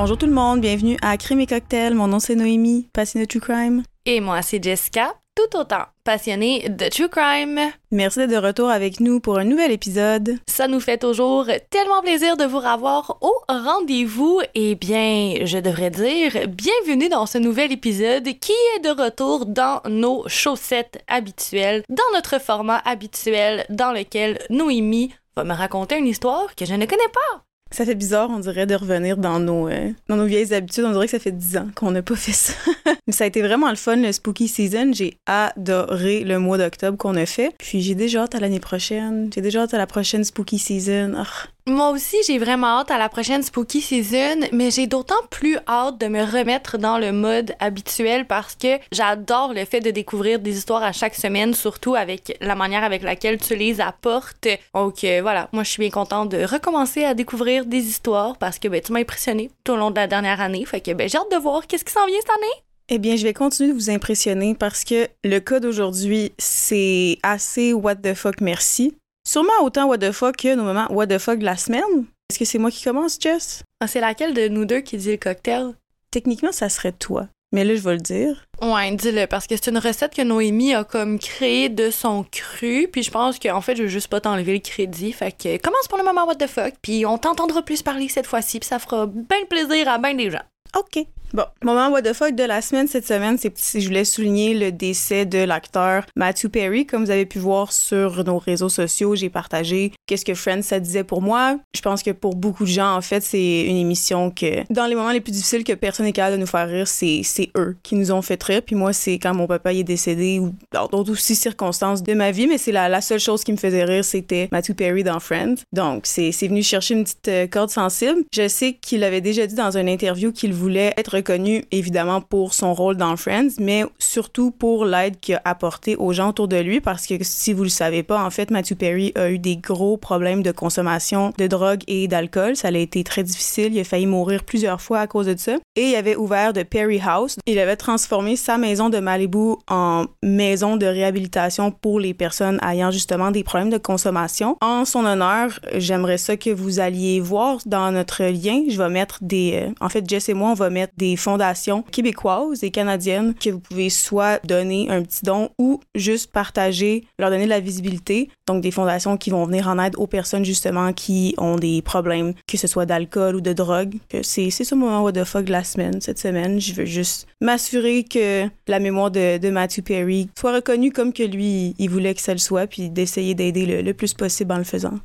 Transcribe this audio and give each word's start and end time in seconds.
Bonjour 0.00 0.16
tout 0.16 0.26
le 0.26 0.32
monde, 0.32 0.60
bienvenue 0.60 0.96
à 1.02 1.16
Crime 1.16 1.40
et 1.40 1.46
Cocktail. 1.48 1.92
Mon 1.92 2.06
nom 2.06 2.20
c'est 2.20 2.36
Noémie, 2.36 2.88
passionnée 2.92 3.26
de 3.26 3.28
True 3.28 3.40
Crime. 3.40 3.82
Et 4.06 4.20
moi 4.20 4.42
c'est 4.42 4.62
Jessica, 4.62 5.12
tout 5.34 5.58
autant 5.58 5.86
passionnée 6.04 6.68
de 6.68 6.88
True 6.88 7.08
Crime. 7.08 7.58
Merci 7.90 8.20
d'être 8.20 8.30
de 8.30 8.46
retour 8.46 8.70
avec 8.70 9.00
nous 9.00 9.18
pour 9.18 9.38
un 9.38 9.44
nouvel 9.44 9.72
épisode. 9.72 10.36
Ça 10.46 10.68
nous 10.68 10.78
fait 10.78 10.98
toujours 10.98 11.46
tellement 11.70 12.00
plaisir 12.00 12.36
de 12.36 12.44
vous 12.44 12.60
revoir 12.60 13.18
au 13.22 13.34
rendez-vous. 13.48 14.40
Et 14.54 14.76
bien, 14.76 15.44
je 15.44 15.58
devrais 15.58 15.90
dire, 15.90 16.46
bienvenue 16.46 17.08
dans 17.08 17.26
ce 17.26 17.38
nouvel 17.38 17.72
épisode 17.72 18.28
qui 18.38 18.52
est 18.76 18.84
de 18.84 19.02
retour 19.02 19.46
dans 19.46 19.80
nos 19.88 20.22
chaussettes 20.28 21.02
habituelles, 21.08 21.82
dans 21.88 22.14
notre 22.14 22.40
format 22.40 22.80
habituel 22.84 23.66
dans 23.68 23.90
lequel 23.90 24.38
Noémie 24.48 25.12
va 25.36 25.42
me 25.42 25.54
raconter 25.54 25.98
une 25.98 26.06
histoire 26.06 26.54
que 26.54 26.66
je 26.66 26.74
ne 26.74 26.86
connais 26.86 27.02
pas. 27.12 27.47
Ça 27.70 27.84
fait 27.84 27.94
bizarre, 27.94 28.30
on 28.30 28.38
dirait, 28.38 28.66
de 28.66 28.74
revenir 28.74 29.16
dans 29.16 29.40
nos, 29.40 29.68
euh, 29.68 29.90
dans 30.08 30.16
nos 30.16 30.24
vieilles 30.24 30.54
habitudes. 30.54 30.84
On 30.84 30.92
dirait 30.92 31.06
que 31.06 31.10
ça 31.10 31.18
fait 31.18 31.36
dix 31.36 31.56
ans 31.56 31.68
qu'on 31.74 31.90
n'a 31.90 32.02
pas 32.02 32.16
fait 32.16 32.32
ça. 32.32 32.54
Mais 33.06 33.12
ça 33.12 33.24
a 33.24 33.26
été 33.26 33.42
vraiment 33.42 33.68
le 33.68 33.76
fun, 33.76 33.96
le 33.96 34.12
Spooky 34.12 34.48
Season. 34.48 34.92
J'ai 34.92 35.18
adoré 35.26 36.24
le 36.24 36.38
mois 36.38 36.58
d'octobre 36.58 36.96
qu'on 36.96 37.16
a 37.16 37.26
fait. 37.26 37.54
Puis 37.58 37.82
j'ai 37.82 37.94
déjà 37.94 38.22
hâte 38.22 38.34
à 38.34 38.40
l'année 38.40 38.60
prochaine. 38.60 39.30
J'ai 39.34 39.42
déjà 39.42 39.62
hâte 39.62 39.74
à 39.74 39.78
la 39.78 39.86
prochaine 39.86 40.24
Spooky 40.24 40.58
Season. 40.58 41.14
Ah. 41.16 41.26
Moi 41.68 41.90
aussi, 41.90 42.16
j'ai 42.26 42.38
vraiment 42.38 42.78
hâte 42.78 42.90
à 42.90 42.96
la 42.96 43.10
prochaine 43.10 43.42
Spooky 43.42 43.82
Season, 43.82 44.48
mais 44.52 44.70
j'ai 44.70 44.86
d'autant 44.86 45.22
plus 45.28 45.58
hâte 45.68 46.00
de 46.00 46.06
me 46.06 46.22
remettre 46.22 46.78
dans 46.78 46.96
le 46.96 47.12
mode 47.12 47.54
habituel 47.60 48.26
parce 48.26 48.54
que 48.54 48.78
j'adore 48.90 49.52
le 49.52 49.66
fait 49.66 49.80
de 49.80 49.90
découvrir 49.90 50.38
des 50.38 50.56
histoires 50.56 50.82
à 50.82 50.92
chaque 50.92 51.14
semaine, 51.14 51.52
surtout 51.52 51.94
avec 51.94 52.38
la 52.40 52.54
manière 52.54 52.84
avec 52.84 53.02
laquelle 53.02 53.36
tu 53.36 53.54
les 53.54 53.82
apportes. 53.82 54.48
Donc 54.72 55.04
euh, 55.04 55.18
voilà, 55.20 55.50
moi 55.52 55.62
je 55.62 55.68
suis 55.68 55.80
bien 55.80 55.90
contente 55.90 56.30
de 56.30 56.42
recommencer 56.42 57.04
à 57.04 57.12
découvrir 57.12 57.66
des 57.66 57.86
histoires 57.86 58.38
parce 58.38 58.58
que 58.58 58.68
ben, 58.68 58.80
tu 58.80 58.94
m'as 58.94 59.00
impressionné 59.00 59.50
tout 59.62 59.72
au 59.72 59.76
long 59.76 59.90
de 59.90 59.96
la 59.96 60.06
dernière 60.06 60.40
année. 60.40 60.64
Fait 60.64 60.80
que 60.80 60.92
ben, 60.92 61.06
j'ai 61.06 61.18
hâte 61.18 61.30
de 61.30 61.36
voir 61.36 61.66
qu'est-ce 61.66 61.84
qui 61.84 61.92
s'en 61.92 62.06
vient 62.06 62.16
cette 62.18 62.30
année. 62.30 62.64
Eh 62.88 62.96
bien, 62.96 63.16
je 63.16 63.24
vais 63.24 63.34
continuer 63.34 63.74
de 63.74 63.74
vous 63.74 63.90
impressionner 63.90 64.54
parce 64.54 64.84
que 64.84 65.06
le 65.22 65.38
cas 65.40 65.60
d'aujourd'hui, 65.60 66.32
c'est 66.38 67.18
assez 67.22 67.74
what 67.74 67.96
the 67.96 68.14
fuck 68.14 68.40
merci. 68.40 68.94
Sûrement 69.28 69.62
autant 69.62 69.84
what 69.84 69.98
the 69.98 70.10
fuck 70.10 70.38
que 70.38 70.54
nos 70.54 70.62
moments 70.62 70.86
what 70.88 71.08
the 71.08 71.18
fuck 71.18 71.38
de 71.38 71.44
la 71.44 71.58
semaine. 71.58 72.06
Est-ce 72.30 72.38
que 72.38 72.46
c'est 72.46 72.56
moi 72.56 72.70
qui 72.70 72.82
commence, 72.82 73.18
Jess? 73.20 73.62
Ah, 73.78 73.86
c'est 73.86 74.00
laquelle 74.00 74.32
de 74.32 74.48
nous 74.48 74.64
deux 74.64 74.80
qui 74.80 74.96
dit 74.96 75.10
le 75.10 75.18
cocktail? 75.18 75.74
Techniquement, 76.10 76.50
ça 76.50 76.70
serait 76.70 76.92
toi. 76.92 77.28
Mais 77.52 77.62
là, 77.62 77.74
je 77.74 77.82
vais 77.82 77.92
le 77.92 78.00
dire. 78.00 78.46
Ouais, 78.62 78.90
dis-le, 78.90 79.26
parce 79.26 79.46
que 79.46 79.54
c'est 79.54 79.68
une 79.68 79.76
recette 79.76 80.14
que 80.14 80.22
Noémie 80.22 80.72
a 80.72 80.82
comme 80.82 81.18
créée 81.18 81.68
de 81.68 81.90
son 81.90 82.24
cru, 82.24 82.88
puis 82.90 83.02
je 83.02 83.10
pense 83.10 83.38
qu'en 83.38 83.60
fait, 83.60 83.76
je 83.76 83.82
veux 83.82 83.88
juste 83.88 84.08
pas 84.08 84.22
t'enlever 84.22 84.54
le 84.54 84.60
crédit. 84.60 85.12
Fait 85.12 85.32
que 85.32 85.58
commence 85.58 85.88
pour 85.88 85.98
le 85.98 86.04
moment 86.04 86.24
what 86.24 86.36
the 86.36 86.46
fuck, 86.46 86.72
puis 86.80 87.04
on 87.04 87.18
t'entendra 87.18 87.60
plus 87.60 87.82
parler 87.82 88.08
cette 88.08 88.26
fois-ci, 88.26 88.60
puis 88.60 88.66
ça 88.66 88.78
fera 88.78 89.06
bien 89.06 89.44
plaisir 89.50 89.90
à 89.90 89.98
bien 89.98 90.14
des 90.14 90.30
gens. 90.30 90.44
OK. 90.74 91.04
Bon, 91.34 91.44
moment 91.62 91.90
what 91.90 92.02
the 92.02 92.14
fuck 92.14 92.34
de 92.34 92.44
la 92.44 92.62
semaine 92.62 92.88
cette 92.88 93.06
semaine, 93.06 93.36
c'est 93.36 93.52
si 93.58 93.82
je 93.82 93.88
voulais 93.88 94.06
souligner 94.06 94.54
le 94.54 94.72
décès 94.72 95.26
de 95.26 95.38
l'acteur 95.38 96.06
Matthew 96.16 96.48
Perry. 96.48 96.86
Comme 96.86 97.04
vous 97.04 97.10
avez 97.10 97.26
pu 97.26 97.38
voir 97.38 97.70
sur 97.72 98.24
nos 98.24 98.38
réseaux 98.38 98.70
sociaux, 98.70 99.14
j'ai 99.14 99.28
partagé 99.28 99.92
qu'est-ce 100.06 100.24
que 100.24 100.32
Friends 100.32 100.62
ça 100.62 100.80
disait 100.80 101.04
pour 101.04 101.20
moi. 101.20 101.58
Je 101.74 101.82
pense 101.82 102.02
que 102.02 102.12
pour 102.12 102.34
beaucoup 102.34 102.64
de 102.64 102.70
gens, 102.70 102.96
en 102.96 103.02
fait, 103.02 103.22
c'est 103.22 103.64
une 103.64 103.76
émission 103.76 104.30
que 104.30 104.64
dans 104.72 104.86
les 104.86 104.94
moments 104.94 105.12
les 105.12 105.20
plus 105.20 105.32
difficiles 105.32 105.64
que 105.64 105.74
personne 105.74 106.06
n'est 106.06 106.12
capable 106.12 106.36
de 106.36 106.40
nous 106.40 106.46
faire 106.46 106.66
rire, 106.66 106.88
c'est 106.88 107.20
c'est 107.24 107.50
eux 107.58 107.76
qui 107.82 107.94
nous 107.94 108.10
ont 108.10 108.22
fait 108.22 108.42
rire. 108.42 108.62
Puis 108.64 108.74
moi, 108.74 108.94
c'est 108.94 109.18
quand 109.18 109.34
mon 109.34 109.46
papa 109.46 109.74
est 109.74 109.84
décédé 109.84 110.38
ou 110.38 110.54
dans 110.72 110.86
d'autres 110.86 111.12
aussi 111.12 111.34
circonstances 111.34 112.02
de 112.02 112.14
ma 112.14 112.30
vie, 112.30 112.46
mais 112.46 112.56
c'est 112.56 112.72
la, 112.72 112.88
la 112.88 113.02
seule 113.02 113.20
chose 113.20 113.44
qui 113.44 113.52
me 113.52 113.58
faisait 113.58 113.84
rire, 113.84 114.04
c'était 114.04 114.48
Matthew 114.50 114.72
Perry 114.72 115.04
dans 115.04 115.20
Friends. 115.20 115.56
Donc 115.74 116.06
c'est 116.06 116.32
c'est 116.32 116.48
venu 116.48 116.62
chercher 116.62 116.94
une 116.94 117.04
petite 117.04 117.28
euh, 117.28 117.46
corde 117.46 117.68
sensible. 117.68 118.24
Je 118.32 118.48
sais 118.48 118.72
qu'il 118.72 119.04
avait 119.04 119.20
déjà 119.20 119.46
dit 119.46 119.56
dans 119.56 119.76
une 119.76 119.90
interview 119.90 120.32
qu'il 120.32 120.54
voulait 120.54 120.94
être 120.96 121.17
reconnu 121.18 121.64
évidemment 121.70 122.20
pour 122.20 122.54
son 122.54 122.74
rôle 122.74 122.96
dans 122.96 123.16
Friends, 123.16 123.56
mais 123.60 123.84
surtout 123.98 124.50
pour 124.50 124.84
l'aide 124.84 125.20
qu'il 125.20 125.34
a 125.36 125.42
apporté 125.44 125.96
aux 125.96 126.12
gens 126.12 126.30
autour 126.30 126.48
de 126.48 126.56
lui 126.56 126.80
parce 126.80 127.06
que 127.06 127.14
si 127.22 127.52
vous 127.52 127.64
le 127.64 127.68
savez 127.68 128.02
pas, 128.02 128.24
en 128.24 128.30
fait, 128.30 128.50
Matthew 128.50 128.74
Perry 128.74 129.12
a 129.14 129.30
eu 129.30 129.38
des 129.38 129.56
gros 129.56 129.96
problèmes 129.96 130.42
de 130.42 130.52
consommation 130.52 131.32
de 131.38 131.46
drogue 131.46 131.82
et 131.86 132.08
d'alcool. 132.08 132.56
Ça 132.56 132.68
a 132.68 132.70
été 132.72 133.04
très 133.04 133.22
difficile. 133.22 133.74
Il 133.74 133.80
a 133.80 133.84
failli 133.84 134.06
mourir 134.06 134.44
plusieurs 134.44 134.80
fois 134.80 135.00
à 135.00 135.06
cause 135.06 135.26
de 135.26 135.36
ça. 135.36 135.56
Et 135.76 135.90
il 135.90 135.96
avait 135.96 136.16
ouvert 136.16 136.52
de 136.52 136.62
Perry 136.62 137.00
House. 137.04 137.36
Il 137.46 137.58
avait 137.58 137.76
transformé 137.76 138.36
sa 138.36 138.58
maison 138.58 138.88
de 138.88 138.98
Malibu 138.98 139.54
en 139.68 140.06
maison 140.22 140.76
de 140.76 140.86
réhabilitation 140.86 141.70
pour 141.70 142.00
les 142.00 142.14
personnes 142.14 142.60
ayant 142.66 142.90
justement 142.90 143.30
des 143.30 143.44
problèmes 143.44 143.70
de 143.70 143.78
consommation. 143.78 144.56
En 144.60 144.84
son 144.84 145.04
honneur, 145.04 145.58
j'aimerais 145.74 146.18
ça 146.18 146.36
que 146.36 146.50
vous 146.50 146.80
alliez 146.80 147.20
voir 147.20 147.58
dans 147.66 147.90
notre 147.90 148.24
lien. 148.24 148.62
Je 148.68 148.78
vais 148.78 148.88
mettre 148.88 149.18
des... 149.22 149.68
euh, 149.68 149.72
en 149.80 149.88
fait, 149.88 150.08
Jess 150.08 150.28
et 150.28 150.34
moi, 150.34 150.50
on 150.50 150.54
va 150.54 150.70
mettre 150.70 150.92
des 150.96 151.07
fondations 151.16 151.82
québécoises 151.82 152.62
et 152.62 152.70
canadiennes 152.70 153.34
que 153.34 153.50
vous 153.50 153.60
pouvez 153.60 153.90
soit 153.90 154.44
donner 154.46 154.88
un 154.90 155.02
petit 155.02 155.24
don 155.24 155.50
ou 155.58 155.80
juste 155.94 156.32
partager, 156.32 157.04
leur 157.18 157.30
donner 157.30 157.44
de 157.44 157.50
la 157.50 157.60
visibilité. 157.60 158.30
Donc, 158.46 158.62
des 158.62 158.70
fondations 158.70 159.16
qui 159.16 159.30
vont 159.30 159.44
venir 159.44 159.68
en 159.68 159.78
aide 159.78 159.96
aux 159.96 160.06
personnes 160.06 160.44
justement 160.44 160.92
qui 160.92 161.34
ont 161.38 161.56
des 161.56 161.82
problèmes, 161.82 162.34
que 162.46 162.56
ce 162.56 162.66
soit 162.66 162.86
d'alcool 162.86 163.36
ou 163.36 163.40
de 163.40 163.52
drogue. 163.52 163.94
Que 164.08 164.22
C'est 164.22 164.50
c'est 164.50 164.64
ce 164.64 164.74
moment 164.74 165.02
what 165.02 165.12
the 165.12 165.24
fuck 165.24 165.44
de 165.44 165.52
la 165.52 165.64
semaine, 165.64 166.00
cette 166.00 166.18
semaine. 166.18 166.60
Je 166.60 166.74
veux 166.74 166.86
juste 166.86 167.26
m'assurer 167.40 168.04
que 168.04 168.48
la 168.66 168.80
mémoire 168.80 169.10
de, 169.10 169.38
de 169.38 169.50
Matthew 169.50 169.82
Perry 169.82 170.28
soit 170.38 170.54
reconnue 170.54 170.92
comme 170.92 171.12
que 171.12 171.22
lui, 171.22 171.74
il 171.78 171.90
voulait 171.90 172.14
que 172.14 172.20
ça 172.20 172.32
le 172.32 172.38
soit, 172.38 172.66
puis 172.66 172.90
d'essayer 172.90 173.34
d'aider 173.34 173.66
le, 173.66 173.82
le 173.82 173.94
plus 173.94 174.14
possible 174.14 174.52
en 174.52 174.58
le 174.58 174.64
faisant. 174.64 174.98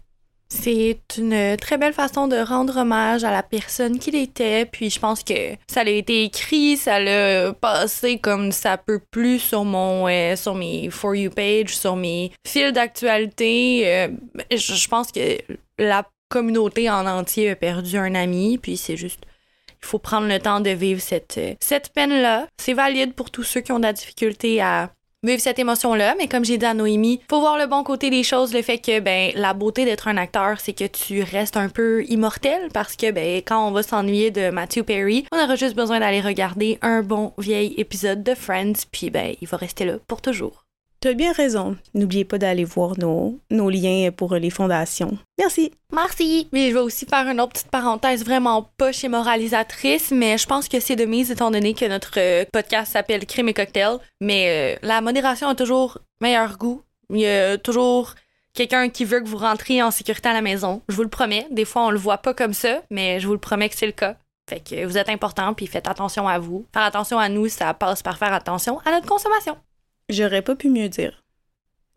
C'est 0.55 0.99
une 1.17 1.57
très 1.57 1.77
belle 1.77 1.93
façon 1.93 2.27
de 2.27 2.37
rendre 2.37 2.77
hommage 2.77 3.23
à 3.23 3.31
la 3.31 3.43
personne 3.43 3.97
qu'il 3.97 4.15
était, 4.15 4.65
puis 4.65 4.89
je 4.89 4.99
pense 4.99 5.23
que 5.23 5.55
ça 5.67 5.81
a 5.81 5.89
été 5.89 6.23
écrit, 6.23 6.77
ça 6.77 6.99
l'a 6.99 7.53
passé 7.53 8.19
comme 8.19 8.51
ça 8.51 8.77
peut 8.77 9.01
plus 9.11 9.39
sur 9.39 9.65
mon 9.65 10.07
euh, 10.07 10.35
sur 10.35 10.53
mes 10.53 10.89
for 10.89 11.15
you 11.15 11.31
page, 11.31 11.75
sur 11.75 11.95
mes 11.95 12.31
fils 12.47 12.71
d'actualité. 12.71 13.83
Euh, 13.85 14.07
je, 14.51 14.87
pense 14.87 15.11
que 15.11 15.37
la 15.79 16.07
communauté 16.29 16.89
en 16.89 17.07
entier 17.07 17.49
a 17.49 17.55
perdu 17.55 17.97
un 17.97 18.13
ami, 18.13 18.57
puis 18.57 18.77
c'est 18.77 18.95
juste 18.95 19.21
il 19.81 19.85
faut 19.85 19.99
prendre 19.99 20.27
le 20.27 20.39
temps 20.39 20.61
de 20.61 20.69
vivre 20.69 21.01
cette 21.01 21.39
cette 21.59 21.89
peine-là. 21.89 22.47
C'est 22.61 22.73
valide 22.73 23.15
pour 23.15 23.31
tous 23.31 23.43
ceux 23.43 23.61
qui 23.61 23.71
ont 23.71 23.79
de 23.79 23.83
la 23.83 23.93
difficulté 23.93 24.61
à 24.61 24.91
vivre 25.23 25.41
cette 25.41 25.59
émotion-là, 25.59 26.15
mais 26.17 26.27
comme 26.27 26.45
j'ai 26.45 26.57
dit 26.57 26.65
à 26.65 26.73
Noémie, 26.73 27.21
faut 27.29 27.39
voir 27.39 27.57
le 27.57 27.67
bon 27.67 27.83
côté 27.83 28.09
des 28.09 28.23
choses, 28.23 28.53
le 28.53 28.61
fait 28.61 28.77
que 28.77 28.99
ben 28.99 29.31
la 29.35 29.53
beauté 29.53 29.85
d'être 29.85 30.07
un 30.07 30.17
acteur, 30.17 30.59
c'est 30.59 30.73
que 30.73 30.85
tu 30.85 31.23
restes 31.23 31.57
un 31.57 31.69
peu 31.69 32.03
immortel 32.05 32.69
parce 32.73 32.95
que 32.95 33.11
ben 33.11 33.37
quand 33.37 33.67
on 33.67 33.71
va 33.71 33.83
s'ennuyer 33.83 34.31
de 34.31 34.49
Matthew 34.49 34.83
Perry, 34.83 35.25
on 35.31 35.43
aura 35.43 35.55
juste 35.55 35.75
besoin 35.75 35.99
d'aller 35.99 36.21
regarder 36.21 36.77
un 36.81 37.01
bon 37.01 37.33
vieil 37.37 37.73
épisode 37.77 38.23
de 38.23 38.35
Friends, 38.35 38.85
puis 38.91 39.09
ben 39.09 39.35
il 39.41 39.47
va 39.47 39.57
rester 39.57 39.85
là 39.85 39.93
pour 40.07 40.21
toujours. 40.21 40.62
Tu 41.03 41.09
as 41.09 41.13
bien 41.15 41.33
raison. 41.33 41.75
N'oubliez 41.93 42.23
pas 42.23 42.37
d'aller 42.37 42.63
voir 42.63 42.97
nos, 42.97 43.37
nos 43.51 43.69
liens 43.69 44.09
pour 44.15 44.35
les 44.35 44.49
fondations. 44.49 45.17
Merci. 45.37 45.73
Merci. 45.91 46.47
Mais 46.53 46.69
je 46.69 46.75
vais 46.75 46.79
aussi 46.79 47.05
faire 47.05 47.27
une 47.27 47.41
autre 47.41 47.51
petite 47.51 47.69
parenthèse 47.69 48.23
vraiment 48.23 48.69
pas 48.77 48.93
chez 48.93 49.09
moralisatrice, 49.09 50.11
mais 50.11 50.37
je 50.37 50.47
pense 50.47 50.69
que 50.69 50.79
c'est 50.79 50.95
de 50.95 51.03
mise 51.03 51.29
étant 51.29 51.51
donné 51.51 51.73
que 51.73 51.83
notre 51.83 52.13
euh, 52.19 52.45
podcast 52.53 52.93
s'appelle 52.93 53.25
Crime 53.25 53.49
et 53.49 53.53
Cocktail. 53.53 53.97
Mais 54.21 54.77
euh, 54.77 54.79
la 54.81 55.01
modération 55.01 55.49
a 55.49 55.55
toujours 55.55 55.97
meilleur 56.21 56.57
goût. 56.57 56.81
Il 57.09 57.19
y 57.19 57.27
a 57.27 57.57
toujours 57.57 58.15
quelqu'un 58.53 58.87
qui 58.87 59.03
veut 59.03 59.19
que 59.19 59.27
vous 59.27 59.35
rentriez 59.35 59.83
en 59.83 59.91
sécurité 59.91 60.29
à 60.29 60.33
la 60.33 60.41
maison. 60.41 60.83
Je 60.87 60.95
vous 60.95 61.03
le 61.03 61.09
promets. 61.09 61.47
Des 61.51 61.65
fois, 61.65 61.85
on 61.85 61.91
le 61.91 61.99
voit 61.99 62.19
pas 62.19 62.33
comme 62.33 62.53
ça, 62.53 62.81
mais 62.89 63.19
je 63.19 63.27
vous 63.27 63.33
le 63.33 63.39
promets 63.39 63.67
que 63.67 63.75
c'est 63.75 63.85
le 63.85 63.91
cas. 63.91 64.15
Fait 64.49 64.61
que 64.61 64.85
vous 64.85 64.97
êtes 64.97 65.09
important, 65.09 65.53
puis 65.53 65.67
faites 65.67 65.89
attention 65.89 66.29
à 66.29 66.39
vous. 66.39 66.65
Faire 66.71 66.83
attention 66.83 67.19
à 67.19 67.27
nous, 67.27 67.49
ça 67.49 67.73
passe 67.73 68.01
par 68.01 68.17
faire 68.17 68.31
attention 68.31 68.79
à 68.85 68.91
notre 68.91 69.05
consommation. 69.05 69.57
J'aurais 70.09 70.41
pas 70.41 70.55
pu 70.55 70.69
mieux 70.69 70.89
dire. 70.89 71.23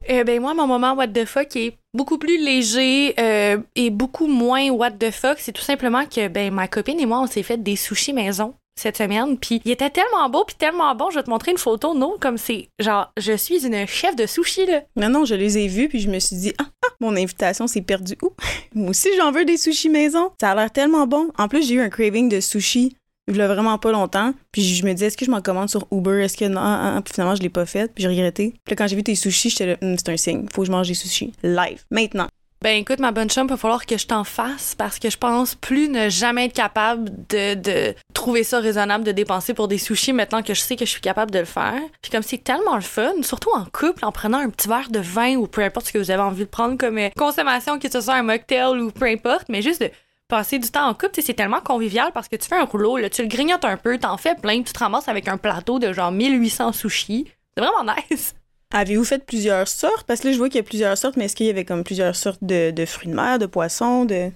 Euh, 0.08 0.24
ben 0.24 0.40
moi, 0.40 0.54
mon 0.54 0.66
moment 0.66 0.94
what 0.94 1.08
the 1.08 1.24
fuck 1.24 1.56
est 1.56 1.78
beaucoup 1.92 2.18
plus 2.18 2.38
léger 2.38 3.14
euh, 3.18 3.58
et 3.74 3.90
beaucoup 3.90 4.26
moins 4.26 4.70
what 4.70 4.92
the 4.92 5.10
fuck. 5.10 5.38
C'est 5.38 5.52
tout 5.52 5.62
simplement 5.62 6.04
que 6.06 6.28
ben 6.28 6.52
ma 6.52 6.68
copine 6.68 7.00
et 7.00 7.06
moi, 7.06 7.20
on 7.20 7.26
s'est 7.26 7.42
fait 7.42 7.62
des 7.62 7.76
sushis 7.76 8.12
maison 8.12 8.54
cette 8.76 8.98
semaine. 8.98 9.38
Puis 9.38 9.60
il 9.64 9.70
était 9.70 9.90
tellement 9.90 10.28
beau, 10.28 10.44
puis 10.44 10.54
tellement 10.56 10.94
bon. 10.94 11.10
Je 11.10 11.16
vais 11.16 11.22
te 11.24 11.30
montrer 11.30 11.50
une 11.50 11.58
photo, 11.58 11.94
non? 11.94 12.16
Comme 12.20 12.38
c'est 12.38 12.68
genre, 12.78 13.12
je 13.16 13.36
suis 13.36 13.66
une 13.66 13.86
chef 13.86 14.14
de 14.14 14.26
sushi, 14.26 14.66
là. 14.66 14.82
Non, 14.96 15.08
non, 15.08 15.24
je 15.24 15.34
les 15.34 15.58
ai 15.58 15.66
vus, 15.66 15.88
puis 15.88 16.00
je 16.00 16.10
me 16.10 16.18
suis 16.18 16.36
dit, 16.36 16.52
ah, 16.58 16.66
ah, 16.84 16.88
mon 17.00 17.16
invitation 17.16 17.66
s'est 17.66 17.82
perdue 17.82 18.16
où? 18.22 18.30
Moi 18.74 18.90
aussi, 18.90 19.08
j'en 19.16 19.32
veux 19.32 19.44
des 19.44 19.56
sushis 19.56 19.88
maison. 19.88 20.30
Ça 20.40 20.52
a 20.52 20.54
l'air 20.54 20.70
tellement 20.70 21.06
bon. 21.06 21.30
En 21.38 21.48
plus, 21.48 21.66
j'ai 21.66 21.74
eu 21.74 21.80
un 21.80 21.88
craving 21.88 22.28
de 22.28 22.40
sushi 22.40 22.96
il 23.28 23.37
y 23.37 23.40
a 23.40 23.49
vraiment 23.49 23.78
pas 23.78 23.93
longtemps. 23.93 24.32
Puis 24.52 24.62
je 24.62 24.84
me 24.84 24.93
disais, 24.93 25.06
est-ce 25.06 25.17
que 25.17 25.25
je 25.25 25.31
m'en 25.31 25.40
commande 25.43 25.69
sur 25.69 25.87
Uber? 25.90 26.23
Est-ce 26.25 26.37
que 26.37 26.44
non? 26.44 26.61
Ah, 26.61 26.96
ah. 26.96 27.02
Puis 27.02 27.14
finalement, 27.14 27.34
je 27.34 27.43
l'ai 27.43 27.49
pas 27.49 27.67
fait. 27.67 27.93
Puis 27.93 28.02
j'ai 28.02 28.08
regretté. 28.08 28.55
Puis 28.64 28.73
là, 28.73 28.76
quand 28.76 28.87
j'ai 28.87 28.96
vu 28.96 29.02
tes 29.02 29.14
sushis, 29.14 29.50
j'étais 29.50 29.67
là, 29.67 29.76
Hum, 29.82 29.96
c'est 29.99 30.08
un 30.08 30.17
signe. 30.17 30.46
Faut 30.52 30.62
que 30.62 30.67
je 30.67 30.73
mange 30.73 30.88
des 30.88 30.94
sushis. 30.94 31.32
Live. 31.43 31.84
Maintenant. 31.90 32.28
Ben 32.62 32.78
écoute, 32.81 33.00
ma 33.00 33.12
bonne 33.12 33.28
chum, 33.28 33.46
il 33.46 33.50
va 33.50 33.58
falloir 33.58 33.84
que 33.84 33.99
je 33.99 34.06
t'en 34.06 34.25
fasse 34.25 34.75
parce 34.75 34.99
que 34.99 35.11
je 35.11 35.19
pense 35.19 35.55
plus 35.55 35.90
ne 35.90 36.08
jamais 36.08 36.46
être 36.46 36.55
capable 36.55 37.11
de, 37.28 37.55
de 37.55 37.94
trouver 38.14 38.44
ça 38.44 38.61
raisonnable 38.61 39.05
de 39.05 39.12
dépenser 39.12 39.52
pour 39.52 39.69
des 39.69 39.76
sushis 39.76 40.14
maintenant 40.14 40.43
que 40.43 40.55
je 40.55 40.61
sais 40.61 40.75
que 40.75 40.87
je 40.87 40.90
suis 40.90 41.02
capable 41.02 41.31
de 41.31 41.38
le 41.40 41.44
faire. 41.44 41.78
Puis 42.00 42.11
comme 42.11 42.23
c'est 42.23 42.43
tellement 42.43 42.75
le 42.75 42.81
fun, 42.81 43.12
surtout 43.20 43.50
en 43.55 43.67
couple, 43.67 44.06
en 44.06 44.11
prenant 44.11 44.38
un 44.38 44.49
petit 44.49 44.69
verre 44.69 44.88
de 44.90 45.00
vin 45.00 45.37
ou 45.37 45.46
peu 45.46 45.62
importe 45.62 45.88
ce 45.88 45.93
que 45.93 45.99
vous 45.99 46.11
avez 46.11 46.23
envie 46.23 46.44
de 46.44 46.50
prendre 46.50 46.78
comme 46.78 46.96
euh, 46.96 47.11
consommation, 47.14 47.78
que 47.78 47.90
ce 47.90 48.00
soit 48.00 48.14
un 48.14 48.23
mocktail 48.23 48.81
ou 48.81 48.90
peu 48.90 49.05
importe, 49.05 49.44
mais 49.50 49.61
juste 49.61 49.82
de 49.82 49.90
passer 50.28 50.58
du 50.58 50.70
temps 50.70 50.88
en 50.88 50.94
couple, 50.94 51.20
c'est 51.23 51.34
tellement 51.34 51.61
convivial 51.61 52.11
parce 52.12 52.28
que 52.28 52.37
tu 52.37 52.49
fais 52.49 52.56
un 52.56 52.64
rouleau, 52.64 52.96
là, 52.96 53.08
tu 53.11 53.23
le 53.23 53.28
grignotes 53.28 53.64
un 53.64 53.76
peu, 53.76 53.99
t'en 53.99 54.17
fais 54.17 54.34
plein, 54.34 54.62
tu 54.62 54.73
te 54.73 54.78
ramasses 54.78 55.08
avec 55.08 55.28
un 55.28 55.37
plateau 55.37 55.78
de 55.78 55.93
genre 55.93 56.12
1800 56.12 56.73
sushis. 56.73 57.26
C'est 57.56 57.64
vraiment 57.64 57.93
nice. 58.11 58.34
Avez-vous 58.75 59.05
fait 59.05 59.25
plusieurs 59.25 59.69
sortes? 59.69 60.06
Parce 60.06 60.20
que 60.20 60.28
là, 60.28 60.32
je 60.32 60.38
vois 60.38 60.49
qu'il 60.49 60.56
y 60.56 60.61
a 60.61 60.64
plusieurs 60.64 60.99
sortes, 60.99 61.17
mais 61.17 61.26
est-ce 61.26 61.37
qu'il 61.37 61.46
y 61.46 61.50
avait 61.50 61.64
comme 61.64 61.84
plusieurs 61.84 62.17
sortes 62.17 62.43
de, 62.43 62.73
de 62.73 62.84
fruits 62.84 63.08
de 63.08 63.14
mer, 63.14 63.38
de 63.38 63.46
poissons, 63.46 64.05
de... 64.05 64.31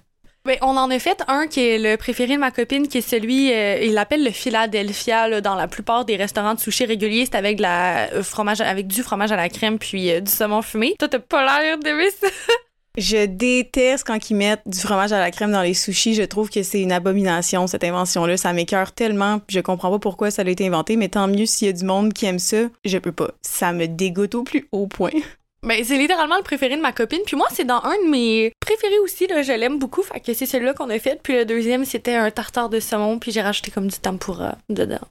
Ben, 0.46 0.56
on 0.62 0.76
en 0.78 0.90
a 0.90 0.98
fait 0.98 1.22
un 1.28 1.46
qui 1.46 1.60
est 1.60 1.78
le 1.78 1.98
préféré 1.98 2.36
de 2.36 2.40
ma 2.40 2.50
copine, 2.50 2.88
qui 2.88 2.98
est 2.98 3.02
celui, 3.02 3.52
euh, 3.52 3.78
il 3.82 3.92
l'appelle 3.92 4.24
le 4.24 4.30
Philadelphia, 4.30 5.28
là, 5.28 5.42
dans 5.42 5.54
la 5.54 5.68
plupart 5.68 6.06
des 6.06 6.16
restaurants 6.16 6.54
de 6.54 6.60
sushi 6.60 6.86
réguliers, 6.86 7.26
c'est 7.26 7.34
avec 7.34 7.60
la 7.60 8.10
euh, 8.12 8.22
fromage, 8.22 8.62
avec 8.62 8.86
du 8.86 9.02
fromage 9.02 9.32
à 9.32 9.36
la 9.36 9.50
crème 9.50 9.78
puis 9.78 10.10
euh, 10.10 10.20
du 10.20 10.30
saumon 10.30 10.62
fumé. 10.62 10.94
Toi, 10.98 11.08
t'as 11.08 11.18
pas 11.18 11.44
l'air 11.44 11.76
d'aimer 11.78 12.10
ça. 12.10 12.28
Je 12.96 13.26
déteste 13.26 14.04
quand 14.06 14.30
ils 14.30 14.34
mettent 14.34 14.62
du 14.66 14.78
fromage 14.78 15.12
à 15.12 15.20
la 15.20 15.30
crème 15.30 15.52
dans 15.52 15.62
les 15.62 15.74
sushis. 15.74 16.14
Je 16.14 16.22
trouve 16.22 16.50
que 16.50 16.62
c'est 16.62 16.80
une 16.80 16.92
abomination, 16.92 17.66
cette 17.66 17.84
invention-là. 17.84 18.36
Ça 18.36 18.52
m'écœure 18.52 18.92
tellement. 18.92 19.40
Je 19.48 19.60
comprends 19.60 19.90
pas 19.90 19.98
pourquoi 19.98 20.30
ça 20.30 20.42
a 20.42 20.48
été 20.48 20.66
inventé, 20.66 20.96
mais 20.96 21.08
tant 21.08 21.28
mieux 21.28 21.46
s'il 21.46 21.66
y 21.68 21.70
a 21.70 21.72
du 21.72 21.84
monde 21.84 22.12
qui 22.12 22.26
aime 22.26 22.38
ça. 22.38 22.68
Je 22.84 22.98
peux 22.98 23.12
pas. 23.12 23.30
Ça 23.42 23.72
me 23.72 23.86
dégoûte 23.86 24.34
au 24.34 24.42
plus 24.42 24.68
haut 24.72 24.86
point. 24.86 25.10
Ben, 25.62 25.84
c'est 25.84 25.98
littéralement 25.98 26.38
le 26.38 26.42
préféré 26.42 26.74
de 26.74 26.80
ma 26.80 26.92
copine. 26.92 27.20
Puis 27.26 27.36
moi, 27.36 27.46
c'est 27.52 27.66
dans 27.66 27.82
un 27.84 27.94
de 28.02 28.08
mes 28.08 28.50
préférés 28.60 28.98
aussi. 29.00 29.26
Là, 29.26 29.42
je 29.42 29.52
l'aime 29.52 29.78
beaucoup. 29.78 30.02
Fait 30.02 30.18
que 30.18 30.32
c'est 30.32 30.46
celui-là 30.46 30.72
qu'on 30.72 30.88
a 30.88 30.98
fait. 30.98 31.20
Puis 31.22 31.34
le 31.34 31.44
deuxième, 31.44 31.84
c'était 31.84 32.14
un 32.14 32.30
tartare 32.30 32.70
de 32.70 32.80
saumon. 32.80 33.18
Puis 33.18 33.30
j'ai 33.30 33.42
rajouté 33.42 33.70
comme 33.70 33.86
du 33.86 33.98
tempura 33.98 34.56
dedans. 34.70 35.06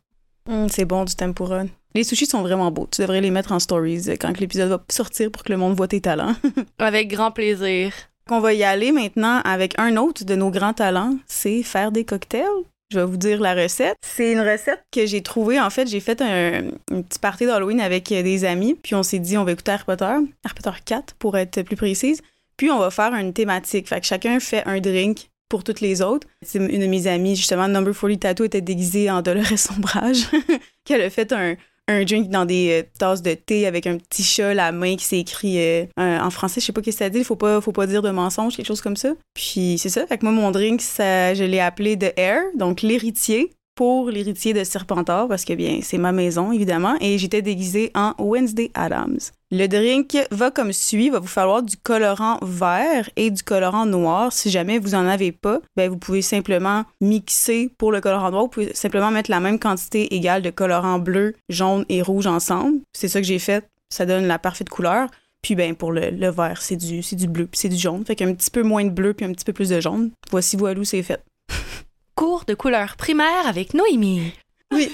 Hum, 0.49 0.67
c'est 0.67 0.85
bon, 0.85 1.05
du 1.05 1.15
tempura. 1.15 1.63
Les 1.93 2.03
sushis 2.03 2.25
sont 2.25 2.41
vraiment 2.41 2.71
beaux. 2.71 2.87
Tu 2.91 3.01
devrais 3.01 3.21
les 3.21 3.29
mettre 3.29 3.51
en 3.51 3.59
stories 3.59 4.17
quand 4.19 4.39
l'épisode 4.39 4.69
va 4.69 4.83
sortir 4.89 5.31
pour 5.31 5.43
que 5.43 5.51
le 5.51 5.57
monde 5.57 5.75
voit 5.75 5.87
tes 5.87 6.01
talents. 6.01 6.35
Avec 6.79 7.07
grand 7.07 7.31
plaisir. 7.31 7.93
On 8.31 8.39
va 8.39 8.53
y 8.53 8.63
aller 8.63 8.91
maintenant 8.91 9.41
avec 9.43 9.73
un 9.79 9.97
autre 9.97 10.23
de 10.23 10.35
nos 10.35 10.51
grands 10.51 10.73
talents, 10.73 11.17
c'est 11.25 11.63
faire 11.63 11.91
des 11.91 12.05
cocktails. 12.05 12.45
Je 12.91 12.99
vais 12.99 13.05
vous 13.05 13.17
dire 13.17 13.41
la 13.41 13.55
recette. 13.55 13.95
C'est 14.05 14.31
une 14.31 14.41
recette 14.41 14.83
que 14.91 15.07
j'ai 15.07 15.23
trouvée. 15.23 15.59
En 15.59 15.71
fait, 15.71 15.87
j'ai 15.87 15.99
fait 15.99 16.21
un, 16.21 16.69
un 16.91 17.01
petit 17.01 17.17
party 17.17 17.47
d'Halloween 17.47 17.81
avec 17.81 18.09
des 18.09 18.45
amis, 18.45 18.75
puis 18.75 18.93
on 18.93 19.01
s'est 19.01 19.17
dit 19.17 19.35
on 19.35 19.45
va 19.45 19.53
écouter 19.53 19.71
Harry 19.71 19.83
Potter, 19.83 20.05
Harry 20.05 20.55
Potter 20.55 20.77
4 20.85 21.15
pour 21.15 21.37
être 21.37 21.63
plus 21.63 21.75
précise. 21.75 22.21
Puis 22.55 22.69
on 22.69 22.77
va 22.77 22.91
faire 22.91 23.15
une 23.15 23.33
thématique. 23.33 23.87
Fait 23.87 23.99
que 23.99 24.05
chacun 24.05 24.39
fait 24.39 24.63
un 24.67 24.79
drink 24.79 25.29
pour 25.49 25.63
toutes 25.63 25.81
les 25.81 26.01
autres. 26.01 26.27
C'est 26.41 26.59
une 26.59 26.81
de 26.81 26.87
mes 26.87 27.07
amies, 27.07 27.35
justement, 27.35 27.67
Number 27.67 27.93
40 27.93 28.19
Tattoo, 28.19 28.43
était 28.45 28.61
déguisée 28.61 29.09
en 29.09 29.21
Dolores 29.21 29.57
Sombrage, 29.57 30.27
qu'elle 30.85 31.01
a 31.01 31.09
fait 31.09 31.33
un, 31.33 31.55
drink 32.03 32.29
dans 32.29 32.45
des 32.45 32.83
euh, 32.83 32.89
tasses 32.99 33.23
de 33.23 33.33
thé 33.33 33.65
avec 33.65 33.87
un 33.87 33.97
petit 33.97 34.23
chat, 34.23 34.53
la 34.53 34.71
main 34.71 34.95
qui 34.95 35.05
s'est 35.05 35.19
écrit 35.19 35.59
euh, 35.59 35.85
en 35.97 36.29
français, 36.29 36.61
je 36.61 36.67
sais 36.67 36.71
pas 36.71 36.81
qu'est-ce 36.81 36.99
que 36.99 37.03
ça 37.05 37.09
dit, 37.09 37.23
faut 37.23 37.35
pas, 37.35 37.59
faut 37.61 37.71
pas 37.71 37.87
dire 37.87 38.03
de 38.03 38.11
mensonge, 38.11 38.55
quelque 38.55 38.67
chose 38.67 38.81
comme 38.81 38.95
ça. 38.95 39.13
Puis 39.33 39.77
c'est 39.79 39.89
ça, 39.89 40.05
fait 40.05 40.19
que 40.19 40.25
moi, 40.25 40.33
mon 40.33 40.51
drink, 40.51 40.81
je 40.81 41.43
l'ai 41.43 41.59
appelé 41.59 41.97
The 41.97 42.13
Air, 42.15 42.43
donc 42.55 42.83
l'héritier 42.83 43.55
pour 43.79 44.09
l'héritier 44.09 44.51
de 44.51 44.65
Serpentard, 44.65 45.29
parce 45.29 45.45
que 45.45 45.53
bien, 45.53 45.79
c'est 45.81 45.97
ma 45.97 46.11
maison, 46.11 46.51
évidemment, 46.51 46.97
et 46.99 47.17
j'étais 47.17 47.41
déguisée 47.41 47.91
en 47.95 48.13
Wednesday 48.19 48.71
Adams. 48.73 49.19
Le 49.51 49.67
drink 49.67 50.17
va 50.31 50.51
comme 50.51 50.73
suit, 50.73 51.09
va 51.09 51.19
vous 51.19 51.27
falloir 51.27 51.63
du 51.63 51.77
colorant 51.77 52.39
vert 52.41 53.09
et 53.15 53.31
du 53.31 53.41
colorant 53.41 53.85
noir. 53.85 54.33
Si 54.33 54.49
jamais 54.49 54.79
vous 54.79 54.95
en 54.95 55.07
avez 55.07 55.31
pas, 55.31 55.61
ben 55.77 55.89
vous 55.89 55.95
pouvez 55.95 56.21
simplement 56.21 56.83
mixer 56.99 57.71
pour 57.77 57.93
le 57.93 58.01
colorant 58.01 58.31
noir, 58.31 58.43
vous 58.43 58.49
pouvez 58.49 58.73
simplement 58.73 59.11
mettre 59.11 59.31
la 59.31 59.39
même 59.39 59.59
quantité 59.59 60.13
égale 60.13 60.41
de 60.41 60.49
colorant 60.49 60.99
bleu, 60.99 61.35
jaune 61.47 61.85
et 61.87 62.01
rouge 62.01 62.27
ensemble. 62.27 62.79
C'est 62.91 63.07
ça 63.07 63.21
que 63.21 63.27
j'ai 63.27 63.39
fait, 63.39 63.65
ça 63.87 64.05
donne 64.05 64.27
la 64.27 64.39
parfaite 64.39 64.67
couleur. 64.67 65.07
Puis 65.41 65.55
ben 65.55 65.73
pour 65.73 65.93
le, 65.93 66.31
vert, 66.31 66.61
c'est 66.61 66.75
du 66.75 66.99
du 66.99 67.27
bleu, 67.29 67.47
c'est 67.53 67.69
du 67.69 67.77
jaune, 67.77 68.03
fait 68.03 68.17
qu'un 68.17 68.33
petit 68.33 68.51
peu 68.51 68.61
moins 68.61 68.83
de 68.83 68.89
bleu 68.89 69.13
puis 69.13 69.25
un 69.25 69.31
petit 69.31 69.45
peu 69.45 69.53
plus 69.53 69.69
de 69.69 69.79
jaune. 69.79 70.11
Voici 70.31 70.57
voilou, 70.57 70.83
c'est 70.83 71.01
fait. 71.01 71.23
Cours 72.19 72.43
de 72.45 72.53
couleur 72.53 72.97
primaire 72.97 73.47
avec 73.47 73.73
Noémie. 73.73 74.33
Oui. 74.73 74.91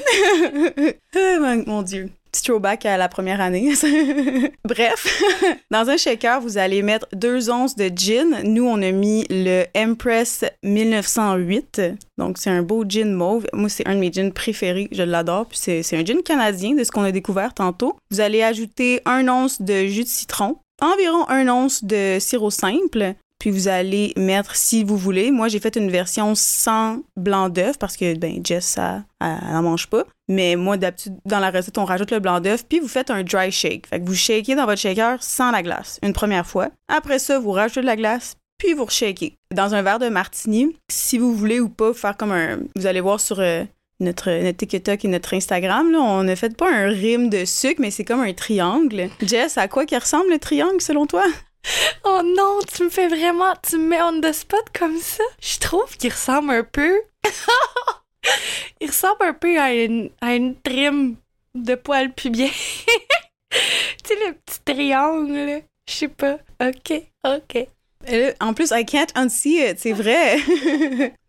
oh, 1.16 1.64
mon, 1.66 1.82
Dieu. 1.82 2.12
Petit 2.32 2.44
throwback 2.44 2.86
à 2.86 2.98
la 2.98 3.10
première 3.10 3.42
année. 3.42 3.74
Bref, 4.64 5.24
dans 5.72 5.90
un 5.90 5.98
shaker, 5.98 6.40
vous 6.40 6.60
allez 6.60 6.84
mettre 6.84 7.08
deux 7.14 7.50
onces 7.50 7.76
de 7.76 7.90
gin. 7.96 8.44
Nous, 8.44 8.64
on 8.64 8.80
a 8.80 8.92
mis 8.92 9.26
le 9.32 9.64
Empress 9.76 10.46
1908. 10.62 11.82
Donc, 12.20 12.38
c'est 12.38 12.52
un 12.52 12.62
beau 12.62 12.86
gin 12.88 13.12
mauve. 13.12 13.48
Moi, 13.54 13.70
c'est 13.70 13.88
un 13.88 13.96
de 13.96 14.00
mes 14.02 14.14
gins 14.14 14.30
préférés. 14.30 14.88
Je 14.92 15.02
l'adore. 15.02 15.48
Puis, 15.48 15.58
c'est 15.58 15.82
c'est 15.82 15.98
un 15.98 16.06
gin 16.06 16.22
canadien 16.22 16.76
de 16.76 16.84
ce 16.84 16.92
qu'on 16.92 17.02
a 17.02 17.12
découvert 17.12 17.56
tantôt. 17.56 17.98
Vous 18.12 18.22
allez 18.22 18.44
ajouter 18.44 19.02
un 19.06 19.28
once 19.30 19.64
de 19.64 19.88
jus 19.88 20.04
de 20.04 20.10
citron, 20.10 20.58
environ 20.80 21.28
un 21.28 21.48
once 21.48 21.84
de 21.84 22.18
sirop 22.20 22.52
simple, 22.52 23.16
puis 23.40 23.52
vous 23.52 23.68
allez 23.68 24.14
mettre 24.18 24.56
si 24.56 24.84
vous 24.84 24.98
voulez. 24.98 25.32
Moi, 25.32 25.48
j'ai 25.48 25.60
fait 25.60 25.76
une 25.76 25.90
version 25.90 26.34
sans 26.36 27.02
blanc 27.16 27.50
d'œuf 27.50 27.78
parce 27.78 27.98
que 27.98 28.18
ben 28.18 28.42
Jess 28.44 28.66
ça 28.66 29.04
elle 29.22 29.54
n'en 29.54 29.64
mange 29.64 29.88
pas. 29.88 30.04
Mais 30.28 30.56
moi 30.56 30.78
d'habitude 30.78 31.16
dans 31.26 31.40
la 31.40 31.52
recette, 31.52 31.78
on 31.78 31.86
rajoute 31.86 32.12
le 32.12 32.20
blanc 32.20 32.40
d'œuf 32.40 32.66
puis 32.68 32.80
vous 32.80 32.88
faites 32.88 33.12
un 33.12 33.24
dry 33.24 33.52
shake. 33.52 33.88
Fait 33.88 34.00
que 34.00 34.06
vous 34.06 34.16
shakez 34.16 34.56
dans 34.56 34.66
votre 34.66 34.82
shaker 34.82 35.22
sans 35.22 35.52
la 35.52 35.62
glace 35.62 36.00
une 36.04 36.14
première 36.14 36.48
fois. 36.48 36.70
Après 36.88 37.20
ça, 37.20 37.40
vous 37.40 37.52
rajoutez 37.52 37.82
de 37.82 37.86
la 37.86 37.96
glace 37.96 38.36
puis 38.58 38.74
vous 38.74 38.86
reshakez. 38.86 39.38
Dans 39.54 39.76
un 39.76 39.82
verre 39.82 40.00
de 40.00 40.10
martini, 40.10 40.76
si 40.90 41.18
vous 41.18 41.34
voulez 41.34 41.60
ou 41.60 41.70
pas 41.70 41.94
faire 41.94 42.18
comme 42.18 42.32
un 42.32 42.60
vous 42.76 42.86
allez 42.86 43.02
voir 43.02 43.20
sur 43.20 43.40
euh, 43.40 43.64
notre, 44.00 44.32
notre 44.44 44.58
TikTok 44.58 45.06
et 45.06 45.08
notre 45.08 45.34
Instagram, 45.34 45.92
là, 45.92 46.00
on 46.00 46.28
a 46.28 46.36
fait 46.36 46.56
pas 46.56 46.72
un 46.72 46.88
rime 46.88 47.30
de 47.30 47.46
sucre, 47.46 47.82
mais 47.82 47.92
c'est 47.92 48.06
comme 48.06 48.22
un 48.22 48.34
triangle. 48.34 49.10
Jess, 49.22 49.58
à 49.58 49.68
quoi 49.68 49.86
qui 49.86 49.98
ressemble 49.98 50.30
le 50.32 50.40
triangle 50.40 50.82
selon 50.82 51.06
toi? 51.06 51.24
Oh 52.04 52.22
non, 52.24 52.60
tu 52.72 52.84
me 52.84 52.90
fais 52.90 53.08
vraiment. 53.08 53.54
Tu 53.68 53.78
me 53.78 53.88
mets 53.88 54.02
on 54.02 54.22
the 54.22 54.32
spot 54.32 54.66
comme 54.78 55.00
ça. 55.00 55.24
Je 55.42 55.60
trouve 55.60 55.96
qu'il 55.98 56.12
ressemble 56.12 56.52
un 56.52 56.64
peu. 56.64 57.02
Il 58.82 58.88
ressemble 58.88 59.24
un 59.24 59.34
peu 59.34 59.60
à 59.60 59.74
une, 59.74 60.10
à 60.22 60.36
une 60.36 60.56
trim 60.62 61.16
de 61.54 61.76
poils 61.76 62.14
pubien. 62.14 62.50
tu 63.50 63.58
sais, 64.06 64.16
le 64.28 64.34
petit 64.34 64.60
triangle. 64.66 65.64
Je 65.88 65.94
sais 65.94 66.08
pas. 66.08 66.38
OK, 66.62 66.94
OK. 67.24 67.68
Là, 68.08 68.34
en 68.40 68.54
plus, 68.54 68.72
I 68.72 68.86
can't 68.86 69.08
unsee 69.16 69.70
it, 69.70 69.80
c'est 69.80 69.94
vrai. 69.94 70.38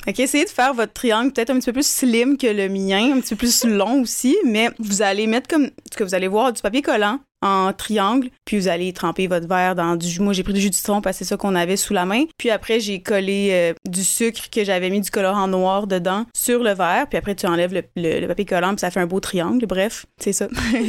ok, 0.07 0.19
essayez 0.19 0.45
de 0.45 0.51
faire 0.51 0.75
votre 0.75 0.93
triangle 0.93 1.33
peut-être 1.33 1.51
un 1.51 1.59
petit 1.59 1.67
peu 1.67 1.75
plus 1.75 1.87
slim 1.87 2.37
que 2.37 2.47
le 2.47 2.69
mien, 2.69 3.17
un 3.17 3.21
petit 3.21 3.35
peu 3.35 3.47
plus 3.47 3.65
long 3.65 4.03
aussi, 4.03 4.37
mais 4.45 4.71
vous 4.79 5.01
allez 5.01 5.27
mettre 5.27 5.49
comme, 5.49 5.71
ce 5.91 5.97
que 5.97 6.05
vous 6.05 6.15
allez 6.15 6.29
voir, 6.29 6.53
du 6.53 6.61
papier 6.61 6.83
collant 6.83 7.21
triangle, 7.77 8.29
puis 8.45 8.59
vous 8.59 8.69
allez 8.69 8.93
tremper 8.93 9.27
votre 9.27 9.49
verre 9.49 9.75
dans 9.75 9.97
du 9.97 10.09
jus. 10.09 10.21
Moi, 10.21 10.33
j'ai 10.33 10.43
pris 10.43 10.53
du 10.53 10.61
jus 10.61 10.71
de 10.71 10.75
citron 10.75 11.01
parce 11.01 11.19
que 11.19 11.25
c'est 11.25 11.29
ça 11.29 11.37
qu'on 11.37 11.55
avait 11.55 11.77
sous 11.77 11.93
la 11.93 12.05
main. 12.05 12.25
Puis 12.39 12.51
après, 12.51 12.81
j'ai 12.81 13.01
collé 13.01 13.51
euh, 13.53 13.73
du 13.89 14.03
sucre 14.05 14.49
que 14.51 14.65
j'avais 14.65 14.91
mis 14.91 15.01
du 15.01 15.11
colorant 15.11 15.49
noir 15.49 15.87
dedans 15.87 16.25
sur 16.37 16.63
le 16.63 16.73
verre, 16.75 17.07
puis 17.09 17.19
après, 17.19 17.35
tu 17.35 17.47
enlèves 17.47 17.73
le, 17.75 17.83
le- 17.97 18.21
le 18.21 18.27
papier 18.29 18.45
collant, 18.45 18.71
puis 18.71 18.81
ça 18.81 18.91
fait 18.91 19.01
un 19.01 19.07
beau 19.07 19.21
triangle. 19.21 19.67
Bref, 19.67 20.07
c'est 20.21 20.33
ça. 20.33 20.49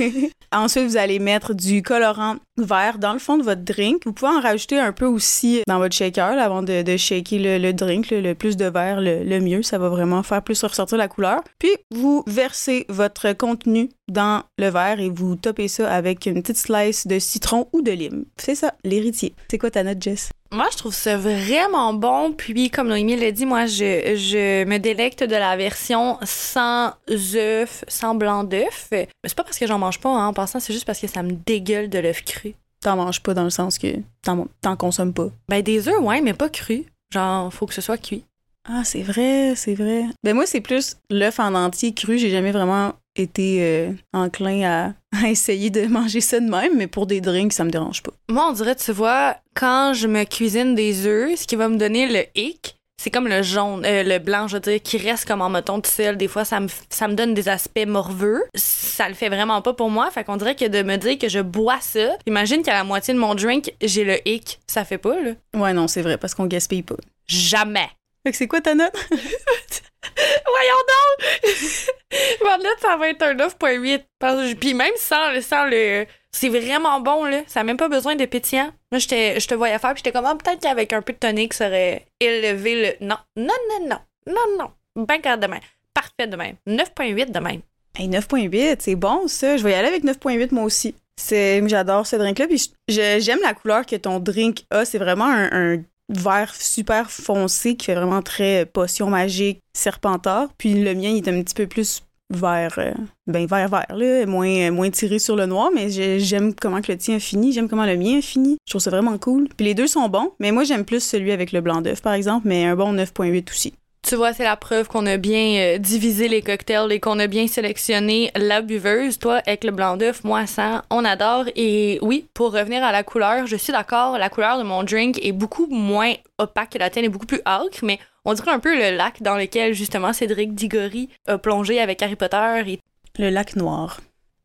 Ensuite, 0.52 0.86
vous 0.88 0.98
allez 0.98 1.20
mettre 1.20 1.54
du 1.54 1.82
colorant 1.82 2.36
vert 2.58 3.00
dans 3.00 3.14
le 3.14 3.20
fond 3.20 3.38
de 3.38 3.44
votre 3.44 3.64
drink. 3.64 4.04
Vous 4.06 4.14
pouvez 4.14 4.32
en 4.32 4.40
rajouter 4.40 4.80
un 4.80 4.92
peu 4.92 5.06
aussi 5.06 5.62
dans 5.68 5.80
votre 5.80 5.96
shaker 5.96 6.38
avant 6.40 6.64
de, 6.64 6.98
shaker 6.98 7.40
le, 7.40 7.72
drink. 7.72 8.12
Le 8.12 8.34
plus 8.34 8.58
de 8.58 8.66
verre, 8.66 9.02
le, 9.02 9.24
le 9.24 9.40
mieux. 9.40 9.64
Ça 9.64 9.78
va 9.78 9.90
vraiment 9.90 10.24
faire 10.24 10.42
plus 10.42 10.62
ressortir 10.64 10.98
la 10.98 11.08
couleur. 11.08 11.42
Puis, 11.60 11.72
vous 11.92 12.24
versez 12.28 12.86
votre 12.90 13.34
contenu 13.34 13.90
dans 14.08 14.44
le 14.58 14.70
verre 14.70 15.00
et 15.00 15.10
vous 15.10 15.36
topez 15.36 15.68
ça 15.68 15.92
avec 15.92 16.26
une 16.26 16.42
petite 16.42 16.58
slice 16.58 17.08
de 17.08 17.20
citron 17.20 17.68
ou 17.74 17.82
de 17.82 17.92
lime. 17.92 18.26
C'est 18.38 18.56
ça, 18.56 18.74
l'héritier. 18.84 19.36
C'est 19.50 19.58
quoi 19.58 19.72
ta 19.72 19.84
note, 19.84 20.02
Jess? 20.02 20.30
Moi, 20.52 20.68
je 20.72 20.78
trouve 20.78 20.94
ça 20.94 21.18
vraiment 21.18 21.94
bon. 21.94 22.32
Puis, 22.32 22.70
comme 22.70 22.88
Noémie 22.88 23.16
l'a 23.16 23.32
dit, 23.32 23.46
moi, 23.46 23.66
je, 23.66 24.16
je 24.16 24.66
me 24.66 24.78
délecte 24.78 25.24
de 25.24 25.36
la 25.36 25.58
version 25.58 26.18
sans 26.24 26.94
œuf, 27.10 27.84
sans 27.88 28.16
blanc 28.16 28.44
d'œuf. 28.44 28.88
Mais 28.92 29.08
c'est 29.26 29.36
pas 29.36 29.44
parce 29.44 29.58
que 29.60 29.68
j'en 29.68 29.80
mange 29.80 30.00
pas, 30.00 30.10
hein, 30.10 30.28
en 30.28 30.34
passant, 30.34 30.60
c'est 30.60 30.74
juste 30.74 30.86
parce 30.86 31.00
que 31.00 31.08
ça 31.08 31.24
me 31.24 31.34
dégueule 31.34 31.90
de 31.90 32.00
l'œuf 32.00 32.24
cru. 32.24 32.56
T'en 32.82 32.96
manges 32.96 33.22
pas 33.22 33.34
dans 33.34 33.44
le 33.44 33.50
sens 33.50 33.78
que 33.78 33.88
t'en, 34.22 34.48
t'en 34.62 34.76
consommes 34.76 35.14
pas. 35.14 35.30
Ben, 35.50 35.62
des 35.62 35.88
œufs, 35.88 36.00
ouais, 36.00 36.22
mais 36.22 36.34
pas 36.34 36.50
cru. 36.50 36.86
Genre, 37.12 37.54
faut 37.54 37.66
que 37.66 37.74
ce 37.74 37.82
soit 37.82 37.98
cuit. 37.98 38.24
Ah, 38.70 38.84
c'est 38.84 39.02
vrai, 39.02 39.54
c'est 39.56 39.76
vrai. 39.76 40.04
Ben 40.24 40.34
moi, 40.34 40.46
c'est 40.46 40.60
plus 40.62 40.98
l'œuf 41.10 41.40
en 41.40 41.56
entier 41.56 41.94
cru. 41.94 42.18
J'ai 42.18 42.30
jamais 42.30 42.52
vraiment 42.52 42.94
été 43.18 43.60
euh, 43.62 43.92
enclin 44.14 44.64
à, 44.64 44.94
à 45.24 45.30
essayer 45.30 45.70
de 45.70 45.88
manger 45.88 46.22
ça 46.22 46.40
de 46.40 46.50
même, 46.50 46.78
mais 46.78 46.88
pour 46.88 47.08
des 47.08 47.22
drinks, 47.22 47.54
ça 47.54 47.64
me 47.64 47.72
dérange 47.72 48.04
pas. 48.04 48.12
Moi, 48.30 48.48
on 48.50 48.54
dirait, 48.54 48.76
tu 48.76 48.92
vois, 48.92 49.38
quand 49.56 49.94
je 49.94 50.08
me 50.08 50.24
cuisine 50.24 50.76
des 50.76 51.06
œufs, 51.06 51.40
ce 51.40 51.48
qui 51.48 51.56
va 51.56 51.70
me 51.70 51.78
donner 51.78 52.08
le 52.08 52.24
hic, 52.36 52.78
c'est 53.00 53.12
comme 53.12 53.28
le 53.28 53.44
jaune, 53.44 53.86
euh, 53.86 54.04
le 54.04 54.18
blanc, 54.18 54.48
je 54.48 54.56
veux 54.56 54.60
dire, 54.60 54.82
qui 54.82 54.98
reste 54.98 55.26
comme 55.26 55.42
en 55.42 55.50
mettons 55.50 55.80
tout 55.80 55.92
seul. 55.92 56.18
Des 56.18 56.28
fois, 56.28 56.46
ça 56.46 56.60
me, 56.60 56.68
ça 56.90 57.08
me 57.08 57.14
donne 57.14 57.36
des 57.36 57.48
aspects 57.48 57.86
morveux. 57.86 58.44
Ça 58.56 59.08
le 59.08 59.14
fait 59.14 59.30
vraiment 59.30 59.62
pas 59.62 59.74
pour 59.74 59.92
moi. 59.92 60.10
Fait 60.10 60.24
qu'on 60.24 60.36
dirait 60.36 60.56
que 60.56 60.66
de 60.66 60.82
me 60.82 60.98
dire 60.98 61.18
que 61.20 61.30
je 61.30 61.40
bois 61.40 61.78
ça, 61.80 62.18
imagine 62.26 62.64
qu'à 62.64 62.74
la 62.74 62.84
moitié 62.84 63.14
de 63.14 63.20
mon 63.20 63.36
drink, 63.36 63.72
j'ai 63.82 64.04
le 64.04 64.28
hic. 64.28 64.60
Ça 64.66 64.84
fait 64.84 64.98
pas, 64.98 65.20
là. 65.22 65.34
Ouais, 65.56 65.74
non, 65.74 65.88
c'est 65.88 66.02
vrai, 66.02 66.18
parce 66.18 66.34
qu'on 66.34 66.48
gaspille 66.48 66.82
pas. 66.82 66.98
Jamais. 67.28 67.88
Fait 68.26 68.32
que 68.32 68.38
c'est 68.38 68.48
quoi 68.48 68.62
ta 68.62 68.74
note? 68.74 68.94
Voyons 70.46 70.84
donc! 70.88 72.64
là, 72.64 72.70
ça 72.80 72.98
va 72.98 73.10
être 73.10 73.22
un 73.24 73.36
9.8. 73.36 74.56
Puis 74.56 74.74
même 74.74 74.94
sans, 74.98 75.42
sans 75.42 75.66
le. 75.66 76.06
C'est 76.32 76.50
vraiment 76.50 77.00
bon, 77.00 77.26
là. 77.26 77.42
Ça 77.48 77.62
n'a 77.62 77.64
même 77.66 77.78
pas 77.78 77.90
besoin 77.90 78.16
de 78.16 78.26
pétillant. 78.26 78.72
Moi, 78.92 79.00
je 79.00 79.48
te 79.48 79.56
voyais 79.56 79.80
faire, 79.80 79.94
puis 79.94 80.04
j'étais 80.04 80.12
comme, 80.12 80.26
ah, 80.26 80.36
peut-être 80.36 80.62
qu'avec 80.62 80.94
un 80.94 81.02
peu 81.02 81.14
de 81.14 81.18
tonique, 81.18 81.54
ça 81.54 81.68
aurait 81.68 82.06
élevé 82.20 82.96
le. 83.00 83.06
Non, 83.06 83.18
non, 83.36 83.54
non, 83.70 83.88
non. 83.88 84.00
Non, 84.28 84.58
non. 84.58 84.72
Ben 84.96 85.20
de 85.20 85.42
demain. 85.42 85.60
Parfait 85.94 86.28
de 86.28 86.36
même. 86.36 86.56
9.8 86.68 87.32
de 87.32 87.40
même. 87.40 87.62
Hey, 87.98 88.08
9.8, 88.08 88.78
c'est 88.80 88.96
bon, 88.96 89.28
ça. 89.28 89.58
Je 89.58 89.64
vais 89.64 89.72
y 89.72 89.74
aller 89.74 89.88
avec 89.88 90.04
9.8 90.04 90.54
moi 90.54 90.64
aussi. 90.64 90.96
C'est, 91.16 91.68
j'adore 91.68 92.06
ce 92.06 92.16
drink-là. 92.16 92.48
Puis 92.48 92.72
j'aime 92.88 93.40
la 93.42 93.54
couleur 93.54 93.86
que 93.86 93.96
ton 93.96 94.20
drink 94.20 94.66
a. 94.70 94.86
C'est 94.86 95.00
vraiment 95.00 95.26
un, 95.28 95.78
vert 96.10 96.54
super 96.56 97.12
foncé 97.12 97.76
qui 97.76 97.88
fait 97.88 97.96
vraiment 97.96 98.22
très 98.22 98.66
potion 98.66 99.10
magique, 99.10 99.62
serpentard. 99.74 100.50
Puis 100.58 100.74
le 100.74 100.94
mien, 100.94 101.10
il 101.10 101.18
est 101.18 101.30
un 101.30 101.42
petit 101.42 101.56
peu 101.56 101.68
plus 101.68 102.04
vert, 102.30 102.76
euh, 102.78 102.94
ben 103.26 103.46
vert 103.46 103.70
vert 103.70 103.86
là, 103.96 104.26
moins 104.26 104.72
moins 104.72 104.90
tiré 104.90 105.18
sur 105.20 105.36
le 105.36 105.46
noir, 105.46 105.70
mais 105.74 105.90
j'aime 106.20 106.54
comment 106.54 106.82
que 106.82 106.92
le 106.92 106.98
tien 106.98 107.16
a 107.16 107.20
fini, 107.20 107.54
j'aime 107.54 107.70
comment 107.70 107.86
le 107.86 107.96
mien 107.96 108.18
a 108.18 108.22
fini. 108.22 108.58
Je 108.66 108.72
trouve 108.72 108.82
ça 108.82 108.90
vraiment 108.90 109.18
cool. 109.18 109.48
Puis 109.56 109.66
les 109.66 109.74
deux 109.74 109.88
sont 109.88 110.08
bons, 110.10 110.32
mais 110.40 110.52
moi 110.52 110.64
j'aime 110.64 110.86
plus 110.86 111.02
celui 111.02 111.32
avec 111.32 111.52
le 111.52 111.62
blanc 111.62 111.82
d'œuf 111.82 112.02
par 112.02 112.14
exemple, 112.14 112.48
mais 112.48 112.66
un 112.66 112.76
bon 112.76 112.94
9.8 112.94 113.50
aussi. 113.50 113.74
Tu 114.02 114.16
vois, 114.16 114.32
c'est 114.32 114.44
la 114.44 114.56
preuve 114.56 114.88
qu'on 114.88 115.06
a 115.06 115.18
bien 115.18 115.58
euh, 115.58 115.78
divisé 115.80 116.30
les 116.30 116.42
cocktails 116.42 116.92
et 116.94 117.00
qu'on 117.00 117.20
a 117.20 117.28
bien 117.28 117.48
sélectionné 117.48 118.32
la 118.36 118.62
buveuse. 118.62 119.20
Toi, 119.20 119.42
avec 119.46 119.66
le 119.66 119.72
blanc 119.72 119.98
d'œuf, 119.98 120.24
moi, 120.24 120.48
sans, 120.48 120.82
on 120.90 121.04
adore. 121.04 121.46
Et 121.56 122.00
oui, 122.02 122.26
pour 122.34 122.54
revenir 122.54 122.84
à 122.84 122.94
la 122.94 123.04
couleur, 123.04 123.48
je 123.48 123.58
suis 123.58 123.74
d'accord, 123.74 124.18
la 124.18 124.30
couleur 124.30 124.60
de 124.60 124.64
mon 124.64 124.84
drink 124.84 125.20
est 125.22 125.34
beaucoup 125.34 125.68
moins 125.68 126.14
opaque 126.38 126.72
que 126.72 126.78
la 126.78 126.90
tienne, 126.90 127.06
est 127.06 127.10
beaucoup 127.10 127.26
plus 127.26 127.42
ocre, 127.46 127.80
mais 127.84 128.00
on 128.24 128.34
dirait 128.34 128.52
un 128.52 128.60
peu 128.60 128.78
le 128.78 128.96
lac 128.96 129.22
dans 129.22 129.36
lequel, 129.36 129.74
justement, 129.74 130.14
Cédric 130.14 130.54
Diggory 130.54 131.10
a 131.28 131.38
plongé 131.38 131.80
avec 131.80 132.02
Harry 132.02 132.16
Potter. 132.16 132.64
Et... 132.66 132.80
Le 133.18 133.30
lac 133.30 133.56
noir. 133.56 134.00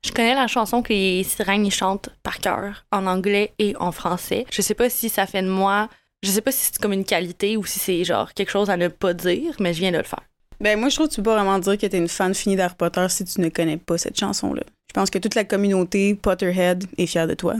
Je 0.04 0.10
connais 0.10 0.34
la 0.34 0.48
chanson 0.48 0.82
que 0.82 0.92
les 0.92 1.22
sirènes 1.22 1.70
chantent 1.70 2.08
par 2.24 2.38
cœur, 2.38 2.84
en 2.90 3.06
anglais 3.06 3.52
et 3.60 3.76
en 3.78 3.92
français. 3.92 4.44
Je 4.50 4.60
sais 4.60 4.74
pas 4.74 4.90
si 4.90 5.08
ça 5.08 5.26
fait 5.26 5.42
de 5.42 5.48
moi 5.48 5.88
je 6.22 6.30
sais 6.30 6.40
pas 6.40 6.52
si 6.52 6.66
c'est 6.66 6.78
comme 6.78 6.92
une 6.92 7.04
qualité 7.04 7.56
ou 7.56 7.64
si 7.64 7.78
c'est 7.78 8.04
genre 8.04 8.32
quelque 8.34 8.50
chose 8.50 8.70
à 8.70 8.76
ne 8.76 8.88
pas 8.88 9.14
dire, 9.14 9.56
mais 9.58 9.74
je 9.74 9.80
viens 9.80 9.92
de 9.92 9.98
le 9.98 10.04
faire. 10.04 10.22
Ben 10.60 10.78
moi 10.78 10.88
je 10.88 10.94
trouve 10.94 11.08
que 11.08 11.14
tu 11.14 11.20
peux 11.20 11.30
pas 11.30 11.34
vraiment 11.34 11.58
dire 11.58 11.76
que 11.76 11.86
t'es 11.86 11.98
une 11.98 12.08
fan 12.08 12.34
finie 12.34 12.56
d'Harry 12.56 12.74
Potter 12.76 13.06
si 13.08 13.24
tu 13.24 13.40
ne 13.40 13.48
connais 13.48 13.78
pas 13.78 13.98
cette 13.98 14.18
chanson-là. 14.18 14.62
Je 14.92 15.00
pense 15.00 15.10
que 15.10 15.18
toute 15.18 15.34
la 15.34 15.44
communauté 15.44 16.14
Potterhead 16.14 16.84
est 16.98 17.06
fière 17.06 17.26
de 17.26 17.34
toi. 17.34 17.54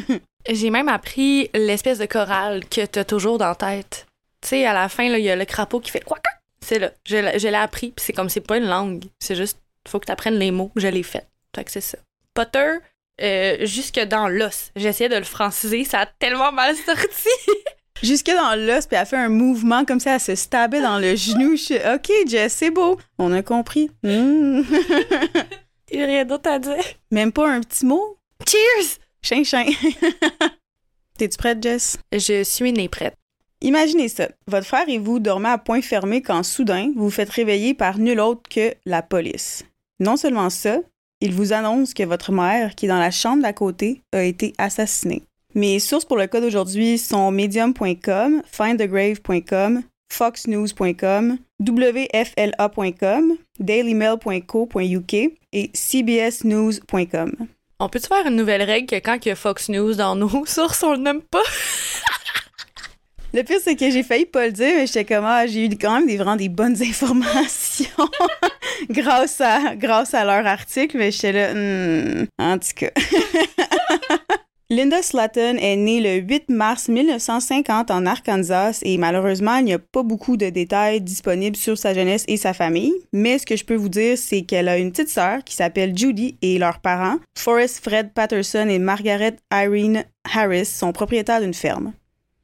J'ai 0.48 0.70
même 0.70 0.88
appris 0.88 1.50
l'espèce 1.52 1.98
de 1.98 2.06
chorale 2.06 2.64
que 2.66 2.86
t'as 2.86 3.04
toujours 3.04 3.36
dans 3.36 3.48
la 3.48 3.54
tête. 3.54 4.06
Tu 4.40 4.48
sais, 4.48 4.66
à 4.66 4.72
la 4.72 4.88
fin, 4.88 5.04
il 5.04 5.22
y 5.22 5.28
a 5.28 5.36
le 5.36 5.44
crapaud 5.44 5.80
qui 5.80 5.90
fait 5.90 6.00
quoi 6.00 6.18
C'est 6.60 6.78
là. 6.78 6.90
Je, 7.04 7.16
l'ai 7.16 7.54
appris, 7.54 7.88
puis 7.88 8.04
c'est 8.04 8.14
comme 8.14 8.30
c'est 8.30 8.40
pas 8.40 8.56
une 8.56 8.66
langue. 8.66 9.04
C'est 9.18 9.34
juste, 9.34 9.58
faut 9.86 10.00
que 10.00 10.06
tu 10.06 10.12
apprennes 10.12 10.38
les 10.38 10.50
mots. 10.50 10.72
Je 10.76 10.88
l'ai 10.88 11.02
fait. 11.02 11.26
Fait 11.54 11.64
que 11.64 11.70
c'est 11.70 11.82
ça. 11.82 11.98
Potter, 12.32 12.76
euh, 13.20 13.66
jusque 13.66 14.00
dans 14.00 14.28
l'os. 14.28 14.70
J'essayais 14.74 15.10
de 15.10 15.16
le 15.16 15.24
franciser, 15.24 15.84
ça 15.84 16.00
a 16.00 16.06
tellement 16.06 16.52
mal 16.52 16.74
sorti. 16.86 17.28
Jusque 18.02 18.30
dans 18.30 18.54
l'os, 18.58 18.86
puis 18.86 18.96
elle 18.96 19.06
fait 19.06 19.16
un 19.16 19.28
mouvement 19.28 19.84
comme 19.84 20.00
ça, 20.00 20.14
elle 20.14 20.20
se 20.20 20.34
stabait 20.34 20.80
dans 20.80 20.98
le 20.98 21.14
genou. 21.16 21.56
Je 21.56 21.62
suis 21.62 21.76
OK, 21.76 22.10
Jess, 22.26 22.54
c'est 22.54 22.70
beau. 22.70 22.98
On 23.18 23.32
a 23.32 23.42
compris. 23.42 23.90
Mm. 24.02 24.62
Il 25.90 25.98
n'y 25.98 26.02
a 26.02 26.06
rien 26.06 26.24
d'autre 26.24 26.50
à 26.50 26.58
dire. 26.58 26.84
Même 27.10 27.32
pas 27.32 27.50
un 27.50 27.60
petit 27.60 27.86
mot? 27.86 28.18
Cheers! 28.46 28.98
Chien, 29.22 29.42
chien. 29.42 29.64
T'es-tu 31.18 31.36
prête, 31.36 31.62
Jess? 31.62 31.98
Je 32.12 32.44
suis 32.44 32.72
née 32.72 32.88
prête. 32.88 33.14
Imaginez 33.60 34.08
ça. 34.08 34.28
Votre 34.46 34.66
frère 34.66 34.88
et 34.88 34.98
vous 34.98 35.18
dormez 35.18 35.48
à 35.48 35.58
point 35.58 35.82
fermé 35.82 36.22
quand 36.22 36.44
soudain 36.44 36.92
vous 36.94 37.04
vous 37.04 37.10
faites 37.10 37.30
réveiller 37.30 37.74
par 37.74 37.98
nul 37.98 38.20
autre 38.20 38.42
que 38.48 38.74
la 38.86 39.02
police. 39.02 39.64
Non 39.98 40.16
seulement 40.16 40.48
ça, 40.48 40.78
il 41.20 41.34
vous 41.34 41.52
annonce 41.52 41.94
que 41.94 42.04
votre 42.04 42.30
mère, 42.30 42.76
qui 42.76 42.86
est 42.86 42.88
dans 42.88 43.00
la 43.00 43.10
chambre 43.10 43.42
d'à 43.42 43.52
côté, 43.52 44.02
a 44.12 44.22
été 44.22 44.52
assassinée. 44.58 45.24
Mes 45.54 45.78
sources 45.78 46.04
pour 46.04 46.16
le 46.16 46.26
cas 46.26 46.40
d'aujourd'hui 46.40 46.98
sont 46.98 47.30
medium.com, 47.30 48.42
findthegrave.com, 48.50 49.82
foxnews.com, 50.12 51.38
wfla.com, 51.60 53.36
dailymail.co.uk 53.58 55.14
et 55.52 55.70
cbsnews.com. 55.74 57.32
On 57.80 57.88
peut-tu 57.88 58.08
faire 58.08 58.26
une 58.26 58.36
nouvelle 58.36 58.62
règle 58.62 58.88
que 58.88 58.96
quand 58.96 59.24
il 59.24 59.28
y 59.28 59.32
a 59.32 59.36
Fox 59.36 59.68
News 59.68 59.94
dans 59.94 60.16
nos 60.16 60.28
sources, 60.46 60.82
on 60.82 60.92
le 60.92 60.98
nomme 60.98 61.22
pas? 61.22 61.42
Le 63.34 63.42
pire, 63.42 63.58
c'est 63.62 63.76
que 63.76 63.90
j'ai 63.90 64.02
failli 64.02 64.24
pas 64.24 64.46
le 64.46 64.52
dire, 64.52 64.72
mais 64.74 64.86
j'étais 64.86 65.04
comme, 65.04 65.26
ah, 65.26 65.46
j'ai 65.46 65.66
eu 65.66 65.68
quand 65.76 65.92
même 65.92 66.06
des, 66.06 66.16
vraiment 66.16 66.36
des 66.36 66.48
bonnes 66.48 66.76
informations 66.82 68.08
grâce, 68.88 69.42
à, 69.42 69.76
grâce 69.76 70.14
à 70.14 70.24
leur 70.24 70.46
article, 70.46 70.96
mais 70.96 71.10
j'étais 71.10 71.32
là, 71.32 71.52
hmm, 71.52 72.26
en 72.38 72.58
tout 72.58 72.72
cas. 72.74 72.90
Linda 74.70 75.00
Slatton 75.00 75.56
est 75.56 75.76
née 75.76 75.98
le 75.98 76.16
8 76.16 76.50
mars 76.50 76.88
1950 76.90 77.90
en 77.90 78.04
Arkansas 78.04 78.80
et 78.82 78.98
malheureusement, 78.98 79.56
il 79.56 79.64
n'y 79.64 79.72
a 79.72 79.78
pas 79.78 80.02
beaucoup 80.02 80.36
de 80.36 80.50
détails 80.50 81.00
disponibles 81.00 81.56
sur 81.56 81.78
sa 81.78 81.94
jeunesse 81.94 82.26
et 82.28 82.36
sa 82.36 82.52
famille. 82.52 82.92
Mais 83.14 83.38
ce 83.38 83.46
que 83.46 83.56
je 83.56 83.64
peux 83.64 83.76
vous 83.76 83.88
dire, 83.88 84.18
c'est 84.18 84.42
qu'elle 84.42 84.68
a 84.68 84.76
une 84.76 84.90
petite 84.90 85.08
sœur 85.08 85.42
qui 85.42 85.54
s'appelle 85.54 85.96
Judy 85.96 86.36
et 86.42 86.58
leurs 86.58 86.80
parents, 86.80 87.16
Forrest 87.34 87.82
Fred 87.82 88.12
Patterson 88.12 88.68
et 88.68 88.78
Margaret 88.78 89.36
Irene 89.50 90.04
Harris, 90.30 90.66
sont 90.66 90.92
propriétaires 90.92 91.40
d'une 91.40 91.54
ferme. 91.54 91.94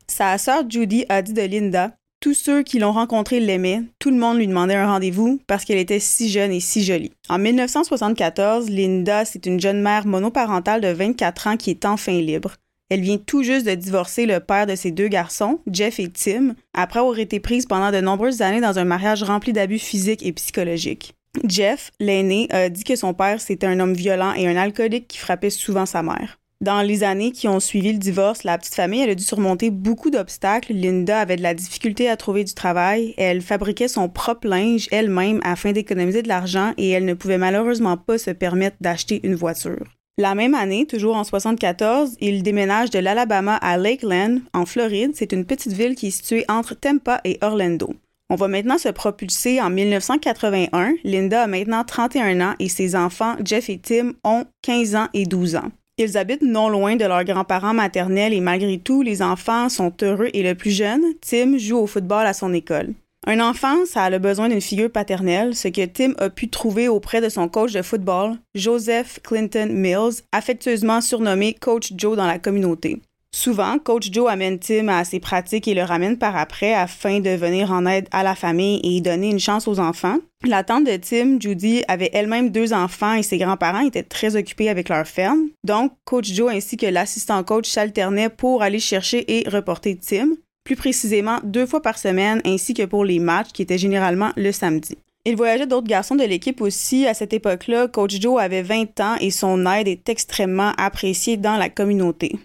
Sa 0.06 0.38
sœur 0.38 0.64
Judy 0.66 1.04
a 1.10 1.20
dit 1.20 1.34
de 1.34 1.42
Linda 1.42 1.90
tous 2.24 2.32
ceux 2.32 2.62
qui 2.62 2.78
l'ont 2.78 2.92
rencontrée 2.92 3.38
l'aimaient, 3.38 3.82
tout 3.98 4.08
le 4.08 4.16
monde 4.16 4.38
lui 4.38 4.46
demandait 4.46 4.76
un 4.76 4.86
rendez-vous 4.86 5.42
parce 5.46 5.66
qu'elle 5.66 5.76
était 5.76 6.00
si 6.00 6.30
jeune 6.30 6.52
et 6.52 6.60
si 6.60 6.82
jolie. 6.82 7.12
En 7.28 7.38
1974, 7.38 8.70
Linda, 8.70 9.26
c'est 9.26 9.44
une 9.44 9.60
jeune 9.60 9.82
mère 9.82 10.06
monoparentale 10.06 10.80
de 10.80 10.88
24 10.88 11.48
ans 11.48 11.56
qui 11.58 11.68
est 11.68 11.84
enfin 11.84 12.18
libre. 12.18 12.52
Elle 12.88 13.02
vient 13.02 13.18
tout 13.18 13.42
juste 13.42 13.66
de 13.66 13.74
divorcer 13.74 14.24
le 14.24 14.40
père 14.40 14.66
de 14.66 14.74
ses 14.74 14.90
deux 14.90 15.08
garçons, 15.08 15.60
Jeff 15.70 16.00
et 16.00 16.08
Tim, 16.08 16.54
après 16.72 17.00
avoir 17.00 17.18
été 17.18 17.40
prise 17.40 17.66
pendant 17.66 17.92
de 17.92 18.00
nombreuses 18.00 18.40
années 18.40 18.62
dans 18.62 18.78
un 18.78 18.84
mariage 18.84 19.22
rempli 19.22 19.52
d'abus 19.52 19.78
physiques 19.78 20.24
et 20.24 20.32
psychologiques. 20.32 21.12
Jeff, 21.46 21.90
l'aîné, 22.00 22.46
a 22.48 22.70
dit 22.70 22.84
que 22.84 22.96
son 22.96 23.12
père 23.12 23.38
c'était 23.38 23.66
un 23.66 23.80
homme 23.80 23.92
violent 23.92 24.32
et 24.32 24.48
un 24.48 24.56
alcoolique 24.56 25.08
qui 25.08 25.18
frappait 25.18 25.50
souvent 25.50 25.84
sa 25.84 26.02
mère. 26.02 26.38
Dans 26.60 26.82
les 26.82 27.04
années 27.04 27.30
qui 27.30 27.48
ont 27.48 27.60
suivi 27.60 27.92
le 27.92 27.98
divorce, 27.98 28.44
la 28.44 28.56
petite 28.56 28.74
famille 28.74 29.02
a 29.02 29.14
dû 29.14 29.22
surmonter 29.22 29.70
beaucoup 29.70 30.10
d'obstacles. 30.10 30.72
Linda 30.72 31.20
avait 31.20 31.36
de 31.36 31.42
la 31.42 31.52
difficulté 31.52 32.08
à 32.08 32.16
trouver 32.16 32.44
du 32.44 32.54
travail. 32.54 33.14
Elle 33.18 33.42
fabriquait 33.42 33.88
son 33.88 34.08
propre 34.08 34.48
linge 34.48 34.88
elle-même 34.90 35.40
afin 35.44 35.72
d'économiser 35.72 36.22
de 36.22 36.28
l'argent 36.28 36.72
et 36.78 36.90
elle 36.90 37.04
ne 37.04 37.14
pouvait 37.14 37.38
malheureusement 37.38 37.96
pas 37.96 38.18
se 38.18 38.30
permettre 38.30 38.76
d'acheter 38.80 39.20
une 39.24 39.34
voiture. 39.34 39.84
La 40.16 40.36
même 40.36 40.54
année, 40.54 40.86
toujours 40.86 41.16
en 41.16 41.24
74, 41.24 42.16
il 42.20 42.44
déménage 42.44 42.90
de 42.90 43.00
l'Alabama 43.00 43.56
à 43.56 43.76
Lakeland, 43.76 44.38
en 44.52 44.64
Floride. 44.64 45.10
C'est 45.14 45.32
une 45.32 45.44
petite 45.44 45.72
ville 45.72 45.96
qui 45.96 46.06
est 46.06 46.12
située 46.12 46.44
entre 46.48 46.74
Tampa 46.74 47.20
et 47.24 47.38
Orlando. 47.42 47.94
On 48.30 48.36
va 48.36 48.46
maintenant 48.46 48.78
se 48.78 48.88
propulser 48.88 49.60
en 49.60 49.70
1981. 49.70 50.94
Linda 51.02 51.42
a 51.42 51.46
maintenant 51.48 51.82
31 51.84 52.40
ans 52.40 52.54
et 52.60 52.68
ses 52.68 52.94
enfants, 52.94 53.34
Jeff 53.44 53.68
et 53.68 53.78
Tim, 53.78 54.12
ont 54.22 54.44
15 54.62 54.94
ans 54.94 55.08
et 55.14 55.26
12 55.26 55.56
ans. 55.56 55.72
Ils 55.96 56.18
habitent 56.18 56.42
non 56.42 56.68
loin 56.68 56.96
de 56.96 57.04
leurs 57.04 57.22
grands-parents 57.22 57.72
maternels 57.72 58.32
et 58.32 58.40
malgré 58.40 58.78
tout, 58.78 59.02
les 59.02 59.22
enfants 59.22 59.68
sont 59.68 59.92
heureux 60.02 60.28
et 60.32 60.42
le 60.42 60.56
plus 60.56 60.72
jeune, 60.72 61.02
Tim, 61.20 61.56
joue 61.56 61.78
au 61.78 61.86
football 61.86 62.26
à 62.26 62.32
son 62.32 62.52
école. 62.52 62.94
Un 63.28 63.38
enfant, 63.40 63.76
a 63.94 64.10
le 64.10 64.18
besoin 64.18 64.48
d'une 64.48 64.60
figure 64.60 64.90
paternelle, 64.90 65.54
ce 65.54 65.68
que 65.68 65.86
Tim 65.86 66.14
a 66.18 66.30
pu 66.30 66.48
trouver 66.48 66.88
auprès 66.88 67.20
de 67.20 67.28
son 67.28 67.48
coach 67.48 67.72
de 67.72 67.80
football, 67.80 68.36
Joseph 68.56 69.20
Clinton 69.22 69.68
Mills, 69.70 70.22
affectueusement 70.32 71.00
surnommé 71.00 71.54
Coach 71.54 71.92
Joe 71.96 72.16
dans 72.16 72.26
la 72.26 72.40
communauté. 72.40 73.00
Souvent, 73.34 73.80
Coach 73.80 74.10
Joe 74.12 74.30
amène 74.30 74.60
Tim 74.60 74.86
à 74.86 75.02
ses 75.02 75.18
pratiques 75.18 75.66
et 75.66 75.74
le 75.74 75.82
ramène 75.82 76.18
par 76.18 76.36
après 76.36 76.72
afin 76.72 77.18
de 77.18 77.30
venir 77.30 77.72
en 77.72 77.84
aide 77.84 78.06
à 78.12 78.22
la 78.22 78.36
famille 78.36 78.80
et 78.84 79.00
donner 79.00 79.28
une 79.28 79.40
chance 79.40 79.66
aux 79.66 79.80
enfants. 79.80 80.18
La 80.46 80.62
tante 80.62 80.84
de 80.84 80.96
Tim, 80.96 81.38
Judy, 81.40 81.82
avait 81.88 82.10
elle-même 82.12 82.50
deux 82.50 82.72
enfants 82.72 83.14
et 83.14 83.24
ses 83.24 83.38
grands-parents 83.38 83.84
étaient 83.84 84.04
très 84.04 84.36
occupés 84.36 84.68
avec 84.68 84.88
leur 84.88 85.04
ferme. 85.04 85.48
Donc, 85.64 85.90
Coach 86.04 86.32
Joe 86.32 86.54
ainsi 86.54 86.76
que 86.76 86.86
l'assistant 86.86 87.42
coach 87.42 87.68
s'alternaient 87.68 88.28
pour 88.28 88.62
aller 88.62 88.78
chercher 88.78 89.24
et 89.26 89.48
reporter 89.48 89.98
Tim, 89.98 90.28
plus 90.62 90.76
précisément 90.76 91.40
deux 91.42 91.66
fois 91.66 91.82
par 91.82 91.98
semaine 91.98 92.40
ainsi 92.44 92.72
que 92.72 92.84
pour 92.84 93.04
les 93.04 93.18
matchs 93.18 93.50
qui 93.52 93.62
étaient 93.62 93.78
généralement 93.78 94.30
le 94.36 94.52
samedi. 94.52 94.96
Il 95.24 95.34
voyageait 95.34 95.66
d'autres 95.66 95.88
garçons 95.88 96.14
de 96.14 96.22
l'équipe 96.22 96.60
aussi. 96.60 97.08
À 97.08 97.14
cette 97.14 97.32
époque-là, 97.32 97.88
Coach 97.88 98.20
Joe 98.20 98.40
avait 98.40 98.62
20 98.62 99.00
ans 99.00 99.16
et 99.18 99.32
son 99.32 99.66
aide 99.66 99.88
est 99.88 100.08
extrêmement 100.08 100.72
appréciée 100.78 101.36
dans 101.36 101.56
la 101.56 101.68
communauté 101.68 102.38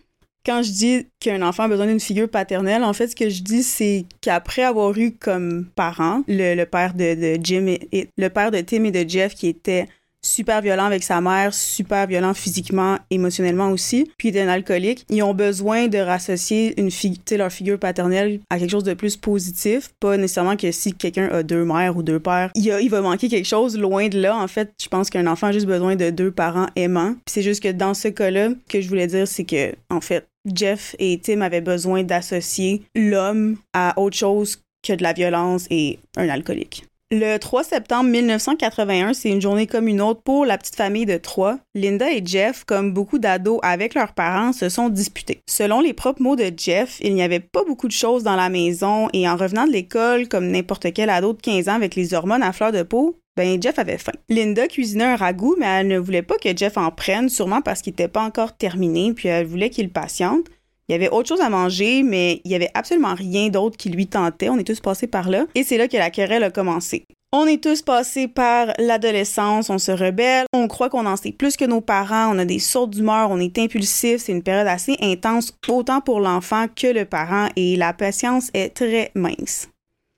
quand 0.45 0.63
je 0.63 0.71
dis 0.71 1.07
qu'un 1.19 1.41
enfant 1.41 1.63
a 1.63 1.67
besoin 1.67 1.87
d'une 1.87 1.99
figure 1.99 2.29
paternelle, 2.29 2.83
en 2.83 2.93
fait, 2.93 3.09
ce 3.09 3.15
que 3.15 3.29
je 3.29 3.41
dis, 3.41 3.63
c'est 3.63 4.05
qu'après 4.21 4.63
avoir 4.63 4.97
eu 4.97 5.11
comme 5.11 5.65
parents 5.75 6.23
le, 6.27 6.63
père 6.65 6.93
de, 6.93 7.37
Jim 7.41 7.65
et, 7.91 8.09
le 8.17 8.29
père 8.29 8.51
de 8.51 8.61
Tim 8.61 8.83
et 8.85 8.91
de 8.91 9.09
Jeff 9.09 9.35
qui 9.35 9.47
étaient 9.47 9.87
super 10.21 10.61
violent 10.61 10.85
avec 10.85 11.03
sa 11.03 11.21
mère, 11.21 11.53
super 11.53 12.07
violent 12.07 12.33
physiquement, 12.33 12.97
émotionnellement 13.09 13.71
aussi, 13.71 14.11
puis 14.17 14.29
il 14.29 14.31
était 14.31 14.41
un 14.41 14.49
alcoolique. 14.49 15.05
Ils 15.09 15.23
ont 15.23 15.33
besoin 15.33 15.87
de 15.87 15.97
rassocier 15.97 16.79
une 16.79 16.89
leur 17.37 17.51
figure 17.51 17.79
paternelle 17.79 18.39
à 18.49 18.59
quelque 18.59 18.71
chose 18.71 18.83
de 18.83 18.93
plus 18.93 19.15
positif, 19.15 19.89
pas 19.99 20.17
nécessairement 20.17 20.57
que 20.57 20.71
si 20.71 20.93
quelqu'un 20.93 21.29
a 21.29 21.43
deux 21.43 21.63
mères 21.63 21.95
ou 21.95 22.03
deux 22.03 22.19
pères, 22.19 22.51
il, 22.55 22.65
il 22.81 22.89
va 22.89 23.01
manquer 23.01 23.29
quelque 23.29 23.45
chose. 23.45 23.77
Loin 23.77 24.09
de 24.09 24.19
là, 24.19 24.35
en 24.35 24.47
fait, 24.47 24.73
je 24.81 24.87
pense 24.87 25.09
qu'un 25.09 25.27
enfant 25.27 25.47
a 25.47 25.51
juste 25.51 25.67
besoin 25.67 25.95
de 25.95 26.09
deux 26.09 26.31
parents 26.31 26.67
aimants. 26.75 27.15
C'est 27.27 27.41
juste 27.41 27.63
que 27.63 27.71
dans 27.71 27.93
ce 27.93 28.09
cas-là, 28.09 28.49
que 28.67 28.81
je 28.81 28.89
voulais 28.89 29.07
dire, 29.07 29.27
c'est 29.27 29.45
que, 29.45 29.73
en 29.89 30.01
fait, 30.01 30.27
Jeff 30.45 30.95
et 30.99 31.19
Tim 31.21 31.41
avaient 31.41 31.61
besoin 31.61 32.03
d'associer 32.03 32.83
l'homme 32.95 33.57
à 33.73 33.99
autre 33.99 34.17
chose 34.17 34.61
que 34.85 34.93
de 34.93 35.03
la 35.03 35.13
violence 35.13 35.67
et 35.69 35.99
un 36.15 36.29
alcoolique. 36.29 36.85
Le 37.11 37.37
3 37.37 37.63
septembre 37.63 38.07
1981, 38.11 39.13
c'est 39.13 39.31
une 39.31 39.41
journée 39.41 39.65
comme 39.65 39.87
une 39.87 39.99
autre 39.99 40.21
pour 40.21 40.45
la 40.45 40.59
petite 40.59 40.75
famille 40.75 41.07
de 41.07 41.17
trois. 41.17 41.57
Linda 41.73 42.11
et 42.11 42.21
Jeff, 42.23 42.65
comme 42.65 42.93
beaucoup 42.93 43.17
d'ados 43.17 43.59
avec 43.63 43.95
leurs 43.95 44.13
parents, 44.13 44.53
se 44.53 44.69
sont 44.69 44.89
disputés. 44.89 45.41
Selon 45.49 45.81
les 45.81 45.93
propres 45.93 46.21
mots 46.21 46.35
de 46.35 46.51
Jeff, 46.55 46.99
il 47.01 47.15
n'y 47.15 47.23
avait 47.23 47.39
pas 47.39 47.63
beaucoup 47.63 47.87
de 47.87 47.93
choses 47.93 48.21
dans 48.21 48.35
la 48.35 48.49
maison 48.49 49.09
et 49.11 49.27
en 49.27 49.37
revenant 49.37 49.65
de 49.65 49.71
l'école, 49.71 50.27
comme 50.27 50.51
n'importe 50.51 50.93
quel 50.93 51.09
ado 51.09 51.33
de 51.33 51.41
15 51.41 51.67
ans 51.69 51.73
avec 51.73 51.95
les 51.95 52.13
hormones 52.13 52.43
à 52.43 52.53
fleur 52.53 52.71
de 52.71 52.83
peau, 52.83 53.17
ben 53.39 53.61
Jeff 53.61 53.79
avait 53.79 53.97
faim. 53.97 54.11
Linda 54.27 54.67
cuisinait 54.67 55.05
un 55.05 55.15
ragoût, 55.15 55.55
mais 55.57 55.65
elle 55.65 55.87
ne 55.87 55.97
voulait 55.97 56.23
pas 56.23 56.37
que 56.37 56.49
Jeff 56.53 56.77
en 56.77 56.91
prenne, 56.91 57.29
sûrement 57.29 57.61
parce 57.61 57.81
qu'il 57.81 57.91
n'était 57.91 58.09
pas 58.09 58.21
encore 58.21 58.57
terminé, 58.57 59.13
puis 59.13 59.29
elle 59.29 59.45
voulait 59.45 59.69
qu'il 59.69 59.89
patiente. 59.91 60.47
Il 60.89 60.91
y 60.91 60.95
avait 60.95 61.09
autre 61.09 61.29
chose 61.29 61.39
à 61.39 61.49
manger, 61.49 62.03
mais 62.03 62.41
il 62.43 62.51
y 62.51 62.55
avait 62.55 62.69
absolument 62.73 63.15
rien 63.15 63.47
d'autre 63.47 63.77
qui 63.77 63.87
lui 63.87 64.07
tentait. 64.07 64.49
On 64.49 64.57
est 64.57 64.65
tous 64.65 64.81
passés 64.81 65.07
par 65.07 65.29
là. 65.29 65.45
Et 65.55 65.63
c'est 65.63 65.77
là 65.77 65.87
que 65.87 65.95
la 65.95 66.09
querelle 66.09 66.43
a 66.43 66.51
commencé. 66.51 67.05
On 67.31 67.45
est 67.45 67.63
tous 67.63 67.81
passés 67.81 68.27
par 68.27 68.73
l'adolescence, 68.77 69.69
on 69.69 69.77
se 69.77 69.93
rebelle, 69.93 70.45
on 70.51 70.67
croit 70.67 70.89
qu'on 70.89 71.05
en 71.05 71.15
sait 71.15 71.31
plus 71.31 71.55
que 71.55 71.63
nos 71.63 71.79
parents, 71.79 72.35
on 72.35 72.39
a 72.39 72.45
des 72.45 72.59
sautes 72.59 72.89
d'humeur, 72.89 73.31
on 73.31 73.39
est 73.39 73.57
impulsif, 73.57 74.17
c'est 74.17 74.33
une 74.33 74.43
période 74.43 74.67
assez 74.67 74.97
intense 74.99 75.53
autant 75.69 76.01
pour 76.01 76.19
l'enfant 76.19 76.65
que 76.75 76.87
le 76.87 77.05
parent 77.05 77.47
et 77.55 77.77
la 77.77 77.93
patience 77.93 78.49
est 78.53 78.71
très 78.71 79.11
mince. 79.15 79.69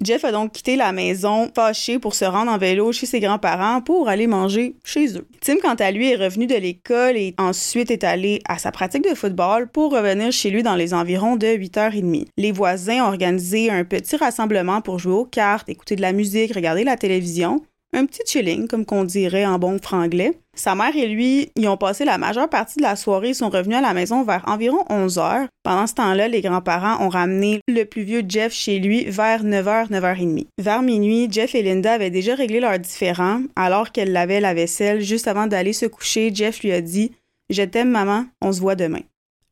Jeff 0.04 0.26
a 0.26 0.32
donc 0.32 0.54
quitté 0.54 0.76
la 0.78 0.92
maison 0.92 1.52
fâché 1.56 2.00
pour 2.00 2.16
se 2.16 2.26
rendre 2.26 2.52
en 2.52 2.58
vélo 2.58 2.92
chez 2.92 3.06
ses 3.06 3.20
grands-parents 3.20 3.82
pour 3.82 4.10
aller 4.10 4.26
manger 4.26 4.76
chez 4.84 5.16
eux. 5.16 5.28
Tim, 5.42 5.58
quant 5.62 5.76
à 5.76 5.92
lui, 5.92 6.10
est 6.10 6.16
revenu 6.16 6.48
de 6.48 6.56
l'école 6.56 7.18
et 7.18 7.36
ensuite 7.38 7.92
est 7.92 8.04
allé 8.04 8.42
à 8.48 8.58
sa 8.58 8.72
pratique 8.72 9.08
de 9.08 9.14
football 9.14 9.68
pour 9.68 9.92
revenir 9.92 10.32
chez 10.32 10.50
lui 10.50 10.64
dans 10.64 10.76
les 10.76 10.96
environs 10.96 11.36
de 11.36 11.46
8h30. 11.46 12.26
Les 12.38 12.52
voisins 12.52 13.04
ont 13.04 13.10
organisé 13.10 13.70
un 13.70 13.84
petit 13.84 14.16
rassemblement 14.16 14.82
pour 14.82 14.98
jouer 14.98 15.14
aux 15.14 15.26
cartes, 15.26 15.70
écouter 15.70 15.96
de 15.96 16.02
la 16.02 16.14
musique, 16.14 16.56
regarder 16.56 16.84
la 16.84 16.98
télévision 16.98 17.62
un 17.94 18.06
petit 18.06 18.22
chilling, 18.26 18.68
comme 18.68 18.86
qu'on 18.86 19.04
dirait 19.04 19.46
en 19.46 19.60
bon 19.60 19.78
franglais. 19.82 20.34
Sa 20.56 20.76
mère 20.76 20.96
et 20.96 21.08
lui 21.08 21.52
y 21.58 21.68
ont 21.68 21.78
passé 21.78 22.06
la 22.06 22.18
majeure 22.18 22.50
partie 22.50 22.78
de 22.78 22.84
la 22.84 22.96
soirée 22.96 23.30
et 23.30 23.34
sont 23.34 23.50
revenus 23.50 23.78
à 23.78 23.82
la 23.82 23.94
maison 23.94 24.24
vers 24.24 24.44
environ 24.48 24.84
11 24.90 25.18
heures. 25.18 25.48
Pendant 25.64 25.88
ce 25.88 25.94
temps-là, 25.96 26.28
les 26.28 26.42
grands-parents 26.42 27.06
ont 27.06 27.10
ramené 27.10 27.62
le 27.68 27.84
plus 27.84 28.04
vieux 28.04 28.24
Jeff 28.28 28.54
chez 28.54 28.80
lui 28.80 29.06
vers 29.06 29.44
9h, 29.44 29.90
9h30. 29.90 30.48
Vers 30.60 30.82
minuit, 30.82 31.28
Jeff 31.32 31.56
et 31.56 31.64
Linda 31.64 31.94
avaient 31.94 32.10
déjà 32.10 32.36
réglé 32.36 32.60
leurs 32.60 32.80
différends. 32.80 33.42
Alors 33.56 33.92
qu'elle 33.92 34.12
lavait 34.12 34.42
la 34.42 34.54
vaisselle, 34.54 35.02
juste 35.02 35.28
avant 35.28 35.48
d'aller 35.48 35.74
se 35.74 35.86
coucher, 35.86 36.32
Jeff 36.34 36.62
lui 36.62 36.72
a 36.72 36.82
dit 36.82 37.12
Je 37.50 37.64
t'aime, 37.64 37.92
maman, 37.92 38.26
on 38.42 38.52
se 38.52 38.60
voit 38.60 38.76
demain. 38.76 39.02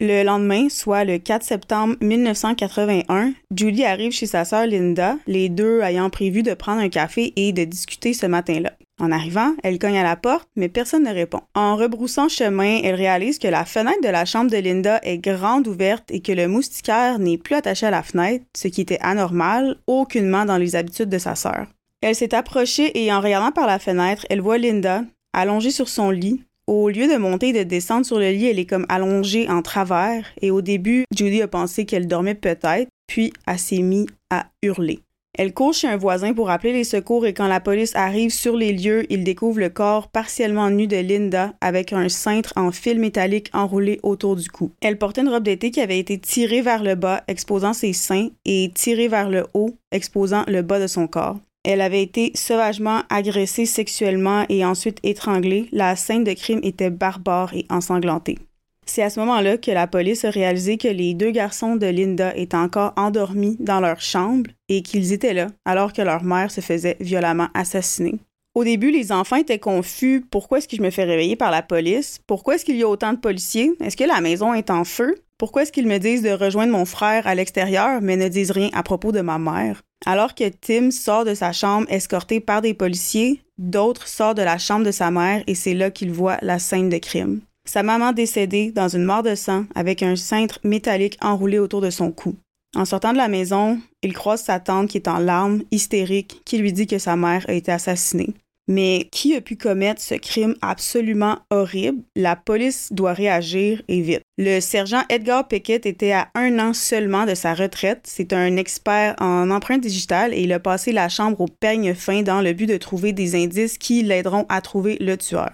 Le 0.01 0.24
lendemain, 0.24 0.70
soit 0.70 1.03
le 1.03 1.18
4 1.18 1.44
septembre 1.44 1.98
1981, 2.00 3.34
Julie 3.53 3.84
arrive 3.84 4.13
chez 4.13 4.27
sa 4.27 4.46
sœur 4.46 4.65
Linda, 4.65 5.18
les 5.27 5.50
deux 5.50 5.82
ayant 5.82 6.10
prévu 6.10 6.41
de 6.41 6.53
prendre 6.53 6.79
un 6.79 6.88
café 6.88 7.34
et 7.36 7.51
de 7.51 7.65
discuter 7.65 8.13
ce 8.13 8.25
matin-là. 8.25 8.72
En 9.01 9.12
arrivant, 9.12 9.56
elle 9.62 9.77
cogne 9.77 9.98
à 9.98 10.03
la 10.03 10.15
porte, 10.15 10.48
mais 10.56 10.70
personne 10.70 11.03
ne 11.03 11.13
répond. 11.13 11.41
En 11.53 11.75
rebroussant 11.75 12.29
chemin, 12.29 12.79
elle 12.82 12.96
réalise 12.96 13.39
que 13.39 13.50
la 13.50 13.65
fenêtre 13.65 14.01
de 14.01 14.08
la 14.08 14.24
chambre 14.24 14.50
de 14.50 14.56
Linda 14.56 15.01
est 15.03 15.18
grande 15.18 15.68
ouverte 15.68 16.10
et 16.12 16.22
que 16.22 16.32
le 16.32 16.48
moustiquaire 16.48 17.20
n'est 17.20 17.38
plus 17.38 17.56
attaché 17.56 17.86
à 17.86 17.91
la 17.91 18.03
fenêtre, 18.03 18.46
ce 18.56 18.70
qui 18.70 18.79
était 18.79 19.00
anormal 19.01 19.75
aucunement 19.86 20.46
dans 20.46 20.58
les 20.58 20.77
habitudes 20.77 21.10
de 21.10 21.18
sa 21.18 21.36
sœur. 21.36 21.68
Elle 22.01 22.15
s'est 22.15 22.34
approchée 22.34 23.03
et 23.03 23.12
en 23.12 23.20
regardant 23.20 23.51
par 23.51 23.68
la 23.68 23.79
fenêtre, 23.79 24.25
elle 24.29 24.39
voit 24.39 24.58
Linda, 24.58 25.03
allongée 25.34 25.72
sur 25.72 25.90
son 25.90 26.09
lit, 26.09 26.42
au 26.70 26.90
lieu 26.90 27.08
de 27.08 27.18
monter 27.18 27.50
et 27.50 27.53
de 27.53 27.64
descendre 27.64 28.05
sur 28.05 28.20
le 28.20 28.29
lit, 28.29 28.46
elle 28.46 28.60
est 28.60 28.66
comme 28.66 28.86
allongée 28.90 29.50
en 29.50 29.64
travers 29.64 30.25
et 30.42 30.51
au 30.51 30.62
début, 30.62 31.05
Judy 31.16 31.42
a 31.42 31.48
pensé 31.48 31.86
qu'elle 31.86 32.08
dormait 32.08 32.36
peut-être, 32.36 32.88
puis 33.08 33.34
elle 33.48 33.58
s'est 33.58 33.82
mise 33.82 34.05
à 34.29 34.46
hurler. 34.62 35.00
Elle 35.36 35.53
court 35.53 35.74
chez 35.74 35.88
un 35.88 35.98
voisin 35.98 36.34
pour 36.34 36.50
appeler 36.50 36.74
les 36.74 36.84
secours 36.84 37.25
et 37.25 37.34
quand 37.34 37.48
la 37.48 37.60
police 37.60 37.96
arrive 37.96 38.29
sur 38.29 38.55
les 38.55 38.74
lieux, 38.74 39.12
ils 39.12 39.24
découvrent 39.24 39.60
le 39.60 39.70
corps 39.70 40.10
partiellement 40.10 40.70
nu 40.70 40.86
de 40.86 40.98
Linda 40.98 41.53
avec 41.62 41.92
un 41.92 42.08
cintre 42.10 42.53
en 42.55 42.72
fil 42.72 43.00
métallique 43.00 43.50
enroulé 43.53 44.00
autour 44.03 44.36
du 44.36 44.50
cou. 44.50 44.72
Elle 44.82 44.98
portait 44.98 45.22
une 45.22 45.29
robe 45.29 45.44
d'été 45.44 45.72
qui 45.72 45.82
avait 45.82 45.98
été 45.98 46.20
tirée 46.20 46.62
vers 46.62 46.84
le 46.84 46.96
bas, 46.96 47.24
exposant 47.27 47.74
ses 47.74 47.94
seins, 47.94 48.29
et 48.46 48.72
tirée 48.75 49.08
vers 49.08 49.29
le 49.29 49.48
haut, 49.53 49.75
exposant 49.92 50.44
le 50.48 50.62
bas 50.62 50.79
de 50.79 50.88
son 50.88 51.08
corps. 51.08 51.40
Elle 51.63 51.81
avait 51.81 52.01
été 52.01 52.31
sauvagement 52.35 53.01
agressée 53.09 53.65
sexuellement 53.65 54.45
et 54.50 54.63
ensuite 54.63 55.00
étranglée. 55.03 55.67
La 55.72 55.95
scène 55.95 56.24
de 56.24 56.33
crime 56.33 56.61
était 56.63 56.89
barbare 56.89 57.53
et 57.53 57.65
ensanglantée. 57.69 58.39
C'est 58.85 59.03
à 59.03 59.09
ce 59.09 59.19
moment-là 59.19 59.57
que 59.57 59.69
la 59.69 59.85
police 59.85 60.25
a 60.25 60.31
réalisé 60.31 60.77
que 60.77 60.87
les 60.87 61.13
deux 61.13 61.31
garçons 61.31 61.75
de 61.75 61.85
Linda 61.85 62.35
étaient 62.35 62.57
encore 62.57 62.93
endormis 62.95 63.55
dans 63.59 63.81
leur 63.81 64.01
chambre 64.01 64.50
et 64.67 64.81
qu'ils 64.81 65.13
étaient 65.13 65.35
là 65.35 65.48
alors 65.65 65.93
que 65.93 66.01
leur 66.01 66.24
mère 66.24 66.50
se 66.50 66.61
faisait 66.61 66.98
violemment 67.00 67.50
assassiner. 67.53 68.15
Au 68.55 68.63
début, 68.63 68.89
les 68.89 69.11
enfants 69.11 69.35
étaient 69.35 69.59
confus. 69.59 70.25
Pourquoi 70.31 70.57
est-ce 70.57 70.67
que 70.67 70.75
je 70.75 70.81
me 70.81 70.89
fais 70.89 71.03
réveiller 71.03 71.35
par 71.35 71.51
la 71.51 71.61
police? 71.61 72.19
Pourquoi 72.25 72.55
est-ce 72.55 72.65
qu'il 72.65 72.77
y 72.77 72.83
a 72.83 72.89
autant 72.89 73.13
de 73.13 73.19
policiers? 73.19 73.72
Est-ce 73.79 73.95
que 73.95 74.03
la 74.05 74.22
maison 74.22 74.53
est 74.53 74.72
en 74.72 74.83
feu? 74.83 75.15
Pourquoi 75.40 75.62
est-ce 75.62 75.72
qu'ils 75.72 75.88
me 75.88 76.00
disent 76.00 76.22
de 76.22 76.32
rejoindre 76.32 76.74
mon 76.74 76.84
frère 76.84 77.25
à 77.25 77.34
l'extérieur 77.34 78.02
mais 78.02 78.18
ne 78.18 78.28
disent 78.28 78.52
rien 78.52 78.70
à 78.74 78.84
propos 78.84 79.14
de 79.14 79.22
ma 79.22 79.40
mère? 79.40 79.82
Alors 80.06 80.36
que 80.36 80.50
Tim 80.50 80.92
sort 80.92 81.24
de 81.24 81.34
sa 81.34 81.54
chambre 81.54 81.88
escorté 81.90 82.42
par 82.42 82.62
des 82.62 82.74
policiers, 82.74 83.42
d'autres 83.58 84.10
sortent 84.10 84.36
de 84.36 84.44
la 84.44 84.58
chambre 84.58 84.86
de 84.86 84.92
sa 84.92 85.12
mère 85.12 85.42
et 85.48 85.56
c'est 85.56 85.74
là 85.74 85.92
qu'il 85.92 86.12
voit 86.12 86.38
la 86.42 86.60
scène 86.60 86.90
de 86.90 86.98
crime. 86.98 87.40
Sa 87.66 87.84
maman 87.84 88.12
décédée 88.12 88.72
dans 88.72 88.90
une 88.90 89.06
mort 89.06 89.24
de 89.24 89.34
sang 89.34 89.64
avec 89.75 90.04
un 90.04 90.18
cintre 90.18 90.60
métallique 90.66 91.18
enroulé 91.22 91.58
autour 91.58 91.80
de 91.80 91.90
son 91.90 92.12
cou. 92.12 92.36
En 92.75 92.84
sortant 92.84 93.14
de 93.14 93.18
la 93.18 93.30
maison, 93.30 93.80
il 94.04 94.12
croise 94.12 94.44
sa 94.44 94.60
tante 94.60 94.90
qui 94.90 94.98
est 94.98 95.08
en 95.08 95.20
larmes, 95.20 95.64
hystérique, 95.72 96.42
qui 96.44 96.58
lui 96.58 96.74
dit 96.74 96.86
que 96.86 97.00
sa 97.00 97.16
mère 97.16 97.46
a 97.48 97.54
été 97.54 97.72
assassinée. 97.72 98.34
Mais 98.70 99.10
qui 99.12 99.36
a 99.36 99.42
pu 99.42 99.58
commettre 99.58 100.00
ce 100.00 100.14
crime 100.14 100.53
absolument 100.62 101.40
horrible? 101.50 102.03
La 102.16 102.36
police 102.36 102.90
doit 102.94 103.14
réagir 103.14 103.82
et 103.88 104.00
vite. 104.00 104.22
Le 104.38 104.60
sergent 104.60 105.01
Edgar 105.10 105.48
Pickett 105.48 105.88
était 105.88 106.12
à 106.12 106.29
un 106.36 106.60
an 106.60 106.74
seulement 106.74 107.25
de 107.25 107.34
sa 107.34 107.55
retraite. 107.55 108.01
C'est 108.03 108.32
un 108.32 108.58
expert 108.58 109.16
en 109.20 109.50
empreintes 109.50 109.82
digitales 109.82 110.36
et 110.36 110.42
il 110.42 110.53
a 110.53 110.60
passé 110.60 110.92
la 110.92 111.10
chambre 111.10 111.42
au 111.42 111.48
peigne 111.48 111.96
fin 111.96 112.22
dans 112.22 112.42
le 112.42 112.53
but 112.53 112.68
de 112.68 112.77
trouver 112.77 113.12
des 113.12 113.34
indices 113.36 113.79
qui 113.79 114.03
l'aideront 114.03 114.46
à 114.50 114.62
trouver 114.62 114.98
le 115.01 115.18
tueur. 115.18 115.51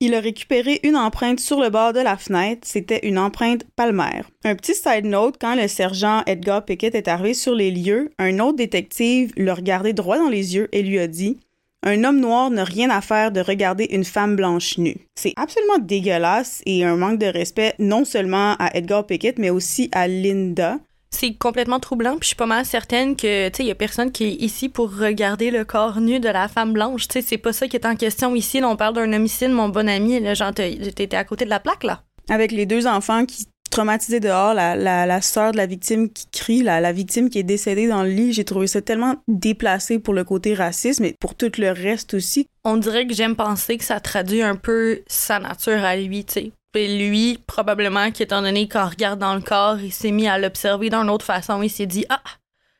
Il 0.00 0.14
a 0.14 0.20
récupéré 0.20 0.78
une 0.84 0.96
empreinte 0.96 1.40
sur 1.40 1.60
le 1.60 1.70
bord 1.70 1.92
de 1.94 2.00
la 2.00 2.16
fenêtre. 2.16 2.68
C'était 2.68 3.00
une 3.08 3.18
empreinte 3.18 3.64
palmaire. 3.76 4.30
Un 4.44 4.54
petit 4.54 4.74
side 4.74 5.06
note, 5.06 5.36
quand 5.40 5.56
le 5.56 5.66
sergent 5.68 6.22
Edgar 6.26 6.64
Pickett 6.64 6.94
est 6.94 7.08
arrivé 7.08 7.34
sur 7.34 7.54
les 7.54 7.70
lieux, 7.70 8.10
un 8.18 8.38
autre 8.38 8.58
détective 8.58 9.32
le 9.36 9.52
regardait 9.52 9.94
droit 9.94 10.18
dans 10.18 10.28
les 10.28 10.54
yeux 10.54 10.68
et 10.70 10.82
lui 10.82 10.98
a 11.00 11.08
dit 11.08 11.40
un 11.84 12.04
homme 12.04 12.20
noir 12.20 12.50
n'a 12.50 12.64
rien 12.64 12.90
à 12.90 13.00
faire 13.00 13.30
de 13.30 13.40
regarder 13.40 13.86
une 13.90 14.04
femme 14.04 14.36
blanche 14.36 14.78
nue. 14.78 14.96
C'est 15.14 15.32
absolument 15.36 15.78
dégueulasse 15.78 16.62
et 16.66 16.84
un 16.84 16.96
manque 16.96 17.18
de 17.18 17.26
respect 17.26 17.74
non 17.78 18.04
seulement 18.04 18.54
à 18.58 18.76
Edgar 18.76 19.06
Pickett, 19.06 19.38
mais 19.38 19.50
aussi 19.50 19.88
à 19.92 20.08
Linda. 20.08 20.78
C'est 21.10 21.32
complètement 21.34 21.80
troublant, 21.80 22.12
puis 22.12 22.22
je 22.22 22.26
suis 22.28 22.36
pas 22.36 22.44
mal 22.46 22.66
certaine 22.66 23.16
que, 23.16 23.48
tu 23.48 23.56
sais, 23.56 23.62
il 23.62 23.68
y 23.68 23.70
a 23.70 23.74
personne 23.74 24.12
qui 24.12 24.24
est 24.24 24.42
ici 24.42 24.68
pour 24.68 24.94
regarder 24.94 25.50
le 25.50 25.64
corps 25.64 26.00
nu 26.00 26.20
de 26.20 26.28
la 26.28 26.48
femme 26.48 26.74
blanche. 26.74 27.08
Tu 27.08 27.14
sais, 27.14 27.22
c'est 27.22 27.38
pas 27.38 27.54
ça 27.54 27.66
qui 27.66 27.76
est 27.76 27.86
en 27.86 27.96
question 27.96 28.34
ici. 28.34 28.60
Là, 28.60 28.68
on 28.68 28.76
parle 28.76 28.94
d'un 28.94 29.10
homicide, 29.14 29.50
mon 29.50 29.70
bon 29.70 29.88
ami. 29.88 30.20
Là, 30.20 30.34
genre, 30.34 30.52
t'étais 30.52 31.16
à 31.16 31.24
côté 31.24 31.46
de 31.46 31.50
la 31.50 31.60
plaque, 31.60 31.84
là. 31.84 32.02
Avec 32.28 32.52
les 32.52 32.66
deux 32.66 32.86
enfants 32.86 33.24
qui 33.24 33.46
traumatisée 33.70 34.20
dehors, 34.20 34.54
la, 34.54 34.76
la, 34.76 35.06
la 35.06 35.20
sœur 35.20 35.52
de 35.52 35.56
la 35.56 35.66
victime 35.66 36.10
qui 36.10 36.26
crie, 36.30 36.62
la, 36.62 36.80
la 36.80 36.92
victime 36.92 37.30
qui 37.30 37.38
est 37.38 37.44
décédée 37.44 37.88
dans 37.88 38.02
le 38.02 38.10
lit. 38.10 38.32
J'ai 38.32 38.44
trouvé 38.44 38.66
ça 38.66 38.80
tellement 38.80 39.16
déplacé 39.28 39.98
pour 39.98 40.14
le 40.14 40.24
côté 40.24 40.54
racisme 40.54 41.04
et 41.04 41.14
pour 41.20 41.34
tout 41.34 41.52
le 41.58 41.70
reste 41.70 42.14
aussi. 42.14 42.46
On 42.64 42.76
dirait 42.76 43.06
que 43.06 43.14
j'aime 43.14 43.36
penser 43.36 43.78
que 43.78 43.84
ça 43.84 44.00
traduit 44.00 44.42
un 44.42 44.56
peu 44.56 45.00
sa 45.06 45.38
nature 45.38 45.84
à 45.84 45.96
lui, 45.96 46.24
tu 46.24 46.32
sais. 46.34 46.52
Et 46.74 46.96
lui, 46.96 47.40
probablement 47.48 48.12
qu'étant 48.12 48.40
donné 48.40 48.68
qu'on 48.68 48.86
regarde 48.86 49.18
dans 49.18 49.34
le 49.34 49.40
corps, 49.40 49.80
il 49.80 49.92
s'est 49.92 50.12
mis 50.12 50.28
à 50.28 50.38
l'observer 50.38 50.90
d'une 50.90 51.10
autre 51.10 51.24
façon. 51.24 51.60
Il 51.60 51.70
s'est 51.70 51.86
dit 51.86 52.04
Ah, 52.08 52.22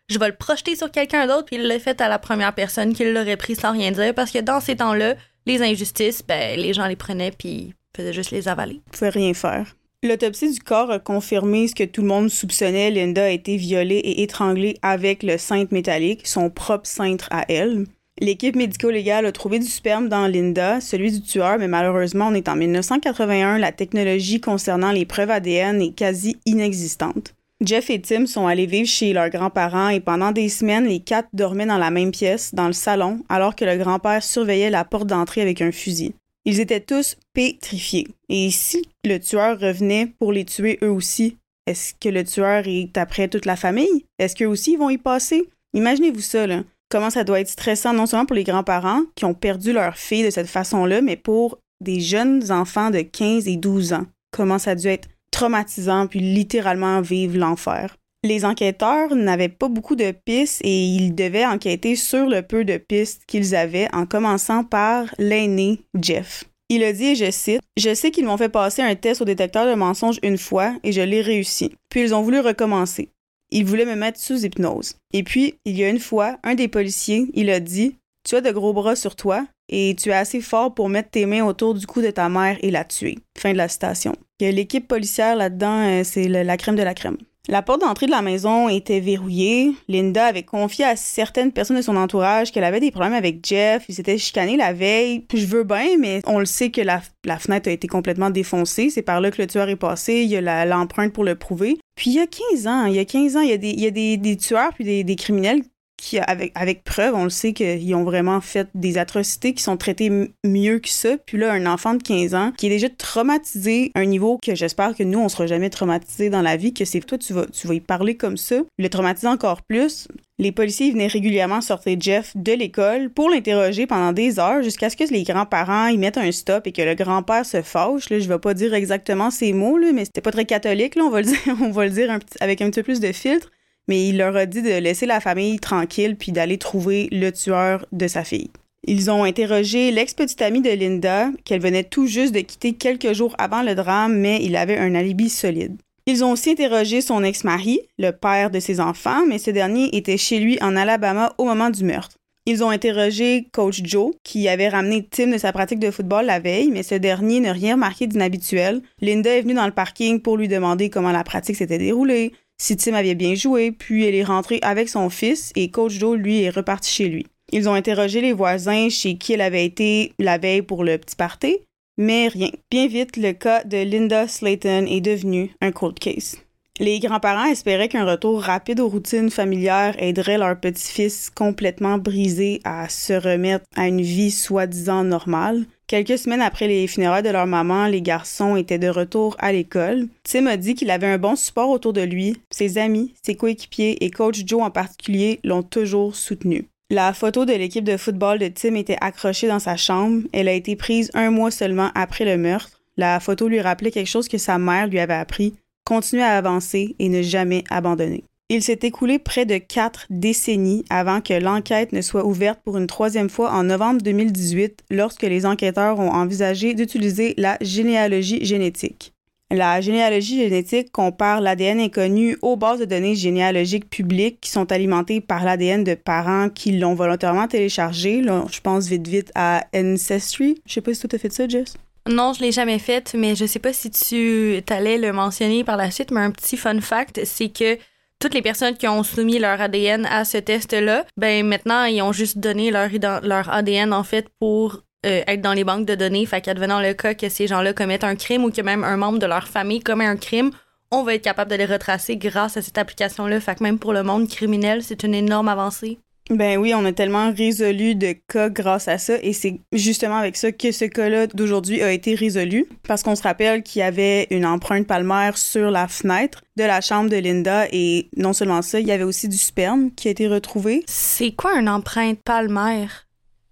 je 0.08 0.18
vais 0.20 0.28
le 0.28 0.36
projeter 0.36 0.76
sur 0.76 0.92
quelqu'un 0.92 1.26
d'autre, 1.26 1.46
puis 1.46 1.56
il 1.56 1.66
l'a 1.66 1.80
fait 1.80 2.00
à 2.00 2.08
la 2.08 2.20
première 2.20 2.54
personne 2.54 2.94
qui 2.94 3.04
l'aurait 3.04 3.36
pris 3.36 3.56
sans 3.56 3.72
rien 3.72 3.90
dire. 3.90 4.14
Parce 4.14 4.30
que 4.30 4.38
dans 4.38 4.60
ces 4.60 4.76
temps-là, 4.76 5.16
les 5.46 5.62
injustices, 5.62 6.22
ben, 6.24 6.58
les 6.60 6.74
gens 6.74 6.86
les 6.86 6.94
prenaient 6.94 7.32
puis 7.32 7.74
faisaient 7.96 8.12
juste 8.12 8.30
les 8.30 8.46
avaler. 8.46 8.80
Ils 8.86 8.90
pouvaient 8.92 9.08
rien 9.08 9.34
faire. 9.34 9.74
L'autopsie 10.04 10.52
du 10.52 10.60
corps 10.60 10.92
a 10.92 11.00
confirmé 11.00 11.66
ce 11.66 11.74
que 11.74 11.82
tout 11.82 12.02
le 12.02 12.06
monde 12.06 12.28
soupçonnait. 12.28 12.92
Linda 12.92 13.24
a 13.24 13.30
été 13.30 13.56
violée 13.56 13.96
et 13.96 14.22
étranglée 14.22 14.76
avec 14.80 15.24
le 15.24 15.38
cintre 15.38 15.74
métallique, 15.74 16.24
son 16.24 16.50
propre 16.50 16.86
cintre 16.86 17.26
à 17.32 17.44
elle. 17.48 17.84
L'équipe 18.20 18.54
médico-légale 18.54 19.26
a 19.26 19.32
trouvé 19.32 19.58
du 19.58 19.66
sperme 19.66 20.08
dans 20.08 20.28
Linda, 20.28 20.80
celui 20.80 21.10
du 21.10 21.20
tueur, 21.20 21.58
mais 21.58 21.66
malheureusement, 21.66 22.28
on 22.28 22.34
est 22.34 22.48
en 22.48 22.54
1981, 22.54 23.58
la 23.58 23.72
technologie 23.72 24.40
concernant 24.40 24.92
les 24.92 25.04
preuves 25.04 25.30
ADN 25.30 25.82
est 25.82 25.96
quasi 25.96 26.36
inexistante. 26.46 27.34
Jeff 27.60 27.90
et 27.90 28.00
Tim 28.00 28.26
sont 28.26 28.46
allés 28.46 28.66
vivre 28.66 28.88
chez 28.88 29.12
leurs 29.12 29.30
grands-parents 29.30 29.88
et 29.88 29.98
pendant 29.98 30.30
des 30.30 30.48
semaines, 30.48 30.86
les 30.86 31.00
quatre 31.00 31.28
dormaient 31.32 31.66
dans 31.66 31.76
la 31.76 31.90
même 31.90 32.12
pièce, 32.12 32.54
dans 32.54 32.68
le 32.68 32.72
salon, 32.72 33.24
alors 33.28 33.56
que 33.56 33.64
le 33.64 33.76
grand-père 33.76 34.22
surveillait 34.22 34.70
la 34.70 34.84
porte 34.84 35.08
d'entrée 35.08 35.42
avec 35.42 35.60
un 35.60 35.72
fusil. 35.72 36.14
Ils 36.44 36.60
étaient 36.60 36.80
tous 36.80 37.16
pétrifiés. 37.34 38.08
Et 38.28 38.50
si 38.50 38.82
le 39.04 39.18
tueur 39.18 39.58
revenait 39.58 40.06
pour 40.18 40.32
les 40.32 40.44
tuer 40.44 40.78
eux 40.82 40.90
aussi, 40.90 41.36
est-ce 41.66 41.92
que 41.94 42.08
le 42.08 42.24
tueur 42.24 42.66
est 42.66 42.96
après 42.96 43.28
toute 43.28 43.44
la 43.44 43.56
famille? 43.56 44.06
Est-ce 44.18 44.34
qu'eux 44.34 44.46
aussi 44.46 44.76
vont 44.76 44.88
y 44.88 44.98
passer? 44.98 45.48
Imaginez-vous 45.74 46.22
ça, 46.22 46.46
là. 46.46 46.62
Comment 46.90 47.10
ça 47.10 47.24
doit 47.24 47.40
être 47.40 47.50
stressant 47.50 47.92
non 47.92 48.06
seulement 48.06 48.24
pour 48.24 48.36
les 48.36 48.44
grands-parents 48.44 49.02
qui 49.14 49.26
ont 49.26 49.34
perdu 49.34 49.74
leur 49.74 49.98
fille 49.98 50.24
de 50.24 50.30
cette 50.30 50.46
façon-là, 50.46 51.02
mais 51.02 51.16
pour 51.16 51.58
des 51.84 52.00
jeunes 52.00 52.50
enfants 52.50 52.90
de 52.90 53.00
15 53.00 53.46
et 53.46 53.56
12 53.56 53.92
ans. 53.92 54.06
Comment 54.30 54.58
ça 54.58 54.70
a 54.70 54.74
dû 54.74 54.88
être 54.88 55.08
traumatisant 55.30 56.06
puis 56.06 56.20
littéralement 56.20 57.02
vivre 57.02 57.36
l'enfer. 57.36 57.97
Les 58.24 58.44
enquêteurs 58.44 59.14
n'avaient 59.14 59.48
pas 59.48 59.68
beaucoup 59.68 59.94
de 59.94 60.10
pistes 60.10 60.60
et 60.64 60.86
ils 60.86 61.14
devaient 61.14 61.46
enquêter 61.46 61.94
sur 61.94 62.26
le 62.26 62.42
peu 62.42 62.64
de 62.64 62.76
pistes 62.76 63.22
qu'ils 63.28 63.54
avaient 63.54 63.88
en 63.94 64.06
commençant 64.06 64.64
par 64.64 65.06
l'aîné 65.18 65.82
Jeff. 66.00 66.44
Il 66.68 66.82
a 66.82 66.92
dit, 66.92 67.06
et 67.06 67.14
je 67.14 67.30
cite, 67.30 67.60
Je 67.76 67.94
sais 67.94 68.10
qu'ils 68.10 68.24
m'ont 68.24 68.36
fait 68.36 68.48
passer 68.48 68.82
un 68.82 68.96
test 68.96 69.22
au 69.22 69.24
détecteur 69.24 69.66
de 69.66 69.74
mensonges 69.74 70.18
une 70.24 70.36
fois 70.36 70.74
et 70.82 70.90
je 70.90 71.00
l'ai 71.00 71.22
réussi. 71.22 71.76
Puis 71.90 72.02
ils 72.02 72.14
ont 72.14 72.22
voulu 72.22 72.40
recommencer. 72.40 73.08
Ils 73.50 73.64
voulaient 73.64 73.86
me 73.86 73.94
mettre 73.94 74.18
sous 74.18 74.44
hypnose. 74.44 74.96
Et 75.14 75.22
puis, 75.22 75.54
il 75.64 75.78
y 75.78 75.84
a 75.84 75.88
une 75.88 76.00
fois, 76.00 76.38
un 76.42 76.56
des 76.56 76.68
policiers, 76.68 77.28
il 77.34 77.48
a 77.50 77.60
dit 77.60 77.94
Tu 78.28 78.34
as 78.34 78.40
de 78.40 78.50
gros 78.50 78.72
bras 78.72 78.96
sur 78.96 79.14
toi 79.14 79.46
et 79.68 79.94
tu 79.96 80.10
es 80.10 80.14
assez 80.14 80.40
fort 80.40 80.74
pour 80.74 80.88
mettre 80.88 81.10
tes 81.10 81.24
mains 81.24 81.44
autour 81.44 81.72
du 81.72 81.86
cou 81.86 82.02
de 82.02 82.10
ta 82.10 82.28
mère 82.28 82.58
et 82.62 82.72
la 82.72 82.84
tuer. 82.84 83.16
Fin 83.38 83.52
de 83.52 83.58
la 83.58 83.68
citation. 83.68 84.14
L'équipe 84.40 84.88
policière 84.88 85.36
là-dedans, 85.36 85.86
euh, 85.86 86.02
c'est 86.04 86.28
la 86.28 86.56
crème 86.56 86.76
de 86.76 86.82
la 86.82 86.94
crème. 86.94 87.16
La 87.50 87.62
porte 87.62 87.80
d'entrée 87.80 88.04
de 88.04 88.10
la 88.10 88.20
maison 88.20 88.68
était 88.68 89.00
verrouillée. 89.00 89.72
Linda 89.88 90.26
avait 90.26 90.42
confié 90.42 90.84
à 90.84 90.96
certaines 90.96 91.50
personnes 91.50 91.78
de 91.78 91.82
son 91.82 91.96
entourage 91.96 92.52
qu'elle 92.52 92.62
avait 92.64 92.78
des 92.78 92.90
problèmes 92.90 93.14
avec 93.14 93.38
Jeff. 93.42 93.86
Ils 93.88 93.94
s'étaient 93.94 94.18
chicanés 94.18 94.58
la 94.58 94.74
veille. 94.74 95.24
Je 95.32 95.46
veux 95.46 95.64
bien, 95.64 95.96
mais 95.98 96.20
on 96.26 96.40
le 96.40 96.44
sait 96.44 96.70
que 96.70 96.82
la, 96.82 97.00
fenêtre 97.38 97.70
a 97.70 97.72
été 97.72 97.88
complètement 97.88 98.28
défoncée. 98.28 98.90
C'est 98.90 99.00
par 99.00 99.22
là 99.22 99.30
que 99.30 99.40
le 99.40 99.48
tueur 99.48 99.70
est 99.70 99.76
passé. 99.76 100.24
Il 100.24 100.28
y 100.28 100.36
a 100.36 100.66
l'empreinte 100.66 101.14
pour 101.14 101.24
le 101.24 101.36
prouver. 101.36 101.78
Puis 101.96 102.10
il 102.10 102.16
y 102.16 102.20
a 102.20 102.26
15 102.26 102.66
ans, 102.66 102.84
il 102.84 102.96
y 102.96 102.98
a 102.98 103.06
15 103.06 103.36
ans, 103.38 103.40
il 103.40 103.48
y 103.48 103.52
a 103.52 103.56
des, 103.56 103.70
il 103.70 104.26
y 104.26 104.36
tueurs 104.36 104.74
puis 104.74 104.84
des, 104.84 105.02
des 105.02 105.16
criminels 105.16 105.62
qui, 105.98 106.18
avec, 106.18 106.84
preuve, 106.84 107.14
on 107.14 107.24
le 107.24 107.30
sait 107.30 107.52
qu'ils 107.52 107.94
ont 107.94 108.04
vraiment 108.04 108.40
fait 108.40 108.68
des 108.74 108.96
atrocités 108.96 109.52
qui 109.52 109.62
sont 109.62 109.76
traitées 109.76 110.10
mieux 110.44 110.78
que 110.78 110.88
ça. 110.88 111.18
Puis 111.26 111.36
là, 111.36 111.52
un 111.52 111.66
enfant 111.66 111.94
de 111.94 112.02
15 112.02 112.34
ans 112.34 112.52
qui 112.56 112.66
est 112.66 112.70
déjà 112.70 112.88
traumatisé 112.88 113.90
à 113.94 114.00
un 114.00 114.06
niveau 114.06 114.38
que 114.40 114.54
j'espère 114.54 114.94
que 114.94 115.02
nous, 115.02 115.18
on 115.18 115.28
sera 115.28 115.46
jamais 115.46 115.70
traumatisé 115.70 116.30
dans 116.30 116.40
la 116.40 116.56
vie, 116.56 116.72
que 116.72 116.84
c'est 116.84 117.00
toi, 117.00 117.18
tu 117.18 117.32
vas, 117.32 117.46
tu 117.46 117.66
vas 117.66 117.74
y 117.74 117.80
parler 117.80 118.16
comme 118.16 118.36
ça, 118.36 118.56
le 118.78 118.88
traumatiser 118.88 119.26
encore 119.26 119.62
plus. 119.62 120.08
Les 120.38 120.52
policiers 120.52 120.92
venaient 120.92 121.08
régulièrement 121.08 121.60
sortir 121.60 121.96
Jeff 122.00 122.30
de 122.36 122.52
l'école 122.52 123.10
pour 123.10 123.28
l'interroger 123.28 123.88
pendant 123.88 124.12
des 124.12 124.38
heures 124.38 124.62
jusqu'à 124.62 124.88
ce 124.88 124.96
que 124.96 125.02
les 125.12 125.24
grands-parents 125.24 125.88
y 125.88 125.98
mettent 125.98 126.16
un 126.16 126.30
stop 126.30 126.68
et 126.68 126.72
que 126.72 126.82
le 126.82 126.94
grand-père 126.94 127.44
se 127.44 127.60
fâche. 127.60 128.08
Là, 128.08 128.20
je 128.20 128.28
vais 128.28 128.38
pas 128.38 128.54
dire 128.54 128.72
exactement 128.72 129.32
ces 129.32 129.52
mots, 129.52 129.78
là, 129.78 129.88
mais 129.92 130.04
c'était 130.04 130.20
pas 130.20 130.30
très 130.30 130.44
catholique, 130.44 130.94
on 130.96 131.10
va 131.10 131.22
le 131.22 131.90
dire 131.90 132.18
avec 132.40 132.62
un 132.62 132.70
petit 132.70 132.80
peu 132.80 132.84
plus 132.84 133.00
de 133.00 133.10
filtre 133.10 133.50
mais 133.88 134.08
il 134.08 134.18
leur 134.18 134.36
a 134.36 134.46
dit 134.46 134.62
de 134.62 134.78
laisser 134.78 135.06
la 135.06 135.20
famille 135.20 135.58
tranquille 135.58 136.16
puis 136.16 136.32
d'aller 136.32 136.58
trouver 136.58 137.08
le 137.10 137.30
tueur 137.32 137.86
de 137.92 138.06
sa 138.06 138.22
fille. 138.22 138.50
Ils 138.86 139.10
ont 139.10 139.24
interrogé 139.24 139.90
l'ex-petite 139.90 140.40
amie 140.40 140.62
de 140.62 140.70
Linda, 140.70 141.30
qu'elle 141.44 141.60
venait 141.60 141.84
tout 141.84 142.06
juste 142.06 142.34
de 142.34 142.40
quitter 142.40 142.74
quelques 142.74 143.12
jours 143.12 143.34
avant 143.38 143.62
le 143.62 143.74
drame, 143.74 144.16
mais 144.16 144.38
il 144.42 144.56
avait 144.56 144.78
un 144.78 144.94
alibi 144.94 145.28
solide. 145.28 145.76
Ils 146.06 146.24
ont 146.24 146.32
aussi 146.32 146.52
interrogé 146.52 147.02
son 147.02 147.22
ex-mari, 147.22 147.80
le 147.98 148.12
père 148.12 148.50
de 148.50 148.60
ses 148.60 148.80
enfants, 148.80 149.26
mais 149.26 149.36
ce 149.36 149.50
dernier 149.50 149.94
était 149.94 150.16
chez 150.16 150.38
lui 150.38 150.58
en 150.62 150.74
Alabama 150.74 151.34
au 151.36 151.44
moment 151.44 151.68
du 151.68 151.84
meurtre. 151.84 152.16
Ils 152.46 152.64
ont 152.64 152.70
interrogé 152.70 153.46
coach 153.52 153.82
Joe, 153.84 154.14
qui 154.24 154.48
avait 154.48 154.70
ramené 154.70 155.06
Tim 155.10 155.26
de 155.26 155.36
sa 155.36 155.52
pratique 155.52 155.80
de 155.80 155.90
football 155.90 156.24
la 156.24 156.40
veille, 156.40 156.70
mais 156.70 156.82
ce 156.82 156.94
dernier 156.94 157.40
n'a 157.40 157.52
rien 157.52 157.74
remarqué 157.74 158.06
d'inhabituel. 158.06 158.80
Linda 159.02 159.28
est 159.28 159.42
venue 159.42 159.52
dans 159.52 159.66
le 159.66 159.72
parking 159.72 160.22
pour 160.22 160.38
lui 160.38 160.48
demander 160.48 160.88
comment 160.88 161.12
la 161.12 161.24
pratique 161.24 161.56
s'était 161.56 161.76
déroulée, 161.76 162.32
si 162.60 162.76
Tim 162.76 162.94
avait 162.94 163.14
bien 163.14 163.34
joué, 163.34 163.72
puis 163.72 164.04
elle 164.04 164.14
est 164.14 164.24
rentrée 164.24 164.58
avec 164.62 164.88
son 164.88 165.10
fils 165.10 165.52
et 165.56 165.70
Coach 165.70 165.92
Joe, 165.92 166.18
lui, 166.18 166.42
est 166.42 166.50
reparti 166.50 166.90
chez 166.90 167.08
lui. 167.08 167.26
Ils 167.52 167.68
ont 167.68 167.74
interrogé 167.74 168.20
les 168.20 168.32
voisins 168.32 168.88
chez 168.88 169.16
qui 169.16 169.32
elle 169.32 169.40
avait 169.40 169.64
été 169.64 170.12
la 170.18 170.38
veille 170.38 170.62
pour 170.62 170.84
le 170.84 170.98
petit 170.98 171.16
party, 171.16 171.58
mais 171.96 172.28
rien. 172.28 172.50
Bien 172.70 172.86
vite, 172.88 173.16
le 173.16 173.32
cas 173.32 173.64
de 173.64 173.78
Linda 173.78 174.28
Slayton 174.28 174.86
est 174.86 175.00
devenu 175.00 175.52
un 175.60 175.72
cold 175.72 175.98
case. 175.98 176.36
Les 176.80 177.00
grands-parents 177.00 177.46
espéraient 177.46 177.88
qu'un 177.88 178.04
retour 178.04 178.40
rapide 178.40 178.78
aux 178.78 178.88
routines 178.88 179.30
familières 179.30 180.00
aiderait 180.00 180.38
leur 180.38 180.60
petit-fils 180.60 181.28
complètement 181.28 181.98
brisé 181.98 182.60
à 182.62 182.88
se 182.88 183.14
remettre 183.14 183.64
à 183.74 183.88
une 183.88 184.00
vie 184.00 184.30
soi-disant 184.30 185.02
normale. 185.02 185.64
Quelques 185.88 186.18
semaines 186.18 186.40
après 186.40 186.68
les 186.68 186.86
funérailles 186.86 187.24
de 187.24 187.30
leur 187.30 187.48
maman, 187.48 187.86
les 187.86 188.00
garçons 188.00 188.54
étaient 188.54 188.78
de 188.78 188.88
retour 188.88 189.34
à 189.40 189.50
l'école. 189.50 190.06
Tim 190.22 190.46
a 190.46 190.56
dit 190.56 190.76
qu'il 190.76 190.92
avait 190.92 191.08
un 191.08 191.18
bon 191.18 191.34
support 191.34 191.70
autour 191.70 191.92
de 191.92 192.02
lui. 192.02 192.36
Ses 192.50 192.78
amis, 192.78 193.12
ses 193.24 193.34
coéquipiers 193.34 194.04
et 194.04 194.10
coach 194.10 194.42
Joe 194.46 194.62
en 194.62 194.70
particulier 194.70 195.40
l'ont 195.42 195.64
toujours 195.64 196.14
soutenu. 196.14 196.68
La 196.90 197.12
photo 197.12 197.44
de 197.44 197.54
l'équipe 197.54 197.84
de 197.84 197.96
football 197.96 198.38
de 198.38 198.48
Tim 198.48 198.76
était 198.76 198.98
accrochée 199.00 199.48
dans 199.48 199.58
sa 199.58 199.76
chambre. 199.76 200.22
Elle 200.32 200.46
a 200.46 200.52
été 200.52 200.76
prise 200.76 201.10
un 201.14 201.30
mois 201.30 201.50
seulement 201.50 201.90
après 201.96 202.24
le 202.24 202.36
meurtre. 202.36 202.80
La 202.96 203.18
photo 203.18 203.48
lui 203.48 203.60
rappelait 203.60 203.90
quelque 203.90 204.08
chose 204.08 204.28
que 204.28 204.38
sa 204.38 204.58
mère 204.58 204.86
lui 204.86 205.00
avait 205.00 205.14
appris 205.14 205.54
continuer 205.88 206.22
à 206.22 206.36
avancer 206.36 206.94
et 206.98 207.08
ne 207.08 207.22
jamais 207.22 207.64
abandonner. 207.70 208.22
Il 208.50 208.62
s'est 208.62 208.80
écoulé 208.82 209.18
près 209.18 209.46
de 209.46 209.56
quatre 209.56 210.04
décennies 210.10 210.84
avant 210.90 211.22
que 211.22 211.32
l'enquête 211.32 211.92
ne 211.92 212.02
soit 212.02 212.26
ouverte 212.26 212.60
pour 212.62 212.76
une 212.76 212.86
troisième 212.86 213.30
fois 213.30 213.52
en 213.52 213.64
novembre 213.64 214.02
2018 214.02 214.84
lorsque 214.90 215.22
les 215.22 215.46
enquêteurs 215.46 215.98
ont 215.98 216.10
envisagé 216.10 216.74
d'utiliser 216.74 217.32
la 217.38 217.56
généalogie 217.62 218.44
génétique. 218.44 219.14
La 219.50 219.80
généalogie 219.80 220.42
génétique 220.42 220.92
compare 220.92 221.40
l'ADN 221.40 221.80
inconnu 221.80 222.36
aux 222.42 222.56
bases 222.56 222.80
de 222.80 222.84
données 222.84 223.14
généalogiques 223.14 223.88
publiques 223.88 224.42
qui 224.42 224.50
sont 224.50 224.70
alimentées 224.70 225.22
par 225.22 225.42
l'ADN 225.42 225.84
de 225.84 225.94
parents 225.94 226.50
qui 226.50 226.72
l'ont 226.72 226.94
volontairement 226.94 227.48
téléchargé. 227.48 228.22
je 228.22 228.60
pense 228.60 228.88
vite 228.88 229.08
vite 229.08 229.32
à 229.34 229.64
Ancestry. 229.74 230.60
Je 230.66 230.74
sais 230.74 230.80
pas 230.82 230.92
si 230.92 231.08
tu 231.08 231.16
as 231.16 231.18
fait 231.18 231.32
ça, 231.32 231.48
Jess. 231.48 231.78
Non, 232.08 232.32
je 232.32 232.40
l'ai 232.40 232.52
jamais 232.52 232.78
fait, 232.78 233.12
mais 233.12 233.34
je 233.34 233.44
sais 233.44 233.58
pas 233.58 233.74
si 233.74 233.90
tu 233.90 234.62
allais 234.70 234.96
le 234.96 235.12
mentionner 235.12 235.62
par 235.62 235.76
la 235.76 235.90
suite, 235.90 236.10
mais 236.10 236.20
un 236.20 236.30
petit 236.30 236.56
fun 236.56 236.80
fact, 236.80 237.20
c'est 237.24 237.50
que 237.50 237.76
toutes 238.18 238.32
les 238.32 238.40
personnes 238.40 238.76
qui 238.78 238.88
ont 238.88 239.02
soumis 239.02 239.38
leur 239.38 239.60
ADN 239.60 240.06
à 240.06 240.24
ce 240.24 240.38
test-là, 240.38 241.04
ben 241.18 241.46
maintenant, 241.46 241.84
ils 241.84 242.00
ont 242.00 242.12
juste 242.12 242.38
donné 242.38 242.70
leur, 242.70 242.88
leur 243.22 243.50
ADN, 243.50 243.92
en 243.92 244.04
fait, 244.04 244.26
pour 244.40 244.82
euh, 245.04 245.22
être 245.26 245.42
dans 245.42 245.52
les 245.52 245.64
banques 245.64 245.84
de 245.84 245.94
données. 245.94 246.24
Fait 246.24 246.40
qu'advenant 246.40 246.80
le 246.80 246.94
cas 246.94 247.12
que 247.12 247.28
ces 247.28 247.46
gens-là 247.46 247.74
commettent 247.74 248.04
un 248.04 248.16
crime 248.16 248.44
ou 248.44 248.50
que 248.50 248.62
même 248.62 248.84
un 248.84 248.96
membre 248.96 249.18
de 249.18 249.26
leur 249.26 249.46
famille 249.46 249.80
commet 249.80 250.06
un 250.06 250.16
crime, 250.16 250.50
on 250.90 251.02
va 251.02 251.14
être 251.14 251.22
capable 251.22 251.50
de 251.50 251.56
les 251.56 251.66
retracer 251.66 252.16
grâce 252.16 252.56
à 252.56 252.62
cette 252.62 252.78
application-là. 252.78 253.38
Fait 253.38 253.56
que 253.56 253.62
même 253.62 253.78
pour 253.78 253.92
le 253.92 254.02
monde 254.02 254.28
criminel, 254.28 254.82
c'est 254.82 255.02
une 255.02 255.14
énorme 255.14 255.48
avancée. 255.48 255.98
Ben 256.30 256.58
oui, 256.58 256.74
on 256.74 256.84
a 256.84 256.92
tellement 256.92 257.32
résolu 257.32 257.94
de 257.94 258.14
cas 258.28 258.50
grâce 258.50 258.86
à 258.86 258.98
ça 258.98 259.14
et 259.22 259.32
c'est 259.32 259.60
justement 259.72 260.16
avec 260.16 260.36
ça 260.36 260.52
que 260.52 260.72
ce 260.72 260.84
cas-là 260.84 261.26
d'aujourd'hui 261.26 261.82
a 261.82 261.90
été 261.90 262.14
résolu 262.14 262.66
parce 262.86 263.02
qu'on 263.02 263.16
se 263.16 263.22
rappelle 263.22 263.62
qu'il 263.62 263.80
y 263.80 263.82
avait 263.82 264.26
une 264.30 264.44
empreinte 264.44 264.86
palmaire 264.86 265.38
sur 265.38 265.70
la 265.70 265.88
fenêtre 265.88 266.42
de 266.56 266.64
la 266.64 266.82
chambre 266.82 267.08
de 267.08 267.16
Linda 267.16 267.66
et 267.72 268.08
non 268.16 268.34
seulement 268.34 268.60
ça, 268.60 268.78
il 268.78 268.86
y 268.86 268.92
avait 268.92 269.04
aussi 269.04 269.28
du 269.28 269.38
sperme 269.38 269.90
qui 269.92 270.08
a 270.08 270.10
été 270.10 270.28
retrouvé. 270.28 270.84
C'est 270.86 271.32
quoi 271.32 271.58
une 271.58 271.68
empreinte 271.68 272.20
palmaire? 272.22 273.06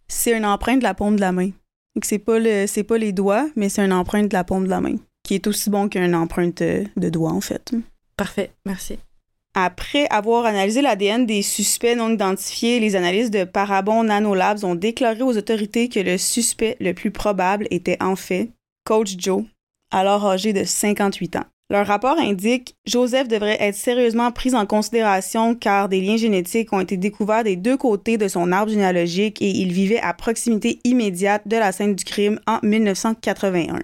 C'est 0.08 0.36
une 0.36 0.44
empreinte 0.44 0.80
de 0.80 0.84
la 0.84 0.94
paume 0.94 1.16
de 1.16 1.22
la 1.22 1.32
main. 1.32 1.50
Donc 1.94 2.04
c'est 2.04 2.18
pas 2.18 2.38
le 2.38 2.66
c'est 2.66 2.84
pas 2.84 2.98
les 2.98 3.12
doigts, 3.12 3.48
mais 3.56 3.70
c'est 3.70 3.82
une 3.82 3.92
empreinte 3.92 4.28
de 4.28 4.34
la 4.34 4.44
paume 4.44 4.64
de 4.64 4.70
la 4.70 4.82
main 4.82 4.96
qui 5.24 5.34
est 5.34 5.46
aussi 5.46 5.70
bon 5.70 5.88
qu'une 5.88 6.14
empreinte 6.14 6.62
de 6.62 7.08
doigt 7.08 7.32
en 7.32 7.40
fait. 7.40 7.72
Parfait, 8.16 8.52
merci. 8.64 8.98
Après 9.58 10.06
avoir 10.10 10.44
analysé 10.44 10.82
l'ADN 10.82 11.24
des 11.24 11.40
suspects 11.40 11.96
non 11.96 12.10
identifiés, 12.10 12.78
les 12.78 12.94
analystes 12.94 13.32
de 13.32 13.44
Parabon 13.44 14.04
Nanolabs 14.04 14.64
ont 14.64 14.74
déclaré 14.74 15.22
aux 15.22 15.34
autorités 15.34 15.88
que 15.88 15.98
le 15.98 16.18
suspect 16.18 16.76
le 16.78 16.92
plus 16.92 17.10
probable 17.10 17.66
était 17.70 17.96
en 18.02 18.16
fait 18.16 18.50
Coach 18.84 19.14
Joe, 19.16 19.44
alors 19.90 20.26
âgé 20.26 20.52
de 20.52 20.62
58 20.62 21.36
ans. 21.36 21.46
Leur 21.70 21.86
rapport 21.86 22.18
indique 22.18 22.74
Joseph 22.86 23.28
devrait 23.28 23.56
être 23.58 23.74
sérieusement 23.74 24.30
pris 24.30 24.54
en 24.54 24.66
considération 24.66 25.54
car 25.54 25.88
des 25.88 26.02
liens 26.02 26.18
génétiques 26.18 26.74
ont 26.74 26.80
été 26.80 26.98
découverts 26.98 27.44
des 27.44 27.56
deux 27.56 27.78
côtés 27.78 28.18
de 28.18 28.28
son 28.28 28.52
arbre 28.52 28.70
généalogique 28.70 29.40
et 29.40 29.48
il 29.48 29.72
vivait 29.72 30.00
à 30.00 30.12
proximité 30.12 30.80
immédiate 30.84 31.48
de 31.48 31.56
la 31.56 31.72
scène 31.72 31.94
du 31.94 32.04
crime 32.04 32.38
en 32.46 32.58
1981. 32.62 33.80